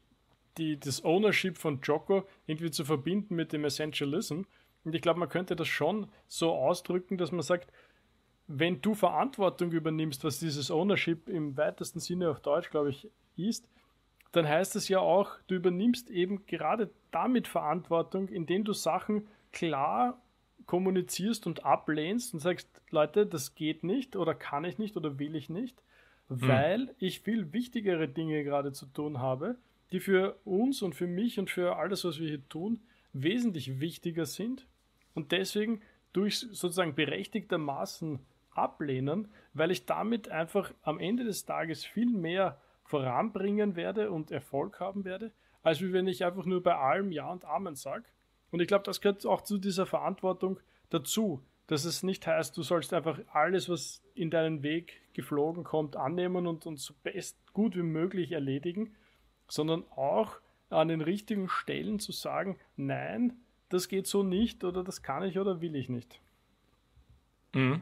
die, 0.57 0.79
das 0.79 1.05
Ownership 1.05 1.59
von 1.59 1.81
Joko 1.83 2.27
irgendwie 2.47 2.71
zu 2.71 2.85
verbinden 2.85 3.35
mit 3.35 3.53
dem 3.53 3.65
Essentialism. 3.65 4.43
Und 4.85 4.95
ich 4.95 5.03
glaube, 5.03 5.19
man 5.19 5.29
könnte 5.29 5.57
das 5.57 5.67
schon 5.67 6.09
so 6.29 6.53
ausdrücken, 6.53 7.19
dass 7.19 7.33
man 7.33 7.43
sagt, 7.43 7.73
wenn 8.47 8.81
du 8.81 8.95
Verantwortung 8.95 9.73
übernimmst, 9.73 10.23
was 10.23 10.39
dieses 10.39 10.71
Ownership 10.71 11.29
im 11.29 11.57
weitesten 11.57 11.99
Sinne 11.99 12.31
auf 12.31 12.39
Deutsch, 12.39 12.71
glaube 12.71 12.91
ich, 12.91 13.11
ist, 13.37 13.69
dann 14.37 14.49
heißt 14.49 14.77
es 14.77 14.89
ja 14.89 14.99
auch, 14.99 15.31
du 15.47 15.55
übernimmst 15.55 16.11
eben 16.11 16.45
gerade 16.47 16.91
damit 17.11 17.49
Verantwortung, 17.49 18.29
indem 18.29 18.65
du 18.65 18.75
Sachen 18.75 19.27
klar 19.51 20.21
kommunizierst 20.67 21.47
und 21.47 21.65
ablehnst 21.65 22.35
und 22.35 22.41
sagst, 22.41 22.69
Leute, 22.91 23.25
das 23.25 23.55
geht 23.55 23.83
nicht 23.83 24.15
oder 24.15 24.35
kann 24.35 24.65
ich 24.65 24.79
nicht 24.79 24.97
oder 24.97 25.19
will 25.19 25.37
ich 25.37 25.49
nicht, 25.49 25.83
hm. 26.29 26.49
weil 26.49 26.81
hm. 26.81 26.91
ich 26.99 27.21
viel 27.21 27.53
wichtigere 27.53 28.09
Dinge 28.09 28.45
gerade 28.45 28.73
zu 28.73 28.87
tun 28.87 29.21
habe, 29.21 29.57
die 29.91 30.01
für 30.01 30.39
uns 30.45 30.83
und 30.83 30.95
für 30.95 31.07
mich 31.07 31.39
und 31.39 31.49
für 31.49 31.77
alles, 31.77 32.05
was 32.05 32.19
wir 32.19 32.29
hier 32.29 32.49
tun, 32.49 32.81
wesentlich 33.13 33.81
wichtiger 33.81 34.27
sind 34.27 34.67
und 35.15 35.33
deswegen 35.33 35.81
durch 36.13 36.41
sozusagen 36.41 36.95
berechtigtermaßen 36.95 38.19
ablehnen, 38.51 39.29
weil 39.55 39.71
ich 39.71 39.87
damit 39.87 40.29
einfach 40.29 40.75
am 40.83 40.99
Ende 40.99 41.25
des 41.25 41.47
Tages 41.47 41.85
viel 41.85 42.11
mehr 42.11 42.61
voranbringen 42.87 43.77
werde 43.77 44.11
und 44.11 44.31
Erfolg 44.31 44.81
haben 44.81 45.05
werde, 45.05 45.33
als 45.63 45.81
wie 45.81 45.93
wenn 45.93 46.07
ich 46.07 46.25
einfach 46.25 46.45
nur 46.45 46.63
bei 46.63 46.77
allem 46.77 47.13
Ja 47.13 47.31
und 47.31 47.45
Amen 47.45 47.75
sage. 47.75 48.05
Und 48.51 48.61
ich 48.61 48.69
glaube, 48.69 48.85
das 48.85 49.01
gehört 49.01 49.27
auch 49.27 49.43
zu 49.43 49.59
dieser 49.59 49.87
Verantwortung 49.87 50.61
dazu, 50.91 51.43
dass 51.67 51.85
es 51.85 52.03
nicht 52.03 52.27
heißt, 52.27 52.57
du 52.57 52.63
sollst 52.63 52.95
einfach 52.95 53.19
alles, 53.33 53.69
was 53.69 54.03
in 54.15 54.31
deinen 54.31 54.63
Weg 54.63 55.03
geflogen 55.15 55.65
kommt, 55.65 55.97
annehmen 55.97 56.47
und, 56.47 56.65
und 56.65 56.79
so 56.79 56.95
best 57.03 57.37
gut 57.53 57.75
wie 57.75 57.83
möglich 57.83 58.33
erledigen, 58.33 58.95
sondern 59.49 59.85
auch 59.97 60.37
an 60.71 60.89
den 60.89 61.01
richtigen 61.01 61.49
Stellen 61.49 61.99
zu 61.99 62.13
sagen, 62.13 62.59
nein, 62.77 63.33
das 63.69 63.89
geht 63.89 64.07
so 64.07 64.23
nicht 64.23 64.63
oder 64.63 64.85
das 64.85 65.03
kann 65.03 65.25
ich 65.25 65.39
oder 65.39 65.61
will 65.61 65.75
ich 65.75 65.89
nicht. 65.89 66.21
Mhm. 67.53 67.81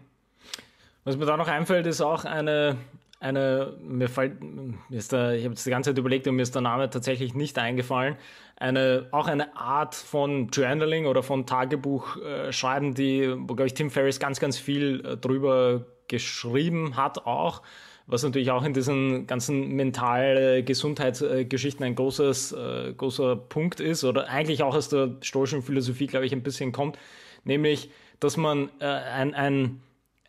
Was 1.04 1.16
mir 1.18 1.26
da 1.26 1.36
noch 1.36 1.48
einfällt, 1.48 1.86
ist 1.86 2.00
auch 2.00 2.24
eine, 2.24 2.78
eine 3.24 3.72
mir 3.80 4.08
fällt, 4.08 4.42
mir 4.42 4.76
ist 4.90 5.12
da, 5.12 5.32
ich 5.32 5.44
habe 5.44 5.54
jetzt 5.54 5.64
die 5.64 5.70
ganze 5.70 5.90
Zeit 5.90 5.98
überlegt 5.98 6.28
und 6.28 6.36
mir 6.36 6.42
ist 6.42 6.54
der 6.54 6.62
Name 6.62 6.90
tatsächlich 6.90 7.34
nicht 7.34 7.58
eingefallen, 7.58 8.16
eine, 8.56 9.08
auch 9.12 9.26
eine 9.26 9.56
Art 9.56 9.94
von 9.94 10.48
Journaling 10.48 11.06
oder 11.06 11.22
von 11.22 11.46
Tagebuch 11.46 12.18
äh, 12.18 12.50
die, 12.92 13.34
wo, 13.34 13.54
glaube 13.54 13.66
ich, 13.66 13.74
Tim 13.74 13.90
Ferriss 13.90 14.20
ganz, 14.20 14.40
ganz 14.40 14.58
viel 14.58 15.04
äh, 15.04 15.16
drüber 15.16 15.86
geschrieben 16.06 16.96
hat 16.96 17.26
auch, 17.26 17.62
was 18.06 18.22
natürlich 18.22 18.50
auch 18.50 18.62
in 18.62 18.74
diesen 18.74 19.26
ganzen 19.26 19.68
mentale 19.70 20.62
Gesundheitsgeschichten 20.62 21.84
ein 21.84 21.94
großes, 21.94 22.52
äh, 22.52 22.92
großer 22.92 23.36
Punkt 23.36 23.80
ist 23.80 24.04
oder 24.04 24.28
eigentlich 24.28 24.62
auch 24.62 24.74
aus 24.74 24.90
der 24.90 25.16
stoischen 25.22 25.62
Philosophie, 25.62 26.06
glaube 26.08 26.26
ich, 26.26 26.32
ein 26.32 26.42
bisschen 26.42 26.72
kommt, 26.72 26.98
nämlich, 27.44 27.90
dass 28.20 28.36
man 28.36 28.68
äh, 28.80 28.84
ein, 28.84 29.34
ein 29.34 29.80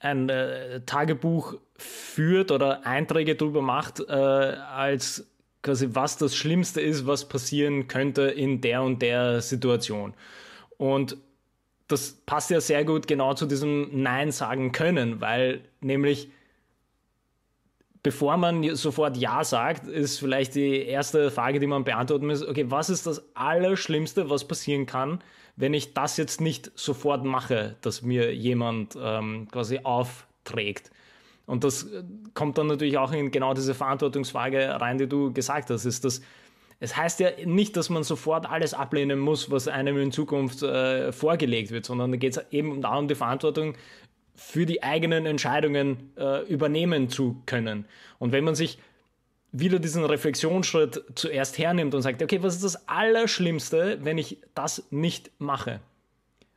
ein 0.06 0.30
äh, 0.30 0.82
Tagebuch 0.86 1.56
führt 1.78 2.52
oder 2.52 2.86
Einträge 2.86 3.36
darüber 3.36 3.62
macht, 3.62 4.00
äh, 4.00 4.14
als 4.14 5.28
quasi 5.62 5.90
was 5.92 6.18
das 6.18 6.36
Schlimmste 6.36 6.80
ist, 6.80 7.08
was 7.08 7.28
passieren 7.28 7.88
könnte 7.88 8.24
in 8.24 8.62
der 8.62 8.84
und 8.84 9.02
der 9.02 9.42
Situation. 9.42 10.14
Und 10.78 11.18
das 11.88 12.14
passt 12.26 12.50
ja 12.50 12.62
sehr 12.62 12.86
gut 12.86 13.08
genau 13.08 13.34
zu 13.34 13.46
diesem 13.46 14.02
Nein 14.04 14.32
sagen 14.32 14.72
können, 14.72 15.22
weil 15.22 15.62
nämlich 15.82 16.30
bevor 18.06 18.38
man 18.38 18.76
sofort 18.76 19.18
Ja 19.18 19.44
sagt, 19.44 19.88
ist 19.88 20.20
vielleicht 20.20 20.54
die 20.54 20.84
erste 20.84 21.32
Frage, 21.32 21.60
die 21.60 21.66
man 21.66 21.84
beantworten 21.84 22.28
muss, 22.28 22.48
okay, 22.48 22.66
was 22.70 22.92
ist 22.92 23.08
das 23.08 23.24
Allerschlimmste, 23.34 24.30
was 24.30 24.48
passieren 24.48 24.86
kann, 24.86 25.24
wenn 25.56 25.74
ich 25.74 25.96
das 25.96 26.16
jetzt 26.18 26.40
nicht 26.40 26.72
sofort 26.76 27.26
mache, 27.26 27.78
dass 27.82 28.04
mir 28.04 28.32
jemand 28.36 28.96
ähm, 29.02 29.48
quasi 29.52 29.80
aufträgt. 29.82 30.92
Und 31.46 31.64
das 31.64 31.84
äh, 31.84 32.04
kommt 32.34 32.58
dann 32.58 32.68
natürlich 32.68 32.98
auch 32.98 33.12
in 33.12 33.32
genau 33.32 33.54
diese 33.54 33.74
Verantwortungsfrage 33.74 34.80
rein, 34.82 34.98
die 34.98 35.08
du 35.08 35.32
gesagt 35.34 35.70
hast. 35.70 35.86
Ist 35.86 36.06
das, 36.06 36.22
es 36.80 36.96
heißt 36.96 37.20
ja 37.20 37.30
nicht, 37.46 37.78
dass 37.78 37.90
man 37.90 38.04
sofort 38.04 38.50
alles 38.50 38.74
ablehnen 38.74 39.20
muss, 39.20 39.52
was 39.52 39.68
einem 39.68 39.98
in 39.98 40.12
Zukunft 40.12 40.64
äh, 40.64 41.12
vorgelegt 41.12 41.72
wird, 41.72 41.86
sondern 41.86 42.12
da 42.12 42.18
geht 42.18 42.38
es 42.38 42.44
eben 42.52 42.82
darum, 42.82 43.08
die 43.08 43.16
Verantwortung 43.16 43.76
für 44.36 44.66
die 44.66 44.84
eigenen 44.84 45.26
Entscheidungen 45.26 46.12
äh, 46.18 46.46
übernehmen 46.48 47.10
zu 47.10 47.42
können. 47.46 47.86
Und 48.20 48.32
wenn 48.32 48.44
man 48.44 48.56
sich 48.56 48.80
wieder 49.52 49.80
diesen 49.80 50.04
Reflexionsschritt 50.04 51.02
zuerst 51.16 51.58
hernimmt 51.58 51.96
und 51.96 52.02
sagt, 52.02 52.22
okay, 52.22 52.44
was 52.44 52.56
ist 52.56 52.64
das 52.66 52.90
Allerschlimmste, 52.90 54.00
wenn 54.02 54.18
ich 54.18 54.40
das 54.54 54.84
nicht 54.92 55.32
mache? 55.40 55.80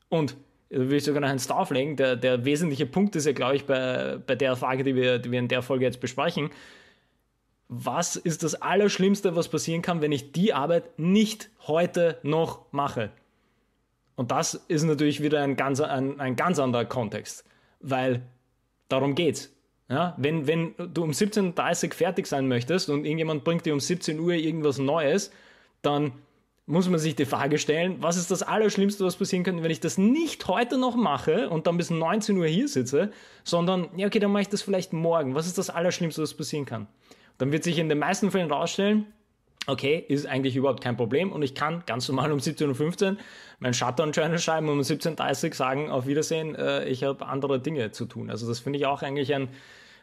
Und 0.08 0.36
will 0.70 0.94
ich 0.94 1.04
sogar 1.04 1.20
noch 1.20 1.28
eins 1.28 1.46
drauflegen, 1.46 1.96
der, 1.96 2.16
der 2.16 2.44
wesentliche 2.44 2.86
Punkt 2.86 3.16
ist 3.16 3.26
ja, 3.26 3.32
glaube 3.32 3.56
ich, 3.56 3.64
bei, 3.64 4.18
bei 4.26 4.34
der 4.34 4.56
Frage, 4.56 4.84
die 4.84 4.94
wir, 4.94 5.18
die 5.18 5.30
wir 5.30 5.38
in 5.38 5.48
der 5.48 5.62
Folge 5.62 5.84
jetzt 5.84 6.00
besprechen, 6.00 6.50
was 7.68 8.16
ist 8.16 8.42
das 8.42 8.54
Allerschlimmste, 8.54 9.36
was 9.36 9.48
passieren 9.48 9.82
kann, 9.82 10.00
wenn 10.00 10.12
ich 10.12 10.32
die 10.32 10.54
Arbeit 10.54 10.98
nicht 10.98 11.50
heute 11.66 12.18
noch 12.22 12.72
mache? 12.72 13.10
Und 14.16 14.30
das 14.30 14.54
ist 14.54 14.84
natürlich 14.84 15.22
wieder 15.22 15.42
ein 15.42 15.56
ganz, 15.56 15.80
ein, 15.80 16.18
ein 16.18 16.34
ganz 16.34 16.58
anderer 16.58 16.86
Kontext, 16.86 17.44
weil 17.80 18.22
darum 18.88 19.14
geht's. 19.14 19.54
Ja, 19.90 20.14
wenn, 20.18 20.46
wenn 20.46 20.74
du 20.76 21.02
um 21.02 21.12
17.30 21.12 21.86
Uhr 21.86 21.94
fertig 21.94 22.26
sein 22.26 22.46
möchtest 22.46 22.90
und 22.90 23.06
irgendjemand 23.06 23.44
bringt 23.44 23.64
dir 23.64 23.72
um 23.72 23.80
17 23.80 24.20
Uhr 24.20 24.32
irgendwas 24.32 24.76
Neues, 24.76 25.30
dann 25.80 26.12
muss 26.68 26.86
man 26.88 26.98
sich 26.98 27.16
die 27.16 27.24
Frage 27.24 27.56
stellen, 27.56 27.96
was 28.00 28.18
ist 28.18 28.30
das 28.30 28.42
Allerschlimmste, 28.42 29.02
was 29.02 29.16
passieren 29.16 29.42
könnte, 29.42 29.62
wenn 29.62 29.70
ich 29.70 29.80
das 29.80 29.96
nicht 29.96 30.46
heute 30.48 30.76
noch 30.76 30.96
mache 30.96 31.48
und 31.48 31.66
dann 31.66 31.78
bis 31.78 31.88
19 31.88 32.36
Uhr 32.36 32.46
hier 32.46 32.68
sitze, 32.68 33.10
sondern, 33.42 33.88
ja, 33.96 34.06
okay, 34.06 34.18
dann 34.18 34.30
mache 34.30 34.42
ich 34.42 34.48
das 34.50 34.60
vielleicht 34.60 34.92
morgen. 34.92 35.34
Was 35.34 35.46
ist 35.46 35.56
das 35.56 35.70
Allerschlimmste, 35.70 36.20
was 36.20 36.34
passieren 36.34 36.66
kann? 36.66 36.86
Dann 37.38 37.52
wird 37.52 37.64
sich 37.64 37.78
in 37.78 37.88
den 37.88 37.98
meisten 37.98 38.30
Fällen 38.30 38.50
rausstellen, 38.50 39.06
okay, 39.66 40.04
ist 40.08 40.26
eigentlich 40.26 40.56
überhaupt 40.56 40.82
kein 40.82 40.98
Problem 40.98 41.32
und 41.32 41.40
ich 41.40 41.54
kann 41.54 41.84
ganz 41.86 42.06
normal 42.06 42.32
um 42.32 42.38
17.15 42.38 43.12
Uhr 43.12 43.16
mein 43.60 43.72
Shutdown-Journal 43.72 44.38
schreiben 44.38 44.68
und 44.68 44.74
um 44.74 44.80
17.30 44.80 45.48
Uhr 45.48 45.54
sagen, 45.54 45.90
auf 45.90 46.06
Wiedersehen, 46.06 46.54
äh, 46.54 46.86
ich 46.86 47.02
habe 47.02 47.24
andere 47.26 47.60
Dinge 47.60 47.92
zu 47.92 48.04
tun. 48.04 48.30
Also 48.30 48.46
das 48.46 48.60
finde 48.60 48.78
ich 48.78 48.84
auch 48.84 49.02
eigentlich 49.02 49.34
ein 49.34 49.48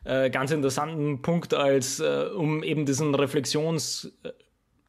äh, 0.03 0.32
ganz 0.32 0.49
interessanten 0.49 1.22
Punkt, 1.22 1.53
als 1.53 1.99
äh, 1.99 2.26
um 2.36 2.63
eben 2.63 2.88
diesen 2.88 3.13
Reflexions, 3.13 4.11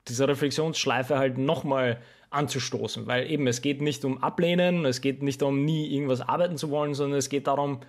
äh, 0.06 0.08
diese 0.08 0.28
Reflexionsschleife 0.28 1.18
halt 1.18 1.38
nochmal 1.38 2.00
anzustoßen, 2.30 3.06
weil 3.06 3.30
eben 3.30 3.46
es 3.46 3.62
geht 3.62 3.80
nicht 3.80 4.04
um 4.04 4.22
Ablehnen, 4.22 4.84
es 4.84 5.00
geht 5.00 5.22
nicht 5.22 5.42
darum, 5.42 5.64
nie 5.64 5.92
irgendwas 5.94 6.20
arbeiten 6.20 6.56
zu 6.56 6.70
wollen, 6.70 6.94
sondern 6.94 7.18
es 7.18 7.28
geht 7.28 7.46
darum, 7.46 7.80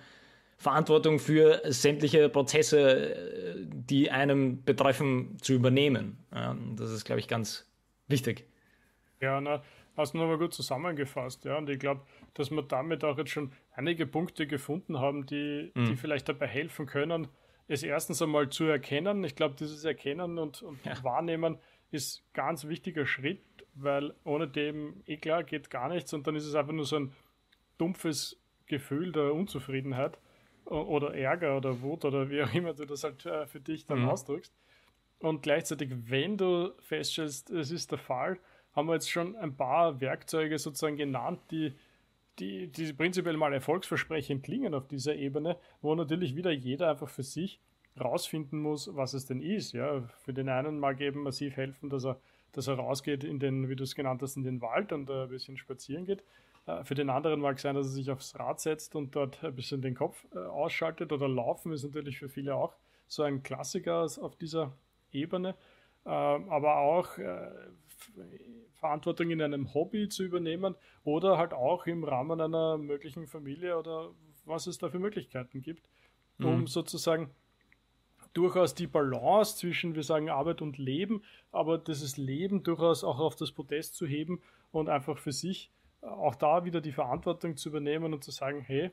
Verantwortung 0.58 1.20
für 1.20 1.60
sämtliche 1.64 2.28
Prozesse, 2.28 3.14
äh, 3.14 3.66
die 3.66 4.10
einem 4.10 4.64
betreffen, 4.64 5.36
zu 5.40 5.52
übernehmen. 5.52 6.18
Das 6.76 6.90
ist, 6.90 7.04
glaube 7.04 7.20
ich, 7.20 7.28
ganz 7.28 7.66
wichtig. 8.08 8.44
Ja, 9.20 9.40
na, 9.40 9.62
hast 9.96 10.14
du 10.14 10.18
nochmal 10.18 10.38
gut 10.38 10.54
zusammengefasst, 10.54 11.44
ja. 11.44 11.58
Und 11.58 11.68
ich 11.70 11.78
glaube, 11.78 12.02
dass 12.34 12.50
wir 12.50 12.62
damit 12.62 13.04
auch 13.04 13.18
jetzt 13.18 13.30
schon 13.30 13.52
einige 13.72 14.06
Punkte 14.06 14.46
gefunden 14.46 14.98
haben, 14.98 15.26
die, 15.26 15.70
mhm. 15.74 15.86
die 15.86 15.96
vielleicht 15.96 16.28
dabei 16.28 16.46
helfen 16.46 16.86
können, 16.86 17.28
es 17.68 17.82
erstens 17.82 18.22
einmal 18.22 18.48
zu 18.48 18.64
erkennen. 18.64 19.22
Ich 19.24 19.36
glaube, 19.36 19.54
dieses 19.58 19.84
Erkennen 19.84 20.38
und, 20.38 20.62
und 20.62 20.84
ja. 20.84 21.02
Wahrnehmen 21.04 21.58
ist 21.90 22.22
ganz 22.34 22.66
wichtiger 22.66 23.06
Schritt, 23.06 23.40
weil 23.74 24.14
ohne 24.24 24.48
dem, 24.48 25.02
eh 25.06 25.16
klar, 25.16 25.44
geht 25.44 25.70
gar 25.70 25.88
nichts 25.88 26.12
und 26.12 26.26
dann 26.26 26.36
ist 26.36 26.46
es 26.46 26.54
einfach 26.54 26.72
nur 26.72 26.84
so 26.84 26.96
ein 26.96 27.12
dumpfes 27.78 28.40
Gefühl 28.66 29.12
der 29.12 29.32
Unzufriedenheit 29.32 30.18
oder 30.66 31.14
Ärger 31.14 31.56
oder 31.56 31.80
Wut 31.80 32.04
oder 32.04 32.28
wie 32.28 32.42
auch 32.42 32.52
immer 32.52 32.74
du 32.74 32.84
das 32.84 33.04
halt 33.04 33.24
äh, 33.24 33.46
für 33.46 33.60
dich 33.60 33.86
dann 33.86 34.02
mhm. 34.02 34.08
ausdrückst. 34.10 34.52
Und 35.20 35.42
gleichzeitig, 35.42 35.90
wenn 36.10 36.36
du 36.36 36.72
feststellst, 36.80 37.50
es 37.50 37.70
ist 37.70 37.90
der 37.90 37.98
Fall, 37.98 38.38
haben 38.74 38.86
wir 38.86 38.94
jetzt 38.94 39.10
schon 39.10 39.34
ein 39.36 39.56
paar 39.56 40.00
Werkzeuge 40.00 40.58
sozusagen 40.58 40.96
genannt, 40.96 41.40
die, 41.50 41.72
die, 42.38 42.68
die 42.68 42.92
prinzipiell 42.92 43.36
mal 43.36 43.52
erfolgsversprechend 43.52 44.44
klingen 44.44 44.74
auf 44.74 44.86
dieser 44.86 45.16
Ebene, 45.16 45.56
wo 45.80 45.94
natürlich 45.94 46.36
wieder 46.36 46.52
jeder 46.52 46.90
einfach 46.90 47.08
für 47.08 47.24
sich 47.24 47.60
rausfinden 48.00 48.60
muss, 48.60 48.94
was 48.94 49.14
es 49.14 49.26
denn 49.26 49.40
ist. 49.40 49.72
Ja, 49.72 50.02
für 50.24 50.32
den 50.32 50.48
einen 50.48 50.78
mag 50.78 51.00
eben 51.00 51.22
massiv 51.22 51.56
helfen, 51.56 51.90
dass 51.90 52.04
er, 52.04 52.20
dass 52.52 52.66
er 52.66 52.74
rausgeht 52.74 53.24
in 53.24 53.38
den, 53.38 53.68
wie 53.68 53.76
du 53.76 53.84
es 53.84 53.94
genannt 53.94 54.22
hast, 54.22 54.36
in 54.36 54.44
den 54.44 54.60
Wald 54.60 54.92
und 54.92 55.10
ein 55.10 55.28
bisschen 55.28 55.56
spazieren 55.56 56.04
geht. 56.04 56.22
Äh, 56.66 56.84
für 56.84 56.94
den 56.94 57.10
anderen 57.10 57.40
mag 57.40 57.56
es 57.56 57.62
sein, 57.62 57.74
dass 57.74 57.86
er 57.86 57.92
sich 57.92 58.10
aufs 58.10 58.38
Rad 58.38 58.60
setzt 58.60 58.94
und 58.94 59.14
dort 59.14 59.42
ein 59.42 59.54
bisschen 59.54 59.82
den 59.82 59.94
Kopf 59.94 60.24
äh, 60.34 60.38
ausschaltet 60.38 61.12
oder 61.12 61.28
laufen 61.28 61.72
ist 61.72 61.84
natürlich 61.84 62.18
für 62.18 62.28
viele 62.28 62.54
auch 62.54 62.74
so 63.06 63.22
ein 63.22 63.42
Klassiker 63.42 64.06
auf 64.20 64.36
dieser 64.36 64.72
Ebene. 65.12 65.54
Ähm, 66.04 66.48
aber 66.48 66.78
auch 66.78 67.18
äh, 67.18 67.50
Verantwortung 68.74 69.30
in 69.30 69.42
einem 69.42 69.74
Hobby 69.74 70.08
zu 70.08 70.24
übernehmen 70.24 70.74
oder 71.04 71.36
halt 71.36 71.52
auch 71.52 71.86
im 71.86 72.04
Rahmen 72.04 72.40
einer 72.40 72.78
möglichen 72.78 73.26
Familie 73.26 73.76
oder 73.76 74.10
was 74.44 74.66
es 74.66 74.78
da 74.78 74.88
für 74.88 74.98
Möglichkeiten 74.98 75.60
gibt, 75.60 75.88
um 76.38 76.60
mhm. 76.60 76.66
sozusagen 76.66 77.30
durchaus 78.34 78.74
die 78.74 78.86
Balance 78.86 79.56
zwischen, 79.56 79.94
wir 79.94 80.02
sagen, 80.02 80.28
Arbeit 80.28 80.62
und 80.62 80.78
Leben, 80.78 81.22
aber 81.50 81.78
dieses 81.78 82.16
Leben 82.16 82.62
durchaus 82.62 83.04
auch 83.04 83.18
auf 83.18 83.36
das 83.36 83.52
Podest 83.52 83.96
zu 83.96 84.06
heben 84.06 84.40
und 84.70 84.88
einfach 84.88 85.18
für 85.18 85.32
sich 85.32 85.70
auch 86.00 86.34
da 86.34 86.64
wieder 86.64 86.80
die 86.80 86.92
Verantwortung 86.92 87.56
zu 87.56 87.70
übernehmen 87.70 88.12
und 88.14 88.22
zu 88.22 88.30
sagen, 88.30 88.60
hey, 88.60 88.90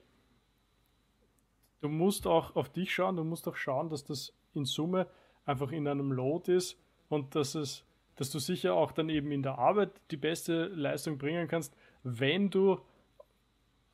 du 1.81 1.89
musst 1.89 2.25
auch 2.25 2.55
auf 2.55 2.69
dich 2.69 2.93
schauen, 2.93 3.15
du 3.15 3.23
musst 3.23 3.47
auch 3.47 3.55
schauen, 3.55 3.89
dass 3.89 4.03
das 4.03 4.33
in 4.53 4.65
Summe 4.65 5.07
einfach 5.45 5.71
in 5.71 5.88
einem 5.88 6.11
Load 6.11 6.51
ist 6.51 6.79
und 7.09 7.36
dass 7.36 7.55
es, 7.55 7.86
dass 8.15 8.31
du 8.31 8.39
sicher 8.39 8.73
auch 8.73 8.91
dann 8.91 9.09
eben 9.09 9.31
in 9.31 9.43
der 9.43 9.59
Arbeit 9.59 9.91
die 10.11 10.17
beste 10.17 10.67
Leistung 10.67 11.17
bringen 11.17 11.47
kannst, 11.47 11.75
wenn 12.03 12.49
du 12.49 12.79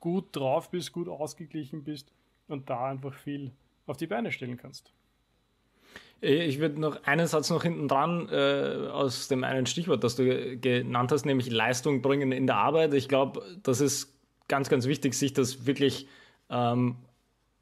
gut 0.00 0.34
drauf 0.34 0.70
bist, 0.70 0.92
gut 0.92 1.08
ausgeglichen 1.08 1.84
bist 1.84 2.12
und 2.48 2.70
da 2.70 2.86
einfach 2.86 3.14
viel 3.14 3.52
auf 3.86 3.96
die 3.96 4.06
Beine 4.06 4.32
stellen 4.32 4.56
kannst. 4.56 4.92
Äh, 6.22 6.44
ich 6.44 6.58
würde 6.58 6.80
noch 6.80 7.02
einen 7.04 7.26
Satz 7.26 7.50
noch 7.50 7.62
hinten 7.62 7.88
dran 7.88 8.28
äh, 8.30 8.88
aus 8.90 9.28
dem 9.28 9.44
einen 9.44 9.66
Stichwort, 9.66 10.02
das 10.04 10.16
du 10.16 10.56
genannt 10.58 11.12
hast, 11.12 11.26
nämlich 11.26 11.50
Leistung 11.50 12.02
bringen 12.02 12.32
in 12.32 12.46
der 12.46 12.56
Arbeit. 12.56 12.94
Ich 12.94 13.08
glaube, 13.08 13.42
das 13.62 13.80
ist 13.80 14.18
ganz, 14.48 14.68
ganz 14.68 14.86
wichtig, 14.86 15.14
sich 15.14 15.32
das 15.32 15.66
wirklich 15.66 16.06
ähm, 16.50 16.96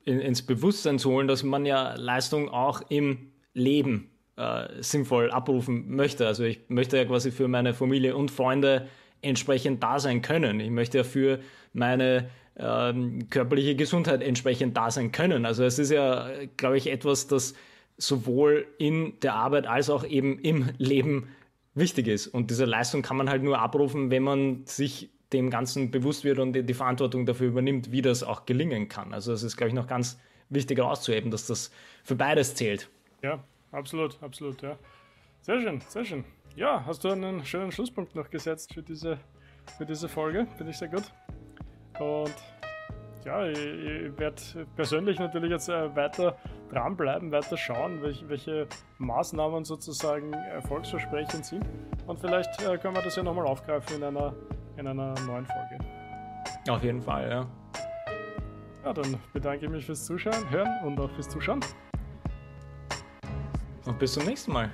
in, 0.04 0.20
ins 0.20 0.42
Bewusstsein 0.42 0.98
zu 0.98 1.10
holen, 1.10 1.28
dass 1.28 1.42
man 1.42 1.66
ja 1.66 1.94
Leistung 1.94 2.48
auch 2.48 2.82
im 2.88 3.32
Leben 3.54 4.10
äh, 4.36 4.68
sinnvoll 4.80 5.30
abrufen 5.30 5.94
möchte. 5.94 6.26
Also 6.26 6.44
ich 6.44 6.60
möchte 6.68 6.96
ja 6.96 7.04
quasi 7.04 7.30
für 7.30 7.48
meine 7.48 7.74
Familie 7.74 8.16
und 8.16 8.30
Freunde 8.30 8.88
entsprechend 9.22 9.82
da 9.82 9.98
sein 9.98 10.22
können. 10.22 10.60
Ich 10.60 10.70
möchte 10.70 10.98
ja 10.98 11.04
für 11.04 11.40
meine 11.72 12.30
ähm, 12.56 13.28
körperliche 13.28 13.76
Gesundheit 13.76 14.22
entsprechend 14.22 14.76
da 14.76 14.90
sein 14.90 15.12
können. 15.12 15.44
Also 15.44 15.64
es 15.64 15.78
ist 15.78 15.90
ja, 15.90 16.30
glaube 16.56 16.78
ich, 16.78 16.90
etwas, 16.90 17.26
das 17.26 17.54
sowohl 18.02 18.66
in 18.78 19.18
der 19.20 19.34
Arbeit 19.34 19.66
als 19.66 19.90
auch 19.90 20.04
eben 20.04 20.38
im 20.38 20.70
Leben 20.78 21.28
wichtig 21.74 22.08
ist. 22.08 22.26
Und 22.26 22.50
diese 22.50 22.64
Leistung 22.64 23.02
kann 23.02 23.16
man 23.16 23.30
halt 23.30 23.42
nur 23.42 23.58
abrufen, 23.60 24.10
wenn 24.10 24.22
man 24.22 24.66
sich 24.66 25.10
dem 25.32 25.50
Ganzen 25.50 25.90
bewusst 25.90 26.24
wird 26.24 26.38
und 26.38 26.52
die 26.52 26.74
Verantwortung 26.74 27.24
dafür 27.26 27.48
übernimmt, 27.48 27.92
wie 27.92 28.02
das 28.02 28.22
auch 28.22 28.46
gelingen 28.46 28.88
kann. 28.88 29.12
Also 29.12 29.32
es 29.32 29.42
ist, 29.42 29.56
glaube 29.56 29.68
ich, 29.68 29.74
noch 29.74 29.86
ganz 29.86 30.18
wichtig 30.48 30.78
herauszuheben, 30.78 31.30
dass 31.30 31.46
das 31.46 31.70
für 32.02 32.16
beides 32.16 32.54
zählt. 32.54 32.90
Ja, 33.22 33.44
absolut, 33.70 34.20
absolut, 34.22 34.60
ja. 34.62 34.76
Sehr 35.42 35.60
schön, 35.60 35.80
sehr 35.88 36.04
schön. 36.04 36.24
Ja, 36.56 36.84
hast 36.84 37.04
du 37.04 37.10
einen 37.10 37.44
schönen 37.44 37.70
Schlusspunkt 37.70 38.16
noch 38.16 38.28
gesetzt 38.28 38.74
für 38.74 38.82
diese, 38.82 39.18
für 39.78 39.86
diese 39.86 40.08
Folge? 40.08 40.48
Finde 40.56 40.72
ich 40.72 40.78
sehr 40.78 40.88
gut. 40.88 41.04
Und 42.00 42.34
ja, 43.24 43.46
ich, 43.46 43.58
ich 43.58 44.18
werde 44.18 44.42
persönlich 44.74 45.18
natürlich 45.18 45.50
jetzt 45.50 45.68
äh, 45.68 45.94
weiter 45.94 46.36
dranbleiben, 46.70 47.32
weiter 47.32 47.56
schauen, 47.56 48.02
welche, 48.02 48.28
welche 48.28 48.66
Maßnahmen 48.98 49.64
sozusagen 49.64 50.32
erfolgsversprechend 50.32 51.44
sind. 51.44 51.64
Und 52.06 52.18
vielleicht 52.18 52.62
äh, 52.62 52.78
können 52.78 52.94
wir 52.94 53.02
das 53.02 53.16
ja 53.16 53.22
nochmal 53.22 53.46
aufgreifen 53.46 53.96
in 53.96 54.04
einer, 54.04 54.34
in 54.76 54.86
einer 54.86 55.14
neuen 55.26 55.46
Folge. 55.46 55.78
Auf 56.68 56.82
jeden 56.82 57.02
Fall, 57.02 57.28
ja. 57.28 57.46
Ja, 58.84 58.92
dann 58.92 59.16
bedanke 59.32 59.66
ich 59.66 59.70
mich 59.70 59.84
fürs 59.84 60.04
Zuschauen, 60.04 60.50
Hören 60.50 60.84
und 60.84 60.98
auch 60.98 61.10
fürs 61.10 61.28
Zuschauen. 61.28 61.60
Und 63.84 63.98
bis 63.98 64.12
zum 64.12 64.24
nächsten 64.24 64.52
Mal. 64.52 64.70